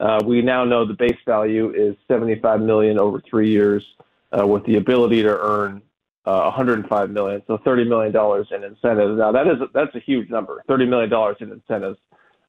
uh, 0.00 0.20
we 0.24 0.42
now 0.42 0.64
know 0.64 0.86
the 0.86 0.94
base 0.94 1.18
value 1.26 1.72
is 1.74 1.94
75 2.08 2.60
million 2.60 2.98
over 2.98 3.22
three 3.28 3.50
years, 3.50 3.84
uh, 4.32 4.46
with 4.46 4.64
the 4.64 4.76
ability 4.76 5.22
to 5.22 5.38
earn 5.38 5.82
uh, 6.24 6.42
105 6.44 7.10
million, 7.10 7.42
so 7.46 7.58
30 7.64 7.84
million 7.84 8.12
dollars 8.12 8.48
in 8.50 8.64
incentives. 8.64 9.18
Now 9.18 9.32
that 9.32 9.46
is 9.46 9.58
that's 9.74 9.94
a 9.94 10.00
huge 10.00 10.30
number, 10.30 10.62
30 10.68 10.86
million 10.86 11.10
dollars 11.10 11.36
in 11.40 11.50
incentives. 11.52 11.98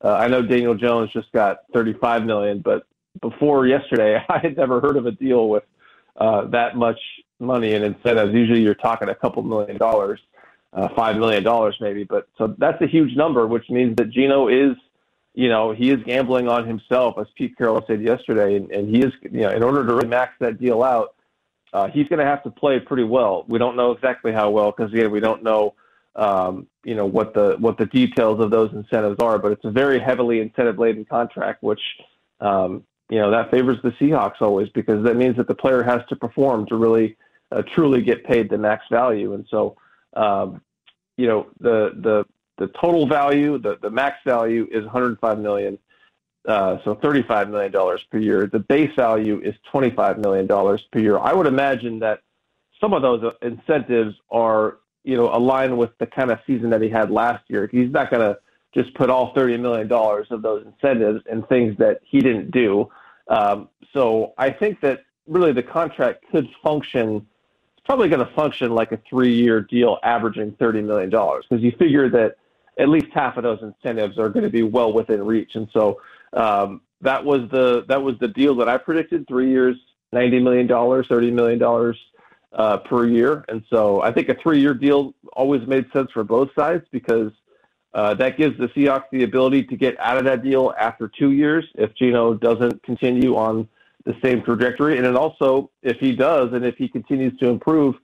Uh, 0.04 0.14
I 0.14 0.28
know 0.28 0.42
Daniel 0.42 0.76
Jones 0.76 1.12
just 1.14 1.32
got 1.32 1.60
35 1.74 2.26
million, 2.26 2.60
but 2.60 2.84
before 3.22 3.68
yesterday, 3.68 4.24
I 4.30 4.40
had 4.40 4.58
never 4.58 4.80
heard 4.80 4.98
of 4.98 5.06
a 5.06 5.12
deal 5.12 5.50
with 5.50 5.64
uh, 6.18 6.46
that 6.48 6.76
much 6.76 7.00
money 7.40 7.74
in 7.74 7.84
incentives. 7.84 8.34
Usually, 8.34 8.62
you're 8.62 8.76
talking 8.76 9.10
a 9.10 9.16
couple 9.16 9.44
million 9.44 9.78
dollars, 9.78 10.20
uh, 10.74 10.88
five 10.96 11.18
million 11.18 11.44
dollars 11.44 11.76
maybe. 11.82 12.04
But 12.04 12.28
so 12.38 12.56
that's 12.58 12.82
a 12.82 12.88
huge 12.88 13.16
number, 13.16 13.48
which 13.48 13.70
means 13.70 13.96
that 13.98 14.10
Geno 14.10 14.48
is 14.48 14.76
you 15.34 15.48
know, 15.48 15.72
he 15.72 15.90
is 15.90 16.04
gambling 16.04 16.48
on 16.48 16.68
himself, 16.68 17.16
as 17.18 17.28
Pete 17.36 17.58
Carroll 17.58 17.84
said 17.88 18.02
yesterday, 18.02 18.56
and, 18.58 18.70
and 18.72 18.94
he 18.94 19.02
is, 19.02 19.14
you 19.24 19.42
know, 19.42 19.50
in 19.50 19.64
order 19.64 19.86
to 19.86 19.94
really 19.94 20.08
max 20.08 20.34
that 20.40 20.60
deal 20.60 20.84
out, 20.84 21.16
uh, 21.74 21.88
he's 21.88 22.08
going 22.10 22.20
to 22.20 22.26
have 22.26 22.44
to 22.44 22.52
play 22.52 22.80
pretty 22.80 23.04
well. 23.04 23.46
We 23.48 23.58
don't 23.58 23.78
know 23.78 23.92
exactly 23.92 24.34
how 24.34 24.50
well 24.50 24.74
because 24.76 24.92
again, 24.94 25.10
we 25.10 25.22
don't 25.22 25.42
know, 25.42 25.74
um, 26.18 26.68
you 26.84 26.96
know, 26.96 27.06
what 27.06 27.34
the 27.34 27.56
what 27.60 27.78
the 27.78 27.86
details 27.86 28.42
of 28.42 28.52
those 28.52 28.74
incentives 28.74 29.20
are. 29.22 29.40
But 29.40 29.54
it's 29.54 29.64
a 29.64 29.72
very 29.72 30.00
heavily 30.00 30.42
incentive 30.42 30.78
laden 30.78 31.06
contract, 31.06 31.64
which, 31.64 31.82
um, 32.42 32.84
you 33.10 33.20
know, 33.20 33.32
that 33.32 33.52
favors 33.52 33.78
the 33.84 33.92
Seahawks 33.92 34.42
always 34.42 34.68
because 34.70 35.06
that 35.06 35.16
means 35.16 35.38
that 35.38 35.48
the 35.48 35.56
player 35.56 35.82
has 35.82 36.02
to 36.10 36.18
perform 36.18 36.66
to 36.66 36.76
really 36.76 37.16
uh, 37.54 37.62
truly 37.74 38.02
get 38.02 38.26
paid 38.26 38.50
the 38.50 38.58
max 38.58 38.84
value. 38.92 39.34
And 39.34 39.46
so, 39.50 39.78
um, 40.14 40.62
you 41.16 41.28
know, 41.28 41.48
the 41.62 41.92
the 41.96 42.26
the 42.62 42.68
total 42.80 43.08
value, 43.08 43.58
the, 43.58 43.80
the 43.82 43.90
max 43.90 44.18
value 44.24 44.68
is 44.72 44.84
105 44.84 45.40
million, 45.40 45.80
uh, 46.48 46.78
so 46.84 46.94
35 46.94 47.50
million 47.50 47.72
dollars 47.72 48.02
per 48.12 48.20
year. 48.20 48.46
The 48.46 48.60
base 48.60 48.96
value 48.96 49.42
is 49.44 49.56
25 49.72 50.20
million 50.20 50.46
dollars 50.46 50.84
per 50.92 51.00
year. 51.00 51.18
I 51.18 51.34
would 51.34 51.48
imagine 51.48 51.98
that 52.00 52.22
some 52.80 52.94
of 52.94 53.02
those 53.02 53.34
incentives 53.42 54.16
are, 54.30 54.78
you 55.04 55.18
know, 55.18 55.36
aligned 55.36 55.76
with 55.76 55.90
the 55.98 56.06
kind 56.06 56.30
of 56.30 56.38
season 56.46 56.70
that 56.70 56.84
he 56.84 56.90
had 56.90 57.10
last 57.10 57.44
year. 57.48 57.68
He's 57.72 57.90
not 57.90 58.12
going 58.12 58.22
to 58.22 58.40
just 58.76 58.94
put 58.94 59.10
all 59.10 59.34
30 59.34 59.58
million 59.58 59.88
dollars 59.88 60.28
of 60.30 60.44
those 60.44 60.64
incentives 60.64 61.24
in 61.32 61.42
things 61.44 61.76
that 61.80 62.00
he 62.04 62.20
didn't 62.20 62.52
do. 62.52 62.90
Um, 63.28 63.70
so 63.92 64.34
I 64.38 64.52
think 64.52 64.82
that 64.82 65.02
really 65.28 65.52
the 65.52 65.64
contract 65.64 66.26
could 66.32 66.48
function. 66.62 67.26
It's 67.76 67.86
probably 67.86 68.08
going 68.08 68.24
to 68.24 68.34
function 68.36 68.76
like 68.76 68.92
a 68.92 69.00
three-year 69.10 69.62
deal, 69.62 69.98
averaging 70.04 70.52
30 70.60 70.84
million 70.84 71.10
dollars, 71.10 71.46
because 71.50 71.64
you 71.64 71.72
figure 71.80 72.08
that 72.10 72.36
at 72.80 72.90
least 72.90 73.08
half 73.14 73.38
of 73.38 73.44
those 73.44 73.60
incentives 73.62 74.18
are 74.18 74.30
going 74.30 74.44
to 74.44 74.50
be 74.50 74.64
well 74.64 74.94
within 74.94 75.24
reach. 75.26 75.56
And 75.56 75.68
so 75.74 76.02
um, 76.34 76.82
that 77.02 77.24
was 77.24 77.50
the 77.52 77.86
that 77.88 78.02
was 78.02 78.16
the 78.20 78.28
deal 78.28 78.56
that 78.56 78.70
I 78.70 78.78
predicted: 78.78 79.28
three 79.28 79.50
years, 79.50 79.76
ninety 80.12 80.40
million 80.40 80.68
dollars, 80.68 81.08
thirty 81.10 81.32
million 81.32 81.60
dollars 81.60 81.98
uh, 82.54 82.78
per 82.78 83.08
year. 83.08 83.46
And 83.48 83.64
so 83.70 84.02
I 84.02 84.12
think 84.12 84.30
a 84.30 84.36
three-year 84.36 84.74
deal 84.74 85.14
always 85.34 85.66
made 85.68 85.86
sense 85.94 86.12
for 86.12 86.24
both 86.24 86.50
sides 86.56 86.86
because 86.92 87.32
uh, 87.94 88.14
that 88.16 88.38
gives 88.38 88.58
the 88.58 88.68
Seahawks 88.68 89.06
the 89.12 89.24
ability 89.24 89.64
to 89.64 89.76
get 89.76 90.00
out 90.00 90.18
of 90.18 90.26
that 90.26 90.44
deal 90.44 90.74
after 90.80 91.08
two 91.08 91.32
years 91.32 91.66
if 91.76 91.94
Geno 91.96 92.34
doesn't 92.34 92.82
continue 92.84 93.36
on 93.36 93.68
the 94.06 94.16
same 94.24 94.42
trajectory, 94.44 94.98
and 94.98 95.06
then 95.06 95.16
also 95.16 95.70
if 95.84 95.98
he 96.00 96.12
does, 96.16 96.54
and 96.54 96.66
if 96.66 96.76
he 96.76 96.88
continues 96.88 97.38
to 97.40 97.48
improve 97.48 97.96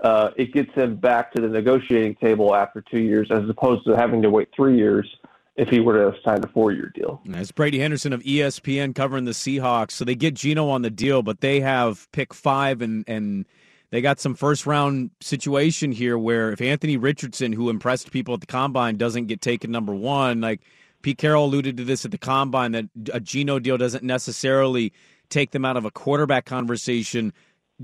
uh, 0.00 0.30
it 0.36 0.52
gets 0.52 0.72
him 0.74 0.96
back 0.96 1.32
to 1.32 1.40
the 1.40 1.48
negotiating 1.48 2.16
table 2.16 2.54
after 2.54 2.82
two 2.82 3.00
years, 3.00 3.28
as 3.30 3.48
opposed 3.48 3.84
to 3.86 3.96
having 3.96 4.22
to 4.22 4.30
wait 4.30 4.48
three 4.54 4.76
years 4.76 5.08
if 5.56 5.68
he 5.68 5.80
were 5.80 6.12
to 6.12 6.18
signed 6.22 6.44
a 6.44 6.48
four-year 6.48 6.92
deal. 6.94 7.20
That's 7.24 7.50
Brady 7.50 7.78
Henderson 7.78 8.12
of 8.12 8.22
ESPN 8.22 8.94
covering 8.94 9.24
the 9.24 9.32
Seahawks. 9.32 9.92
So 9.92 10.04
they 10.04 10.14
get 10.14 10.34
Geno 10.34 10.68
on 10.68 10.82
the 10.82 10.90
deal, 10.90 11.22
but 11.22 11.40
they 11.40 11.60
have 11.60 12.10
pick 12.12 12.34
five, 12.34 12.82
and 12.82 13.04
and 13.06 13.46
they 13.90 14.02
got 14.02 14.20
some 14.20 14.34
first-round 14.34 15.10
situation 15.20 15.92
here 15.92 16.18
where 16.18 16.52
if 16.52 16.60
Anthony 16.60 16.96
Richardson, 16.98 17.52
who 17.52 17.70
impressed 17.70 18.10
people 18.10 18.34
at 18.34 18.40
the 18.40 18.46
combine, 18.46 18.96
doesn't 18.96 19.26
get 19.26 19.40
taken 19.40 19.70
number 19.70 19.94
one, 19.94 20.42
like 20.42 20.60
Pete 21.00 21.18
Carroll 21.18 21.46
alluded 21.46 21.78
to 21.78 21.84
this 21.84 22.04
at 22.04 22.10
the 22.10 22.18
combine, 22.18 22.72
that 22.72 22.86
a 23.14 23.20
Geno 23.20 23.58
deal 23.58 23.78
doesn't 23.78 24.04
necessarily 24.04 24.92
take 25.30 25.52
them 25.52 25.64
out 25.64 25.76
of 25.76 25.84
a 25.84 25.90
quarterback 25.90 26.44
conversation 26.44 27.32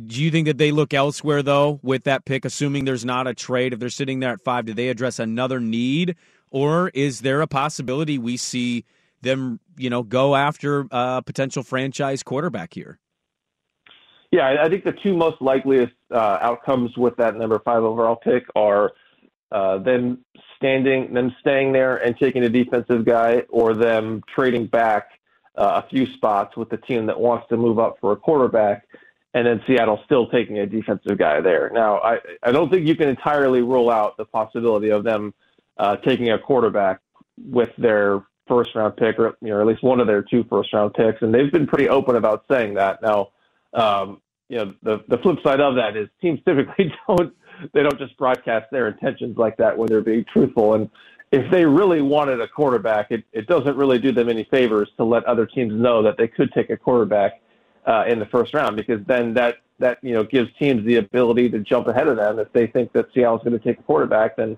do 0.07 0.23
you 0.23 0.31
think 0.31 0.47
that 0.47 0.59
they 0.59 0.71
look 0.71 0.95
elsewhere 0.95 1.43
though 1.43 1.79
with 1.83 2.05
that 2.05 2.25
pick, 2.25 2.45
assuming 2.45 2.85
there's 2.85 3.05
not 3.05 3.27
a 3.27 3.35
trade? 3.35 3.73
If 3.73 3.79
they're 3.79 3.91
sitting 3.91 4.21
there 4.21 4.33
at 4.33 4.41
five, 4.41 4.65
do 4.65 4.73
they 4.75 4.89
address 4.89 5.19
another 5.19 5.61
need, 5.61 6.17
or 6.51 6.91
is 6.95 7.21
there 7.21 7.41
a 7.43 7.47
possibility 7.47 8.19
we 8.19 8.37
see 8.37 8.85
them, 9.21 9.61
you 9.77 9.91
know, 9.91 10.03
go 10.03 10.35
after 10.35 10.87
a 10.91 11.23
potential 11.25 11.63
franchise 11.63 12.23
quarterback 12.23 12.75
here? 12.75 12.99
Yeah, 14.31 14.63
I- 14.63 14.69
think 14.69 14.85
the 14.85 14.93
two 14.93 15.15
most 15.15 15.43
likeliest 15.43 15.93
uh, 16.11 16.39
outcomes 16.41 16.97
with 16.97 17.15
that 17.17 17.37
number 17.37 17.59
five 17.59 17.83
overall 17.83 18.17
pick 18.17 18.45
are 18.57 18.93
uh, 19.53 19.77
them 19.79 20.25
standing, 20.57 21.13
them 21.13 21.35
staying 21.41 21.73
there 21.73 21.99
and 21.99 22.17
taking 22.17 22.43
a 22.45 22.49
defensive 22.49 23.05
guy, 23.05 23.43
or 23.51 23.75
them 23.75 24.23
trading 24.35 24.67
back 24.67 25.11
uh, 25.57 25.83
a 25.85 25.89
few 25.91 26.07
spots 26.15 26.57
with 26.57 26.71
the 26.71 26.79
team 26.79 27.05
that 27.05 27.21
wants 27.21 27.47
to 27.51 27.59
move 27.59 27.79
up 27.79 27.99
for 28.01 28.13
a 28.13 28.17
quarterback, 28.17 28.87
and 29.35 29.47
then 29.47 29.63
Seattle 29.67 30.01
still 30.05 30.29
taking 30.29 30.59
a 30.59 30.67
defensive 30.67 31.19
guy 31.19 31.41
there. 31.41 31.71
Now, 31.73 31.99
I 31.99 32.19
I 32.43 32.53
don't 32.53 32.71
think 32.71 32.87
you 32.87 32.95
can 32.95 33.09
entirely 33.09 33.63
rule 33.63 33.91
out 33.91 34.17
the 34.17 34.25
possibility 34.25 34.91
of 34.91 35.05
them 35.05 35.35
uh, 35.79 35.97
taking 35.97 36.31
a 36.31 36.39
quarterback 36.39 37.01
with 37.39 37.71
their 37.79 38.23
first 38.47 38.75
round 38.75 38.97
pick, 38.97 39.19
or 39.19 39.37
you 39.41 39.49
know, 39.49 39.61
at 39.61 39.67
least 39.67 39.83
one 39.83 40.01
of 40.01 40.07
their 40.07 40.23
two 40.23 40.45
first 40.45 40.73
round 40.73 40.95
picks, 40.95 41.23
and 41.23 41.35
they've 41.35 41.53
been 41.53 41.67
pretty 41.67 41.89
open 41.89 42.17
about 42.17 42.45
saying 42.51 42.75
that. 42.75 43.01
Now, 43.03 43.31
um, 43.73 44.21
you 44.49 44.59
know, 44.59 44.75
the 44.83 45.05
the 45.09 45.19
flip 45.19 45.39
side 45.43 45.61
of 45.61 45.77
that 45.77 45.97
is 45.97 46.09
teams 46.21 46.41
typically 46.47 46.93
don't 47.07 47.35
they 47.73 47.83
don't 47.83 47.99
just 47.99 48.17
broadcast 48.17 48.71
their 48.71 48.89
intentions 48.89 49.37
like 49.37 49.57
that 49.57 49.77
when 49.77 49.89
they're 49.89 50.03
being 50.03 50.25
truthful. 50.33 50.75
And 50.75 50.91
if 51.31 51.51
they 51.51 51.65
really 51.65 52.03
wanted 52.03 52.41
a 52.41 52.49
quarterback, 52.49 53.11
it, 53.11 53.25
it 53.33 53.47
doesn't 53.47 53.77
really 53.77 53.99
do 53.99 54.13
them 54.13 54.29
any 54.29 54.45
favors 54.45 54.91
to 54.97 55.05
let 55.05 55.25
other 55.25 55.47
teams 55.47 55.73
know 55.73 56.03
that 56.03 56.17
they 56.19 56.29
could 56.29 56.53
take 56.53 56.71
a 56.71 56.77
quarterback 56.77 57.42
uh, 57.87 58.05
in 58.07 58.19
the 58.19 58.27
first 58.27 58.55
round 58.55 58.77
because 58.77 59.01
then 59.07 59.35
that 59.35 59.59
that 59.79 59.99
you 60.03 60.15
know 60.15 60.25
gives 60.25 60.51
teams 60.59 60.85
the 60.87 60.97
ability 60.97 61.49
to 61.51 61.59
jump 61.59 61.89
ahead 61.89 62.09
of 62.09 62.17
them 62.17 62.39
if 62.39 62.53
they 62.53 62.67
think 62.67 62.93
that 62.93 63.07
Seattle's 63.15 63.43
going 63.43 63.59
to 63.59 63.65
take 63.65 63.79
a 63.79 63.83
quarterback, 63.83 64.37
then 64.37 64.57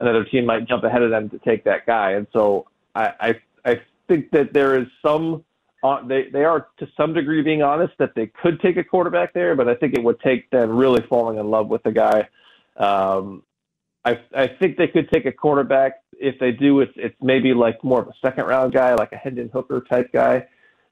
another 0.00 0.24
team 0.24 0.46
might 0.46 0.66
jump 0.66 0.84
ahead 0.84 1.02
of 1.02 1.10
them 1.10 1.30
to 1.30 1.38
take 1.38 1.64
that 1.64 1.86
guy. 1.86 2.12
And 2.12 2.26
so 2.32 2.66
I 2.94 3.12
I, 3.20 3.34
I 3.64 3.80
think 4.08 4.30
that 4.32 4.52
there 4.52 4.78
is 4.78 4.86
some 5.04 5.44
uh, 5.82 6.02
they 6.06 6.28
they 6.32 6.44
are 6.44 6.68
to 6.78 6.88
some 6.96 7.12
degree 7.12 7.42
being 7.42 7.62
honest 7.62 7.92
that 7.98 8.14
they 8.14 8.26
could 8.26 8.60
take 8.60 8.76
a 8.76 8.84
quarterback 8.84 9.34
there, 9.34 9.54
but 9.54 9.68
I 9.68 9.74
think 9.74 9.94
it 9.94 10.02
would 10.02 10.18
take 10.20 10.50
them 10.50 10.70
really 10.70 11.02
falling 11.08 11.38
in 11.38 11.50
love 11.50 11.68
with 11.68 11.82
the 11.82 11.92
guy. 11.92 12.28
Um, 12.76 13.42
I 14.04 14.18
I 14.34 14.46
think 14.46 14.76
they 14.76 14.88
could 14.88 15.10
take 15.10 15.26
a 15.26 15.32
quarterback. 15.32 16.00
If 16.18 16.38
they 16.38 16.52
do, 16.52 16.80
it's 16.80 16.92
it's 16.96 17.16
maybe 17.20 17.52
like 17.52 17.84
more 17.84 18.00
of 18.00 18.08
a 18.08 18.14
second 18.22 18.46
round 18.46 18.72
guy, 18.72 18.94
like 18.94 19.12
a 19.12 19.16
Hendon 19.16 19.50
Hooker 19.52 19.82
type 19.82 20.10
guy. 20.12 20.46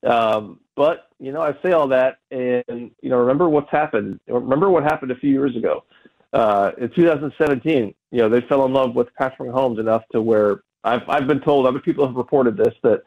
Um, 0.05 0.61
but 0.75 1.09
you 1.19 1.33
know, 1.33 1.41
I 1.41 1.55
say 1.63 1.73
all 1.73 1.89
that, 1.89 2.19
and 2.31 2.91
you 3.01 3.11
know, 3.11 3.19
remember 3.19 3.49
what's 3.49 3.71
happened. 3.71 4.21
Remember 4.27 4.71
what 4.71 4.83
happened 4.83 5.13
a 5.13 5.17
few 5.17 5.31
years 5.31 5.57
ago. 5.57 5.85
Uh, 6.33 6.73
in 6.79 6.91
2017, 6.91 7.95
you 8.11 8.19
know, 8.19 8.29
they 8.29 8.41
fell 8.43 8.65
in 8.65 8.73
love 8.73 8.95
with 8.95 9.15
Patrick 9.15 9.51
Mahomes 9.51 9.79
enough 9.79 10.03
to 10.13 10.23
where 10.23 10.63
I've 10.85 11.09
I've 11.09 11.27
been 11.27 11.41
told 11.41 11.67
other 11.67 11.79
people 11.79 12.07
have 12.07 12.17
reported 12.17 12.57
this 12.57 12.75
that 12.83 13.03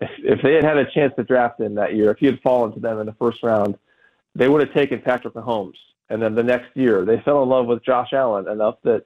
if, 0.00 0.10
if 0.18 0.42
they 0.42 0.54
had 0.54 0.64
had 0.64 0.76
a 0.78 0.90
chance 0.90 1.12
to 1.16 1.24
draft 1.24 1.60
him 1.60 1.74
that 1.76 1.94
year, 1.94 2.10
if 2.10 2.18
he 2.18 2.26
had 2.26 2.40
fallen 2.40 2.72
to 2.72 2.80
them 2.80 2.98
in 2.98 3.06
the 3.06 3.14
first 3.14 3.42
round, 3.42 3.78
they 4.34 4.48
would 4.48 4.60
have 4.60 4.74
taken 4.74 5.00
Patrick 5.00 5.34
Mahomes. 5.34 5.78
And 6.10 6.20
then 6.20 6.34
the 6.34 6.42
next 6.42 6.76
year, 6.76 7.04
they 7.04 7.20
fell 7.20 7.42
in 7.42 7.48
love 7.48 7.66
with 7.66 7.84
Josh 7.84 8.12
Allen 8.12 8.48
enough 8.48 8.76
that 8.82 9.04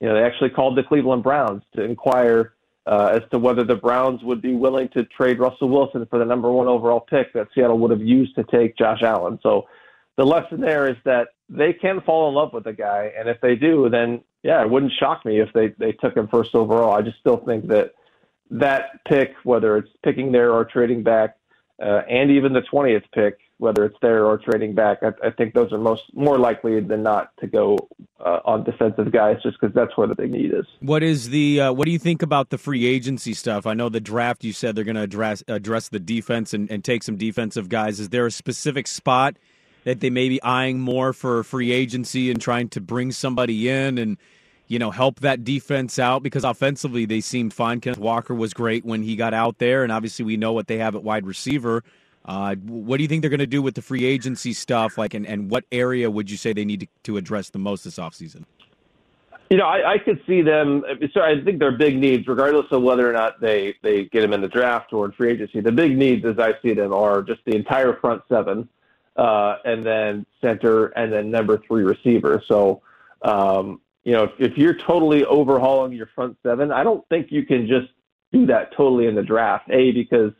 you 0.00 0.08
know 0.08 0.14
they 0.14 0.22
actually 0.22 0.50
called 0.50 0.76
the 0.76 0.82
Cleveland 0.82 1.22
Browns 1.22 1.62
to 1.74 1.82
inquire 1.82 2.54
uh, 2.86 3.20
as 3.20 3.28
to 3.30 3.38
whether 3.38 3.64
the 3.64 3.74
Browns 3.74 4.22
would 4.22 4.40
be 4.40 4.54
willing 4.54 4.88
to 4.90 5.04
trade 5.04 5.38
Russell 5.38 5.68
Wilson 5.68 6.06
for 6.06 6.18
the 6.18 6.24
number 6.24 6.50
one 6.50 6.68
overall 6.68 7.00
pick 7.00 7.32
that 7.32 7.48
Seattle 7.54 7.78
would 7.78 7.90
have 7.90 8.02
used 8.02 8.34
to 8.36 8.44
take 8.44 8.76
Josh 8.76 9.02
Allen. 9.02 9.38
So 9.42 9.66
the 10.16 10.24
lesson 10.24 10.60
there 10.60 10.88
is 10.88 10.96
that 11.04 11.28
they 11.48 11.72
can 11.72 12.00
fall 12.00 12.28
in 12.28 12.34
love 12.34 12.52
with 12.52 12.66
a 12.66 12.72
guy, 12.72 13.12
and 13.18 13.28
if 13.28 13.40
they 13.40 13.56
do, 13.56 13.88
then 13.90 14.22
yeah, 14.42 14.62
it 14.62 14.70
wouldn't 14.70 14.92
shock 14.98 15.24
me 15.24 15.40
if 15.40 15.52
they 15.52 15.68
they 15.78 15.92
took 15.92 16.16
him 16.16 16.28
first 16.28 16.54
overall. 16.54 16.92
I 16.92 17.02
just 17.02 17.18
still 17.18 17.38
think 17.38 17.66
that 17.68 17.92
that 18.50 19.04
pick, 19.04 19.34
whether 19.42 19.76
it's 19.76 19.90
picking 20.04 20.30
there 20.30 20.52
or 20.52 20.64
trading 20.64 21.02
back, 21.02 21.36
uh, 21.82 22.02
and 22.08 22.30
even 22.30 22.52
the 22.52 22.62
20th 22.62 23.04
pick, 23.12 23.38
whether 23.58 23.84
it's 23.84 23.96
there 24.02 24.26
or 24.26 24.36
trading 24.38 24.74
back, 24.74 24.98
I, 25.02 25.12
I 25.26 25.30
think 25.30 25.54
those 25.54 25.72
are 25.72 25.78
most 25.78 26.02
more 26.12 26.38
likely 26.38 26.80
than 26.80 27.02
not 27.02 27.30
to 27.40 27.46
go 27.46 27.78
uh, 28.20 28.40
on 28.44 28.64
defensive 28.64 29.12
guys, 29.12 29.36
just 29.42 29.58
because 29.60 29.74
that's 29.74 29.96
where 29.96 30.06
the 30.06 30.14
big 30.14 30.30
need 30.30 30.52
is. 30.52 30.66
What 30.80 31.02
is 31.02 31.30
the 31.30 31.62
uh, 31.62 31.72
what 31.72 31.86
do 31.86 31.90
you 31.90 31.98
think 31.98 32.22
about 32.22 32.50
the 32.50 32.58
free 32.58 32.86
agency 32.86 33.34
stuff? 33.34 33.66
I 33.66 33.74
know 33.74 33.88
the 33.88 34.00
draft. 34.00 34.44
You 34.44 34.52
said 34.52 34.76
they're 34.76 34.84
going 34.84 34.96
to 34.96 35.02
address 35.02 35.42
address 35.48 35.88
the 35.88 36.00
defense 36.00 36.52
and, 36.52 36.70
and 36.70 36.84
take 36.84 37.02
some 37.02 37.16
defensive 37.16 37.68
guys. 37.68 37.98
Is 38.00 38.10
there 38.10 38.26
a 38.26 38.30
specific 38.30 38.86
spot 38.86 39.36
that 39.84 40.00
they 40.00 40.10
may 40.10 40.28
be 40.28 40.42
eyeing 40.42 40.80
more 40.80 41.12
for 41.12 41.42
free 41.44 41.72
agency 41.72 42.30
and 42.30 42.40
trying 42.40 42.68
to 42.70 42.80
bring 42.80 43.12
somebody 43.12 43.68
in 43.68 43.98
and 43.98 44.18
you 44.68 44.78
know, 44.78 44.90
help 44.90 45.20
that 45.20 45.44
defense 45.44 45.98
out 45.98 46.22
because 46.22 46.44
offensively 46.44 47.04
they 47.04 47.20
seemed 47.20 47.54
fine. 47.54 47.80
Kenneth 47.80 48.00
Walker 48.00 48.34
was 48.34 48.52
great 48.52 48.84
when 48.84 49.02
he 49.02 49.14
got 49.14 49.32
out 49.32 49.58
there, 49.58 49.84
and 49.84 49.92
obviously 49.92 50.24
we 50.24 50.36
know 50.36 50.52
what 50.52 50.66
they 50.66 50.78
have 50.78 50.96
at 50.96 51.04
wide 51.04 51.26
receiver. 51.26 51.84
Uh, 52.26 52.56
what 52.56 52.96
do 52.96 53.04
you 53.04 53.08
think 53.08 53.22
they're 53.22 53.30
going 53.30 53.38
to 53.38 53.46
do 53.46 53.62
with 53.62 53.74
the 53.76 53.82
free 53.82 54.04
agency 54.04 54.52
stuff? 54.52 54.98
Like, 54.98 55.14
and, 55.14 55.24
and 55.26 55.48
what 55.48 55.64
area 55.70 56.10
would 56.10 56.28
you 56.28 56.36
say 56.36 56.52
they 56.52 56.64
need 56.64 56.80
to, 56.80 56.86
to 57.04 57.16
address 57.16 57.50
the 57.50 57.58
most 57.60 57.84
this 57.84 57.98
offseason? 57.98 58.44
You 59.48 59.58
know, 59.58 59.66
I, 59.66 59.92
I 59.92 59.98
could 59.98 60.20
see 60.26 60.42
them. 60.42 60.84
So 61.12 61.20
I 61.20 61.40
think 61.40 61.60
their 61.60 61.70
big 61.70 61.96
needs, 61.96 62.26
regardless 62.26 62.66
of 62.72 62.82
whether 62.82 63.08
or 63.08 63.12
not 63.12 63.40
they 63.40 63.76
they 63.80 64.06
get 64.06 64.22
them 64.22 64.32
in 64.32 64.40
the 64.40 64.48
draft 64.48 64.92
or 64.92 65.04
in 65.06 65.12
free 65.12 65.30
agency, 65.30 65.60
the 65.60 65.70
big 65.70 65.96
needs, 65.96 66.24
as 66.24 66.36
I 66.40 66.54
see 66.62 66.74
them, 66.74 66.92
are 66.92 67.22
just 67.22 67.42
the 67.44 67.54
entire 67.54 67.94
front 67.94 68.22
seven, 68.28 68.68
uh, 69.14 69.58
and 69.64 69.86
then 69.86 70.26
center, 70.40 70.86
and 70.86 71.12
then 71.12 71.30
number 71.30 71.62
three 71.68 71.84
receiver. 71.84 72.42
So, 72.48 72.82
um, 73.22 73.80
you 74.02 74.10
know, 74.14 74.24
if, 74.24 74.32
if 74.40 74.58
you're 74.58 74.74
totally 74.74 75.24
overhauling 75.24 75.92
your 75.92 76.08
front 76.12 76.36
seven, 76.42 76.72
I 76.72 76.82
don't 76.82 77.08
think 77.08 77.30
you 77.30 77.46
can 77.46 77.68
just 77.68 77.86
do 78.32 78.46
that 78.46 78.72
totally 78.76 79.06
in 79.06 79.14
the 79.14 79.22
draft. 79.22 79.70
A 79.70 79.92
because 79.92 80.32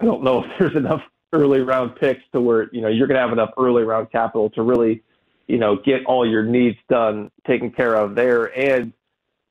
I 0.00 0.04
don't 0.06 0.24
know 0.24 0.42
if 0.42 0.50
there's 0.58 0.74
enough 0.74 1.02
early 1.32 1.60
round 1.60 1.96
picks 1.96 2.22
to 2.32 2.40
where 2.40 2.68
you 2.72 2.80
know 2.80 2.88
you're 2.88 3.06
going 3.06 3.16
to 3.16 3.20
have 3.20 3.32
enough 3.32 3.50
early 3.58 3.84
round 3.84 4.10
capital 4.10 4.50
to 4.50 4.62
really 4.62 5.02
you 5.46 5.58
know 5.58 5.76
get 5.76 6.04
all 6.06 6.28
your 6.28 6.42
needs 6.42 6.78
done 6.88 7.30
taken 7.46 7.70
care 7.70 7.94
of 7.94 8.14
there. 8.14 8.46
And 8.58 8.92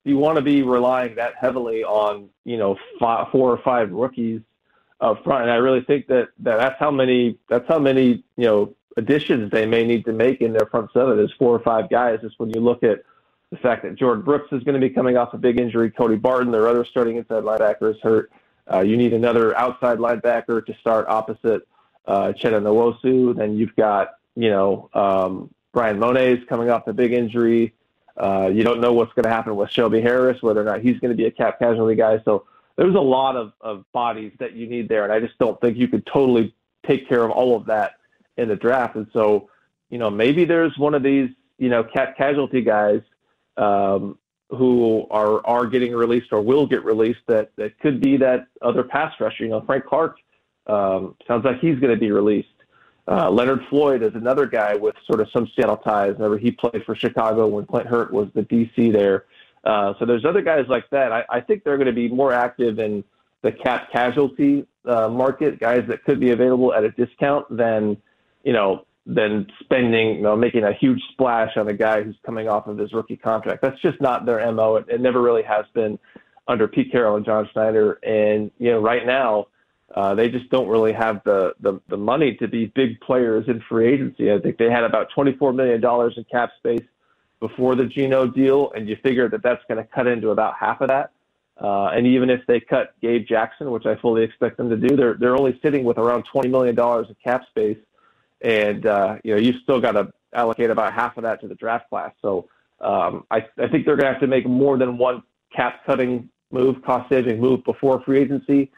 you 0.05 0.17
want 0.17 0.37
to 0.37 0.41
be 0.41 0.63
relying 0.63 1.15
that 1.15 1.35
heavily 1.35 1.83
on 1.83 2.29
you 2.45 2.57
know 2.57 2.77
five, 2.99 3.27
four 3.31 3.51
or 3.51 3.57
five 3.63 3.91
rookies 3.91 4.41
up 5.01 5.23
front. 5.23 5.43
And 5.43 5.51
I 5.51 5.55
really 5.55 5.81
think 5.81 6.07
that, 6.07 6.29
that 6.39 6.57
that's 6.57 6.79
how 6.79 6.91
many 6.91 7.37
that's 7.49 7.67
how 7.67 7.79
many 7.79 8.23
you 8.37 8.45
know 8.45 8.75
additions 8.97 9.51
they 9.51 9.65
may 9.65 9.85
need 9.85 10.05
to 10.05 10.11
make 10.11 10.41
in 10.41 10.51
their 10.53 10.65
front 10.65 10.91
seven 10.93 11.19
is 11.19 11.31
four 11.37 11.55
or 11.55 11.59
five 11.59 11.89
guys. 11.89 12.19
Just 12.21 12.39
when 12.39 12.49
you 12.49 12.59
look 12.59 12.83
at 12.83 13.03
the 13.51 13.57
fact 13.57 13.83
that 13.83 13.95
Jordyn 13.95 14.23
Brooks 14.23 14.51
is 14.51 14.63
going 14.63 14.79
to 14.79 14.85
be 14.85 14.93
coming 14.93 15.17
off 15.17 15.33
a 15.33 15.37
big 15.37 15.59
injury 15.59 15.89
Cody 15.89 16.17
Barton 16.17 16.51
their 16.51 16.67
other 16.67 16.85
starting 16.85 17.15
inside 17.17 17.43
linebacker 17.43 17.93
is 17.95 18.01
hurt. 18.01 18.31
Uh, 18.71 18.81
you 18.81 18.97
need 18.97 19.13
another 19.13 19.57
outside 19.57 19.97
linebacker 19.97 20.63
to 20.65 20.73
start 20.79 21.07
opposite 21.07 21.67
uh, 22.09 22.33
Uchenna 22.33 22.61
Nwosu. 22.61 23.35
Then 23.35 23.55
you've 23.55 23.75
got, 23.75 24.15
you 24.35 24.49
know, 24.49 24.89
um, 24.93 25.53
Bryan 25.73 25.99
Mone 25.99 26.45
coming 26.47 26.69
off 26.69 26.87
a 26.87 26.93
big 26.93 27.13
injury. 27.13 27.73
Uh, 28.17 28.49
you 28.51 28.63
don't 28.63 28.81
know 28.81 28.91
what's 28.93 29.13
going 29.13 29.23
to 29.23 29.29
happen 29.29 29.55
with 29.55 29.69
Shelby 29.69 30.01
Harris, 30.01 30.41
whether 30.41 30.59
or 30.59 30.65
not 30.65 30.81
he's 30.81 30.99
going 30.99 31.11
to 31.11 31.15
be 31.15 31.25
a 31.25 31.31
cap 31.31 31.59
casualty 31.59 31.95
guy. 31.95 32.19
So 32.25 32.45
there's 32.75 32.95
a 32.95 32.99
lot 32.99 33.35
of, 33.35 33.53
of 33.61 33.85
bodies 33.93 34.33
that 34.39 34.53
you 34.53 34.67
need 34.67 34.89
there, 34.89 35.03
and 35.03 35.13
I 35.13 35.19
just 35.19 35.37
don't 35.37 35.59
think 35.61 35.77
you 35.77 35.87
could 35.87 36.05
totally 36.05 36.53
take 36.85 37.07
care 37.07 37.23
of 37.23 37.31
all 37.31 37.55
of 37.55 37.65
that 37.67 37.93
in 38.37 38.49
the 38.49 38.55
draft. 38.55 38.95
And 38.95 39.07
so, 39.13 39.49
you 39.89 39.99
know, 39.99 40.09
maybe 40.09 40.45
there's 40.45 40.77
one 40.77 40.95
of 40.95 41.03
these, 41.03 41.29
you 41.59 41.69
know, 41.69 41.83
cap 41.83 42.17
casualty 42.17 42.61
guys 42.61 43.01
um, 43.57 44.17
who 44.49 45.05
are 45.11 45.45
are 45.45 45.67
getting 45.67 45.93
released 45.93 46.31
or 46.31 46.41
will 46.41 46.65
get 46.65 46.83
released 46.83 47.19
that 47.27 47.51
that 47.57 47.79
could 47.79 48.01
be 48.01 48.17
that 48.17 48.47
other 48.61 48.83
pass 48.83 49.13
rusher. 49.19 49.43
You 49.43 49.49
know, 49.51 49.61
Frank 49.61 49.85
Clark 49.85 50.17
um, 50.67 51.15
sounds 51.27 51.45
like 51.45 51.59
he's 51.59 51.79
going 51.79 51.93
to 51.93 51.99
be 51.99 52.11
released. 52.11 52.47
Uh, 53.07 53.29
Leonard 53.29 53.61
Floyd 53.69 54.03
is 54.03 54.13
another 54.13 54.45
guy 54.45 54.75
with 54.75 54.95
sort 55.07 55.19
of 55.19 55.27
some 55.33 55.49
Seattle 55.55 55.77
ties. 55.77 56.13
Remember, 56.13 56.37
he 56.37 56.51
played 56.51 56.83
for 56.85 56.95
Chicago 56.95 57.47
when 57.47 57.65
Clint 57.65 57.87
Hurtt 57.87 58.13
was 58.13 58.27
the 58.35 58.43
DC 58.43 58.93
there. 58.93 59.25
Uh, 59.63 59.93
so 59.99 60.05
there's 60.05 60.25
other 60.25 60.41
guys 60.41 60.65
like 60.69 60.87
that. 60.91 61.11
I, 61.11 61.23
I 61.29 61.41
think 61.41 61.63
they're 61.63 61.77
going 61.77 61.87
to 61.87 61.93
be 61.93 62.07
more 62.07 62.31
active 62.31 62.77
in 62.77 63.03
the 63.41 63.51
cap 63.51 63.91
casualty 63.91 64.67
uh, 64.85 65.09
market, 65.09 65.59
guys 65.59 65.83
that 65.87 66.03
could 66.03 66.19
be 66.19 66.31
available 66.31 66.73
at 66.73 66.83
a 66.83 66.91
discount 66.91 67.45
than, 67.55 67.97
you 68.43 68.53
know, 68.53 68.85
than 69.05 69.47
spending, 69.61 70.17
you 70.17 70.21
know, 70.21 70.35
making 70.35 70.63
a 70.63 70.73
huge 70.73 71.01
splash 71.11 71.57
on 71.57 71.67
a 71.67 71.73
guy 71.73 72.03
who's 72.03 72.17
coming 72.25 72.47
off 72.47 72.67
of 72.67 72.77
his 72.77 72.93
rookie 72.93 73.17
contract. 73.17 73.61
That's 73.61 73.79
just 73.81 73.99
not 73.99 74.25
their 74.25 74.51
MO. 74.51 74.75
It, 74.75 74.85
it 74.87 75.01
never 75.01 75.21
really 75.21 75.43
has 75.43 75.65
been 75.73 75.97
under 76.47 76.67
Pete 76.67 76.91
Carroll 76.91 77.15
and 77.15 77.25
John 77.25 77.49
Schneider. 77.51 77.93
And, 78.03 78.51
you 78.59 78.71
know, 78.71 78.79
right 78.79 79.05
now, 79.05 79.47
uh, 79.95 80.15
they 80.15 80.29
just 80.29 80.49
don't 80.49 80.67
really 80.67 80.93
have 80.93 81.21
the, 81.23 81.53
the, 81.59 81.79
the 81.87 81.97
money 81.97 82.35
to 82.35 82.47
be 82.47 82.67
big 82.67 82.99
players 83.01 83.45
in 83.47 83.61
free 83.67 83.93
agency. 83.93 84.31
I 84.31 84.39
think 84.39 84.57
they 84.57 84.69
had 84.69 84.83
about 84.83 85.09
$24 85.15 85.55
million 85.55 85.83
in 86.15 86.23
cap 86.31 86.51
space 86.57 86.85
before 87.39 87.75
the 87.75 87.85
Geno 87.85 88.27
deal, 88.27 88.71
and 88.75 88.87
you 88.87 88.97
figure 89.01 89.29
that 89.29 89.41
that's 89.41 89.63
going 89.67 89.77
to 89.77 89.89
cut 89.91 90.07
into 90.07 90.29
about 90.29 90.55
half 90.59 90.81
of 90.81 90.89
that. 90.89 91.11
Uh, 91.59 91.87
and 91.87 92.07
even 92.07 92.29
if 92.29 92.41
they 92.47 92.59
cut 92.59 92.93
Gabe 93.01 93.25
Jackson, 93.27 93.71
which 93.71 93.85
I 93.85 93.95
fully 93.95 94.23
expect 94.23 94.57
them 94.57 94.69
to 94.69 94.77
do, 94.77 94.95
they're 94.95 95.15
they're 95.15 95.35
only 95.35 95.59
sitting 95.61 95.83
with 95.83 95.97
around 95.97 96.23
twenty 96.23 96.47
million 96.47 96.73
dollars 96.73 97.07
in 97.09 97.15
cap 97.21 97.41
space 97.49 97.77
and 98.41 98.85
uh, 98.85 99.17
you 99.23 99.33
know 99.33 99.39
you've 99.39 99.61
still 99.63 99.79
got 99.81 99.93
to 99.93 100.11
allocate 100.33 100.69
about 100.69 100.93
half 100.93 101.17
of 101.17 101.23
that 101.23 101.41
to 101.41 101.47
the 101.47 101.55
draft 101.55 101.89
class. 101.89 102.11
So 102.21 102.47
um, 102.81 103.25
I, 103.31 103.37
I 103.57 103.67
think 103.67 103.85
they're 103.85 103.95
going 103.95 104.05
to 104.05 104.13
have 104.13 104.21
to 104.21 104.27
make 104.27 104.45
more 104.45 104.77
than 104.77 104.97
one 104.97 105.23
cap 105.55 105.85
cutting 105.85 106.29
move, 106.51 106.81
cost 106.83 107.09
saving 107.09 107.39
move 107.39 107.63
before 107.63 108.01
free 108.03 108.19
agency. 108.19 108.71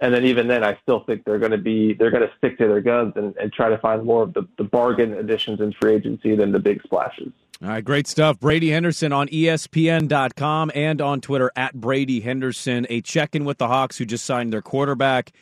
And 0.00 0.14
then 0.14 0.24
even 0.24 0.48
then, 0.48 0.64
I 0.64 0.78
still 0.82 1.00
think 1.00 1.24
they're 1.24 1.38
going 1.38 1.52
to 1.52 1.58
be 1.58 1.92
they're 1.92 2.10
going 2.10 2.26
to 2.26 2.32
stick 2.38 2.56
to 2.58 2.66
their 2.66 2.80
guns 2.80 3.12
and, 3.16 3.36
and 3.36 3.52
try 3.52 3.68
to 3.68 3.78
find 3.78 4.04
more 4.04 4.22
of 4.22 4.32
the, 4.32 4.48
the 4.56 4.64
bargain 4.64 5.12
additions 5.12 5.60
in 5.60 5.72
free 5.72 5.94
agency 5.94 6.34
than 6.34 6.52
the 6.52 6.58
big 6.58 6.82
splashes. 6.82 7.32
All 7.62 7.68
right, 7.68 7.84
great 7.84 8.06
stuff. 8.06 8.40
Brady 8.40 8.70
Henderson 8.70 9.12
on 9.12 9.28
ESPN.com 9.28 10.70
and 10.74 11.02
on 11.02 11.20
Twitter 11.20 11.52
at 11.54 11.74
Brady 11.74 12.20
Henderson. 12.20 12.86
A 12.88 13.02
check 13.02 13.34
in 13.34 13.44
with 13.44 13.58
the 13.58 13.68
Hawks 13.68 13.98
who 13.98 14.06
just 14.06 14.24
signed 14.24 14.50
their 14.50 14.62
quarterback. 14.62 15.32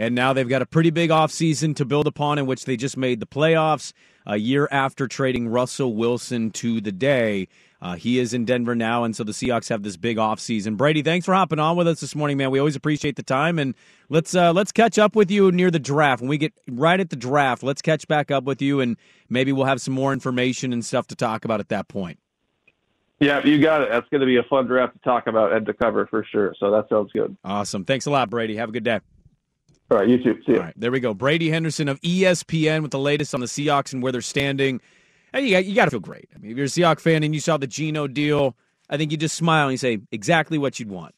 And 0.00 0.14
now 0.14 0.32
they've 0.32 0.48
got 0.48 0.62
a 0.62 0.66
pretty 0.66 0.90
big 0.90 1.10
offseason 1.10 1.76
to 1.76 1.84
build 1.84 2.08
upon 2.08 2.38
in 2.38 2.46
which 2.46 2.64
they 2.64 2.76
just 2.76 2.96
made 2.96 3.20
the 3.20 3.26
playoffs 3.26 3.92
a 4.26 4.36
year 4.36 4.68
after 4.72 5.06
trading 5.06 5.48
Russell 5.48 5.94
Wilson 5.94 6.50
to 6.52 6.80
the 6.80 6.92
day. 6.92 7.46
Uh, 7.80 7.94
he 7.94 8.18
is 8.18 8.34
in 8.34 8.44
Denver 8.44 8.74
now, 8.74 9.04
and 9.04 9.14
so 9.14 9.22
the 9.22 9.30
Seahawks 9.30 9.68
have 9.68 9.84
this 9.84 9.96
big 9.96 10.16
offseason. 10.16 10.76
Brady, 10.76 11.02
thanks 11.02 11.26
for 11.26 11.34
hopping 11.34 11.60
on 11.60 11.76
with 11.76 11.86
us 11.86 12.00
this 12.00 12.16
morning, 12.16 12.36
man. 12.36 12.50
We 12.50 12.58
always 12.58 12.74
appreciate 12.74 13.14
the 13.14 13.22
time, 13.22 13.56
and 13.58 13.74
let's 14.08 14.34
uh, 14.34 14.52
let's 14.52 14.72
catch 14.72 14.98
up 14.98 15.14
with 15.14 15.30
you 15.30 15.52
near 15.52 15.70
the 15.70 15.78
draft. 15.78 16.20
When 16.20 16.28
we 16.28 16.38
get 16.38 16.52
right 16.68 16.98
at 16.98 17.10
the 17.10 17.16
draft, 17.16 17.62
let's 17.62 17.80
catch 17.80 18.08
back 18.08 18.32
up 18.32 18.44
with 18.44 18.60
you, 18.60 18.80
and 18.80 18.96
maybe 19.28 19.52
we'll 19.52 19.66
have 19.66 19.80
some 19.80 19.94
more 19.94 20.12
information 20.12 20.72
and 20.72 20.84
stuff 20.84 21.06
to 21.08 21.14
talk 21.14 21.44
about 21.44 21.60
at 21.60 21.68
that 21.68 21.86
point. 21.86 22.18
Yeah, 23.20 23.44
you 23.44 23.60
got 23.60 23.82
it. 23.82 23.90
That's 23.90 24.08
going 24.08 24.20
to 24.20 24.26
be 24.26 24.36
a 24.36 24.44
fun 24.44 24.66
draft 24.66 24.94
to 24.94 25.00
talk 25.00 25.26
about 25.26 25.52
and 25.52 25.66
to 25.66 25.74
cover 25.74 26.06
for 26.06 26.24
sure. 26.30 26.54
So 26.58 26.70
that 26.70 26.88
sounds 26.88 27.10
good. 27.12 27.36
Awesome. 27.44 27.84
Thanks 27.84 28.06
a 28.06 28.10
lot, 28.10 28.30
Brady. 28.30 28.56
Have 28.56 28.68
a 28.68 28.72
good 28.72 28.84
day. 28.84 29.00
All 29.90 29.98
right, 29.98 30.08
you 30.08 30.22
too. 30.22 30.38
See 30.44 30.52
you. 30.52 30.58
All 30.58 30.64
right, 30.64 30.74
there 30.76 30.90
we 30.90 31.00
go. 31.00 31.14
Brady 31.14 31.48
Henderson 31.48 31.88
of 31.88 32.00
ESPN 32.02 32.82
with 32.82 32.90
the 32.90 32.98
latest 32.98 33.34
on 33.34 33.40
the 33.40 33.46
Seahawks 33.46 33.92
and 33.92 34.02
where 34.02 34.12
they're 34.12 34.20
standing. 34.20 34.80
And 35.32 35.46
you 35.46 35.52
got, 35.52 35.64
you 35.64 35.74
got 35.74 35.84
to 35.86 35.90
feel 35.90 36.00
great. 36.00 36.28
I 36.34 36.38
mean, 36.38 36.50
if 36.50 36.56
you're 36.56 36.66
a 36.66 36.68
Seahawks 36.68 37.00
fan 37.00 37.22
and 37.22 37.34
you 37.34 37.40
saw 37.40 37.56
the 37.56 37.66
Geno 37.66 38.06
deal, 38.06 38.56
I 38.88 38.96
think 38.96 39.10
you 39.10 39.16
just 39.16 39.36
smile 39.36 39.66
and 39.66 39.72
you 39.72 39.78
say 39.78 39.98
exactly 40.10 40.58
what 40.58 40.78
you'd 40.78 40.90
want. 40.90 41.14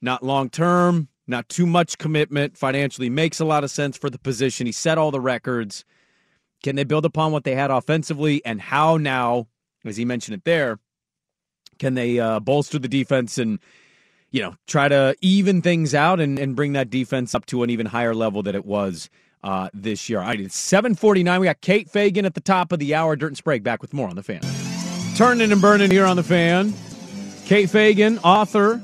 Not 0.00 0.22
long 0.22 0.48
term, 0.50 1.08
not 1.26 1.48
too 1.48 1.66
much 1.66 1.98
commitment. 1.98 2.56
Financially 2.56 3.10
makes 3.10 3.40
a 3.40 3.44
lot 3.44 3.64
of 3.64 3.70
sense 3.70 3.96
for 3.96 4.10
the 4.10 4.18
position. 4.18 4.66
He 4.66 4.72
set 4.72 4.98
all 4.98 5.10
the 5.10 5.20
records. 5.20 5.84
Can 6.62 6.76
they 6.76 6.84
build 6.84 7.04
upon 7.04 7.32
what 7.32 7.44
they 7.44 7.54
had 7.54 7.70
offensively? 7.70 8.44
And 8.44 8.60
how 8.60 8.96
now, 8.96 9.48
as 9.84 9.96
he 9.96 10.04
mentioned 10.04 10.36
it 10.36 10.44
there, 10.44 10.78
can 11.78 11.94
they 11.94 12.18
uh, 12.18 12.40
bolster 12.40 12.78
the 12.78 12.88
defense 12.88 13.38
and 13.38 13.58
you 14.30 14.42
know 14.42 14.54
try 14.66 14.88
to 14.88 15.14
even 15.20 15.62
things 15.62 15.94
out 15.94 16.20
and, 16.20 16.38
and 16.38 16.56
bring 16.56 16.72
that 16.72 16.90
defense 16.90 17.34
up 17.34 17.46
to 17.46 17.62
an 17.62 17.70
even 17.70 17.86
higher 17.86 18.14
level 18.14 18.42
that 18.42 18.54
it 18.54 18.64
was 18.64 19.10
uh, 19.46 19.70
this 19.72 20.08
year. 20.08 20.18
All 20.18 20.26
right, 20.26 20.40
it's 20.40 20.58
749. 20.58 21.40
We 21.40 21.46
got 21.46 21.60
Kate 21.60 21.88
Fagan 21.88 22.24
at 22.26 22.34
the 22.34 22.40
top 22.40 22.72
of 22.72 22.80
the 22.80 22.96
hour. 22.96 23.14
Dirt 23.14 23.28
and 23.28 23.36
Sprague 23.36 23.62
back 23.62 23.80
with 23.80 23.94
more 23.94 24.08
on 24.08 24.16
the 24.16 24.22
fan. 24.22 24.40
Turning 25.16 25.52
and 25.52 25.62
burning 25.62 25.90
here 25.90 26.04
on 26.04 26.16
the 26.16 26.24
fan. 26.24 26.74
Kate 27.44 27.70
Fagan, 27.70 28.18
author, 28.18 28.82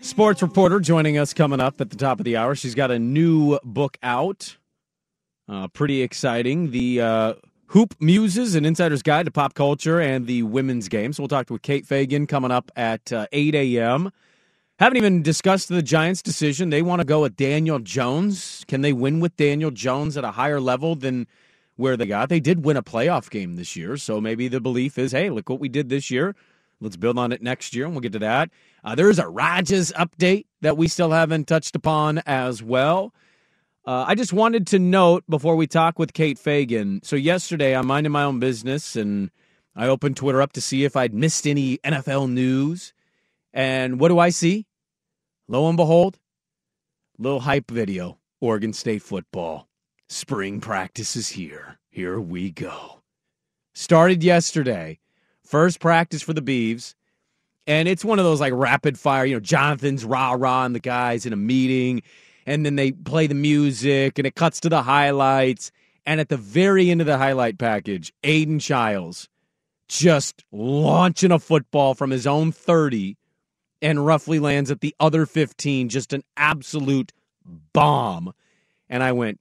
sports 0.00 0.42
reporter, 0.42 0.80
joining 0.80 1.18
us 1.18 1.32
coming 1.32 1.60
up 1.60 1.80
at 1.80 1.90
the 1.90 1.96
top 1.96 2.18
of 2.18 2.24
the 2.24 2.36
hour. 2.36 2.56
She's 2.56 2.74
got 2.74 2.90
a 2.90 2.98
new 2.98 3.60
book 3.62 3.96
out. 4.02 4.56
Uh, 5.48 5.68
pretty 5.68 6.02
exciting. 6.02 6.72
The 6.72 7.00
uh, 7.00 7.34
Hoop 7.68 7.94
Muses, 8.00 8.56
an 8.56 8.64
insider's 8.64 9.04
guide 9.04 9.26
to 9.26 9.30
pop 9.30 9.54
culture 9.54 10.00
and 10.00 10.26
the 10.26 10.42
women's 10.42 10.88
game. 10.88 11.12
So 11.12 11.22
we'll 11.22 11.28
talk 11.28 11.46
to 11.46 11.58
Kate 11.60 11.86
Fagan 11.86 12.26
coming 12.26 12.50
up 12.50 12.72
at 12.74 13.12
uh, 13.12 13.28
8 13.30 13.54
a.m. 13.54 14.10
Haven't 14.82 14.96
even 14.96 15.22
discussed 15.22 15.68
the 15.68 15.80
Giants' 15.80 16.22
decision. 16.22 16.70
They 16.70 16.82
want 16.82 16.98
to 16.98 17.04
go 17.04 17.22
with 17.22 17.36
Daniel 17.36 17.78
Jones. 17.78 18.64
Can 18.66 18.80
they 18.80 18.92
win 18.92 19.20
with 19.20 19.36
Daniel 19.36 19.70
Jones 19.70 20.16
at 20.16 20.24
a 20.24 20.32
higher 20.32 20.60
level 20.60 20.96
than 20.96 21.28
where 21.76 21.96
they 21.96 22.06
got? 22.06 22.28
They 22.28 22.40
did 22.40 22.64
win 22.64 22.76
a 22.76 22.82
playoff 22.82 23.30
game 23.30 23.54
this 23.54 23.76
year, 23.76 23.96
so 23.96 24.20
maybe 24.20 24.48
the 24.48 24.58
belief 24.58 24.98
is, 24.98 25.12
hey, 25.12 25.30
look 25.30 25.48
what 25.48 25.60
we 25.60 25.68
did 25.68 25.88
this 25.88 26.10
year. 26.10 26.34
Let's 26.80 26.96
build 26.96 27.16
on 27.16 27.30
it 27.30 27.40
next 27.40 27.76
year, 27.76 27.84
and 27.84 27.94
we'll 27.94 28.00
get 28.00 28.10
to 28.14 28.18
that. 28.18 28.50
Uh, 28.82 28.96
there 28.96 29.08
is 29.08 29.20
a 29.20 29.28
Rajas 29.28 29.92
update 29.92 30.46
that 30.62 30.76
we 30.76 30.88
still 30.88 31.12
haven't 31.12 31.46
touched 31.46 31.76
upon 31.76 32.18
as 32.26 32.60
well. 32.60 33.14
Uh, 33.86 34.06
I 34.08 34.16
just 34.16 34.32
wanted 34.32 34.66
to 34.66 34.80
note 34.80 35.22
before 35.30 35.54
we 35.54 35.68
talk 35.68 35.96
with 35.96 36.12
Kate 36.12 36.40
Fagan. 36.40 37.02
So 37.04 37.14
yesterday, 37.14 37.76
I'm 37.76 37.86
minding 37.86 38.10
my 38.10 38.24
own 38.24 38.40
business, 38.40 38.96
and 38.96 39.30
I 39.76 39.86
opened 39.86 40.16
Twitter 40.16 40.42
up 40.42 40.54
to 40.54 40.60
see 40.60 40.82
if 40.82 40.96
I'd 40.96 41.14
missed 41.14 41.46
any 41.46 41.78
NFL 41.84 42.32
news. 42.32 42.92
And 43.54 44.00
what 44.00 44.08
do 44.08 44.18
I 44.18 44.30
see? 44.30 44.66
Lo 45.48 45.68
and 45.68 45.76
behold, 45.76 46.18
little 47.18 47.40
hype 47.40 47.70
video. 47.70 48.18
Oregon 48.40 48.72
State 48.72 49.02
football. 49.02 49.68
Spring 50.08 50.60
practice 50.60 51.14
is 51.14 51.30
here. 51.30 51.78
Here 51.90 52.20
we 52.20 52.50
go. 52.50 53.02
Started 53.74 54.22
yesterday. 54.22 54.98
First 55.44 55.80
practice 55.80 56.22
for 56.22 56.32
the 56.32 56.42
Beavs. 56.42 56.94
And 57.66 57.86
it's 57.88 58.04
one 58.04 58.18
of 58.18 58.24
those 58.24 58.40
like 58.40 58.52
rapid 58.54 58.98
fire, 58.98 59.24
you 59.24 59.34
know, 59.34 59.40
Jonathan's 59.40 60.04
rah 60.04 60.32
rah 60.32 60.64
and 60.64 60.74
the 60.74 60.80
guys 60.80 61.24
in 61.26 61.32
a 61.32 61.36
meeting. 61.36 62.02
And 62.46 62.66
then 62.66 62.76
they 62.76 62.92
play 62.92 63.26
the 63.26 63.34
music 63.34 64.18
and 64.18 64.26
it 64.26 64.34
cuts 64.34 64.58
to 64.60 64.68
the 64.68 64.82
highlights. 64.82 65.70
And 66.04 66.20
at 66.20 66.28
the 66.28 66.36
very 66.36 66.90
end 66.90 67.00
of 67.00 67.06
the 67.06 67.18
highlight 67.18 67.58
package, 67.58 68.12
Aiden 68.24 68.60
Childs 68.60 69.28
just 69.88 70.44
launching 70.50 71.30
a 71.30 71.38
football 71.38 71.94
from 71.94 72.10
his 72.10 72.26
own 72.26 72.50
30 72.50 73.16
and 73.82 74.06
roughly 74.06 74.38
lands 74.38 74.70
at 74.70 74.80
the 74.80 74.94
other 75.00 75.26
15, 75.26 75.88
just 75.88 76.12
an 76.12 76.22
absolute 76.36 77.12
bomb. 77.72 78.32
And 78.88 79.02
I 79.02 79.12
went, 79.12 79.40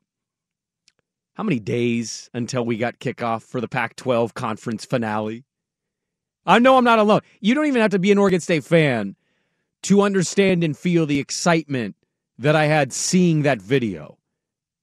how 1.36 1.44
many 1.44 1.60
days 1.60 2.30
until 2.34 2.66
we 2.66 2.78
got 2.78 3.00
kickoff 3.00 3.44
for 3.44 3.62
the 3.62 3.68
Pac 3.68 3.96
12 3.96 4.34
conference 4.34 4.84
finale? 4.84 5.46
I 6.46 6.60
know 6.60 6.78
I'm 6.78 6.84
not 6.84 7.00
alone. 7.00 7.22
You 7.40 7.54
don't 7.54 7.68
even 7.68 7.82
have 7.82 7.92
to 7.92 8.00
be 8.00 8.12
an 8.12 8.18
Oregon 8.18 8.40
State 8.40 8.64
fan 8.64 9.16
to 9.84 10.02
understand 10.02 10.64
and 10.64 10.76
feel 10.76 11.06
the 11.06 11.20
excitement 11.20 11.96
that 12.38 12.56
I 12.56 12.66
had 12.66 12.92
seeing 12.92 13.44
that 13.44 13.62
video, 13.62 14.18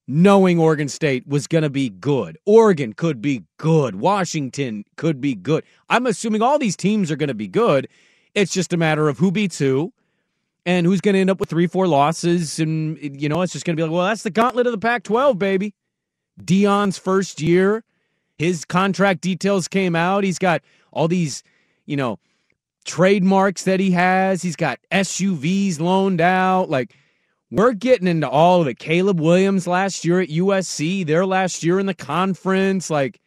knowing 0.07 0.59
Oregon 0.59 0.89
State 0.89 1.27
was 1.27 1.49
going 1.49 1.63
to 1.63 1.71
be 1.71 1.91
good. 1.91 2.39
Oregon 2.47 2.93
could 2.93 3.21
be 3.21 3.45
good. 3.57 3.97
Washington 3.97 4.85
could 4.97 5.21
be 5.21 5.35
good. 5.35 5.65
I'm 5.89 6.07
assuming 6.07 6.43
all 6.43 6.59
these 6.59 6.77
teams 6.77 7.11
are 7.11 7.17
going 7.17 7.29
to 7.29 7.35
be 7.35 7.49
good. 7.49 7.89
It's 8.39 8.53
just 8.53 8.73
a 8.73 8.77
matter 8.77 9.09
of 9.09 9.19
who 9.19 9.33
beats 9.33 9.59
who 9.59 9.93
and 10.65 10.87
who's 10.87 11.01
going 11.01 11.15
to 11.15 11.21
end 11.21 11.29
up 11.29 11.41
with 11.41 11.51
three, 11.51 11.67
four 11.67 11.89
losses. 11.89 12.61
And, 12.61 12.97
you 13.21 13.29
know, 13.29 13.43
it's 13.43 13.53
just 13.53 13.65
going 13.65 13.77
to 13.77 13.81
be 13.81 13.83
like, 13.83 13.93
well, 13.93 14.07
that's 14.07 14.23
the 14.23 14.31
gauntlet 14.31 14.67
of 14.67 14.73
the 14.73 14.79
Pac 14.79 15.03
12, 15.03 15.39
baby. 15.39 15.75
Deion's 16.41 16.99
first 16.99 17.41
year, 17.41 17.83
his 18.37 18.65
contract 18.65 19.23
details 19.23 19.67
came 19.67 19.97
out. 19.97 20.23
He's 20.23 20.39
got 20.39 20.63
all 20.93 21.09
these, 21.09 21.43
you 21.85 21.97
know, 21.97 22.21
trademarks 22.85 23.65
that 23.65 23.81
he 23.81 23.91
has. 23.91 24.41
He's 24.41 24.55
got 24.55 24.79
SUVs 24.93 25.81
loaned 25.81 26.21
out. 26.21 26.71
Like, 26.71 26.95
we're 27.51 27.73
getting 27.73 28.07
into 28.07 28.29
all 28.29 28.61
of 28.61 28.69
it. 28.69 28.79
Caleb 28.79 29.19
Williams 29.19 29.67
last 29.67 30.05
year 30.05 30.21
at 30.21 30.29
USC, 30.29 31.05
their 31.05 31.27
last 31.27 31.65
year 31.65 31.81
in 31.81 31.87
the 31.87 31.95
conference. 31.95 32.89
Like, 32.89 33.21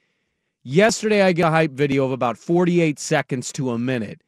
yesterday, 0.63 1.21
I 1.21 1.33
got 1.33 1.49
a 1.49 1.51
hype 1.51 1.71
video 1.71 2.05
of 2.05 2.13
about 2.13 2.37
48 2.37 2.97
seconds 2.97 3.51
to 3.53 3.71
a 3.71 3.77
minute. 3.77 4.21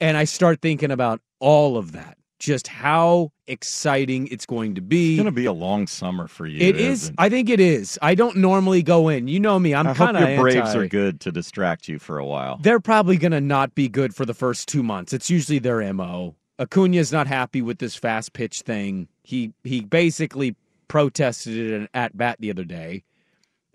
And 0.00 0.16
I 0.16 0.24
start 0.24 0.60
thinking 0.60 0.90
about 0.90 1.20
all 1.40 1.76
of 1.76 1.92
that 1.92 2.16
just 2.40 2.66
how 2.66 3.30
exciting 3.46 4.26
it's 4.28 4.46
going 4.46 4.74
to 4.74 4.80
be. 4.80 5.14
It's 5.14 5.18
going 5.18 5.26
to 5.26 5.30
be 5.30 5.44
a 5.44 5.52
long 5.52 5.86
summer 5.86 6.26
for 6.26 6.46
you. 6.46 6.58
It 6.58 6.76
is. 6.76 7.12
I 7.18 7.28
think 7.28 7.50
it 7.50 7.60
is. 7.60 7.98
I 8.02 8.14
don't 8.14 8.36
normally 8.38 8.82
go 8.82 9.08
in. 9.08 9.28
You 9.28 9.38
know 9.38 9.58
me. 9.58 9.74
I'm 9.74 9.94
kind 9.94 10.16
of 10.16 10.28
your 10.28 10.40
Braves 10.40 10.70
anti. 10.70 10.78
are 10.78 10.88
good 10.88 11.20
to 11.20 11.32
distract 11.32 11.86
you 11.86 11.98
for 11.98 12.18
a 12.18 12.24
while. 12.24 12.58
They're 12.60 12.80
probably 12.80 13.18
going 13.18 13.32
to 13.32 13.40
not 13.40 13.74
be 13.74 13.88
good 13.88 14.14
for 14.14 14.24
the 14.24 14.34
first 14.34 14.68
two 14.68 14.82
months. 14.82 15.12
It's 15.12 15.30
usually 15.30 15.58
their 15.60 15.92
mo. 15.92 16.34
Acuna's 16.58 17.12
not 17.12 17.26
happy 17.26 17.62
with 17.62 17.78
this 17.78 17.94
fast 17.94 18.32
pitch 18.32 18.62
thing. 18.62 19.08
He 19.22 19.52
he 19.62 19.82
basically 19.82 20.56
protested 20.88 21.56
it 21.56 21.90
at 21.94 22.16
bat 22.16 22.36
the 22.40 22.50
other 22.50 22.64
day. 22.64 23.04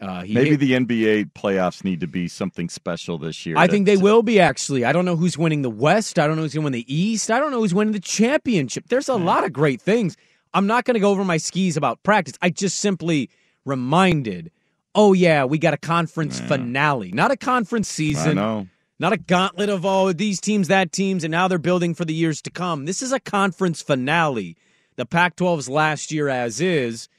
Uh, 0.02 0.24
he 0.24 0.34
Maybe 0.34 0.52
hit- 0.52 0.60
the 0.60 0.72
NBA 0.74 1.32
playoffs 1.34 1.84
need 1.84 2.02
to 2.02 2.08
be 2.08 2.28
something 2.28 2.68
special 2.68 3.18
this 3.18 3.46
year. 3.46 3.56
I 3.58 3.68
think 3.68 3.86
they 3.86 3.98
will 3.98 4.24
be 4.24 4.40
actually. 4.40 4.84
I 4.84 4.92
don't 4.92 5.06
know 5.06 5.16
who's 5.16 5.38
winning 5.38 5.62
the 5.62 5.70
West. 5.70 6.20
I 6.20 6.28
don't 6.28 6.36
know 6.36 6.42
who's 6.42 6.54
going 6.54 6.64
to 6.64 6.66
win 6.66 6.74
the 6.74 6.94
East. 6.94 7.32
I 7.32 7.40
don't 7.40 7.52
know 7.52 7.60
who's 7.60 7.74
winning 7.74 7.94
the 7.94 8.00
championship. 8.00 8.88
There's 8.90 9.08
a 9.08 9.16
lot 9.16 9.46
of 9.46 9.54
great 9.54 9.82
things. 9.82 10.18
I'm 10.54 10.68
not 10.68 10.86
going 10.86 10.96
to 10.96 11.00
go 11.00 11.12
over 11.12 11.24
my 11.24 11.38
skis 11.38 11.78
about 11.78 12.04
practice. 12.04 12.36
I 12.42 12.50
just 12.50 12.80
simply 12.80 13.30
reminded, 13.66 14.52
oh 14.96 15.14
yeah, 15.14 15.46
we 15.46 15.58
got 15.58 15.74
a 15.74 15.78
conference 15.78 16.40
finale, 16.40 17.12
not 17.12 17.32
a 17.32 17.38
conference 17.38 17.88
season. 17.88 18.38
I 18.38 18.42
know. 18.42 18.68
Not 18.98 19.12
a 19.12 19.18
gauntlet 19.18 19.68
of 19.68 19.86
oh 19.86 20.14
these 20.14 20.40
teams, 20.40 20.70
that 20.70 20.94
teams, 20.94 21.26
and 21.26 21.32
now 21.32 21.50
they're 21.50 21.58
building 21.58 21.94
for 21.94 22.06
the 22.06 22.14
years 22.14 22.42
to 22.44 22.50
come. 22.50 22.86
This 22.86 23.02
is 23.02 23.12
a 23.12 23.20
conference 23.20 23.82
finale. 23.82 24.56
The 24.96 25.06
Pac-12's 25.06 25.68
last 25.68 26.14
year 26.14 26.30
as 26.30 26.62
is, 26.62 27.10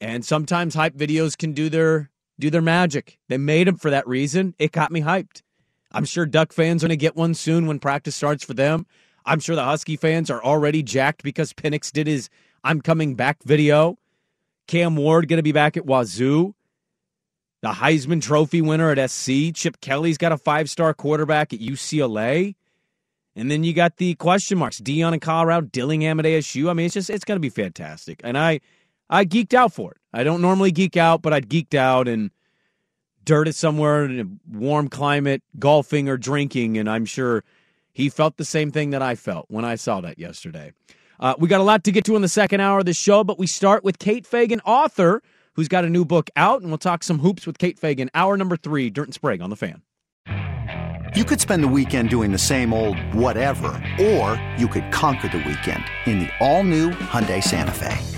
and 0.00 0.24
sometimes 0.24 0.74
hype 0.74 0.96
videos 0.96 1.36
can 1.36 1.52
do 1.52 1.68
their 1.68 2.10
do 2.38 2.50
their 2.50 2.62
magic. 2.62 3.18
They 3.28 3.38
made 3.38 3.66
them 3.66 3.76
for 3.76 3.90
that 3.90 4.06
reason. 4.06 4.54
It 4.58 4.72
got 4.72 4.92
me 4.92 5.00
hyped. 5.00 5.42
I'm 5.90 6.04
sure 6.04 6.26
Duck 6.26 6.52
fans 6.52 6.84
are 6.84 6.88
going 6.88 6.96
to 6.98 7.00
get 7.00 7.16
one 7.16 7.34
soon 7.34 7.66
when 7.66 7.78
practice 7.78 8.14
starts 8.14 8.44
for 8.44 8.54
them. 8.54 8.86
I'm 9.24 9.40
sure 9.40 9.56
the 9.56 9.64
Husky 9.64 9.96
fans 9.96 10.30
are 10.30 10.42
already 10.42 10.82
jacked 10.82 11.22
because 11.22 11.52
Penix 11.52 11.90
did 11.90 12.06
his 12.06 12.28
"I'm 12.62 12.80
coming 12.80 13.14
back" 13.14 13.42
video. 13.42 13.98
Cam 14.66 14.96
Ward 14.96 15.28
going 15.28 15.38
to 15.38 15.42
be 15.42 15.52
back 15.52 15.76
at 15.76 15.86
Wazoo. 15.86 16.54
The 17.60 17.70
Heisman 17.70 18.22
Trophy 18.22 18.60
winner 18.60 18.90
at 18.90 19.10
SC, 19.10 19.52
Chip 19.52 19.80
Kelly's 19.80 20.18
got 20.18 20.30
a 20.30 20.38
five 20.38 20.70
star 20.70 20.94
quarterback 20.94 21.52
at 21.52 21.60
UCLA. 21.60 22.54
And 23.34 23.50
then 23.50 23.64
you 23.64 23.72
got 23.72 23.96
the 23.96 24.14
question 24.14 24.58
marks: 24.58 24.80
Deion 24.80 25.12
in 25.12 25.20
Colorado, 25.20 25.66
Dillingham 25.66 26.20
at 26.20 26.26
ASU. 26.26 26.70
I 26.70 26.72
mean, 26.72 26.86
it's 26.86 26.94
just 26.94 27.10
it's 27.10 27.24
going 27.24 27.36
to 27.36 27.40
be 27.40 27.50
fantastic. 27.50 28.20
And 28.22 28.38
I 28.38 28.60
I 29.10 29.24
geeked 29.24 29.54
out 29.54 29.72
for 29.72 29.92
it. 29.92 29.98
I 30.12 30.24
don't 30.24 30.40
normally 30.40 30.70
geek 30.70 30.96
out, 30.96 31.22
but 31.22 31.32
I 31.32 31.40
geeked 31.40 31.74
out 31.74 32.08
and 32.08 32.30
dirt 33.24 33.48
it 33.48 33.54
somewhere 33.54 34.04
in 34.04 34.20
a 34.20 34.56
warm 34.56 34.88
climate, 34.88 35.42
golfing 35.58 36.08
or 36.08 36.16
drinking, 36.16 36.78
and 36.78 36.88
I'm 36.88 37.04
sure 37.04 37.44
he 37.92 38.08
felt 38.08 38.36
the 38.36 38.44
same 38.44 38.70
thing 38.70 38.90
that 38.90 39.02
I 39.02 39.14
felt 39.14 39.46
when 39.48 39.64
I 39.64 39.74
saw 39.74 40.00
that 40.00 40.18
yesterday. 40.18 40.72
Uh, 41.20 41.34
we 41.38 41.48
got 41.48 41.60
a 41.60 41.64
lot 41.64 41.84
to 41.84 41.92
get 41.92 42.04
to 42.04 42.16
in 42.16 42.22
the 42.22 42.28
second 42.28 42.60
hour 42.60 42.78
of 42.78 42.86
the 42.86 42.94
show, 42.94 43.24
but 43.24 43.38
we 43.38 43.46
start 43.46 43.84
with 43.84 43.98
Kate 43.98 44.26
Fagan, 44.26 44.60
author, 44.60 45.20
who's 45.54 45.68
got 45.68 45.84
a 45.84 45.90
new 45.90 46.04
book 46.04 46.30
out, 46.36 46.62
and 46.62 46.70
we'll 46.70 46.78
talk 46.78 47.02
some 47.02 47.18
hoops 47.18 47.46
with 47.46 47.58
Kate 47.58 47.78
Fagan. 47.78 48.08
Hour 48.14 48.36
number 48.36 48.56
three, 48.56 48.88
Dirt 48.88 49.08
and 49.08 49.14
Sprague 49.14 49.42
on 49.42 49.50
the 49.50 49.56
fan. 49.56 49.82
You 51.16 51.24
could 51.24 51.40
spend 51.40 51.64
the 51.64 51.68
weekend 51.68 52.10
doing 52.10 52.32
the 52.32 52.38
same 52.38 52.72
old 52.72 52.98
whatever, 53.14 53.68
or 54.00 54.40
you 54.56 54.68
could 54.68 54.90
conquer 54.92 55.28
the 55.28 55.38
weekend 55.38 55.84
in 56.06 56.20
the 56.20 56.30
all-new 56.40 56.90
Hyundai 56.90 57.42
Santa 57.42 57.72
Fe. 57.72 58.17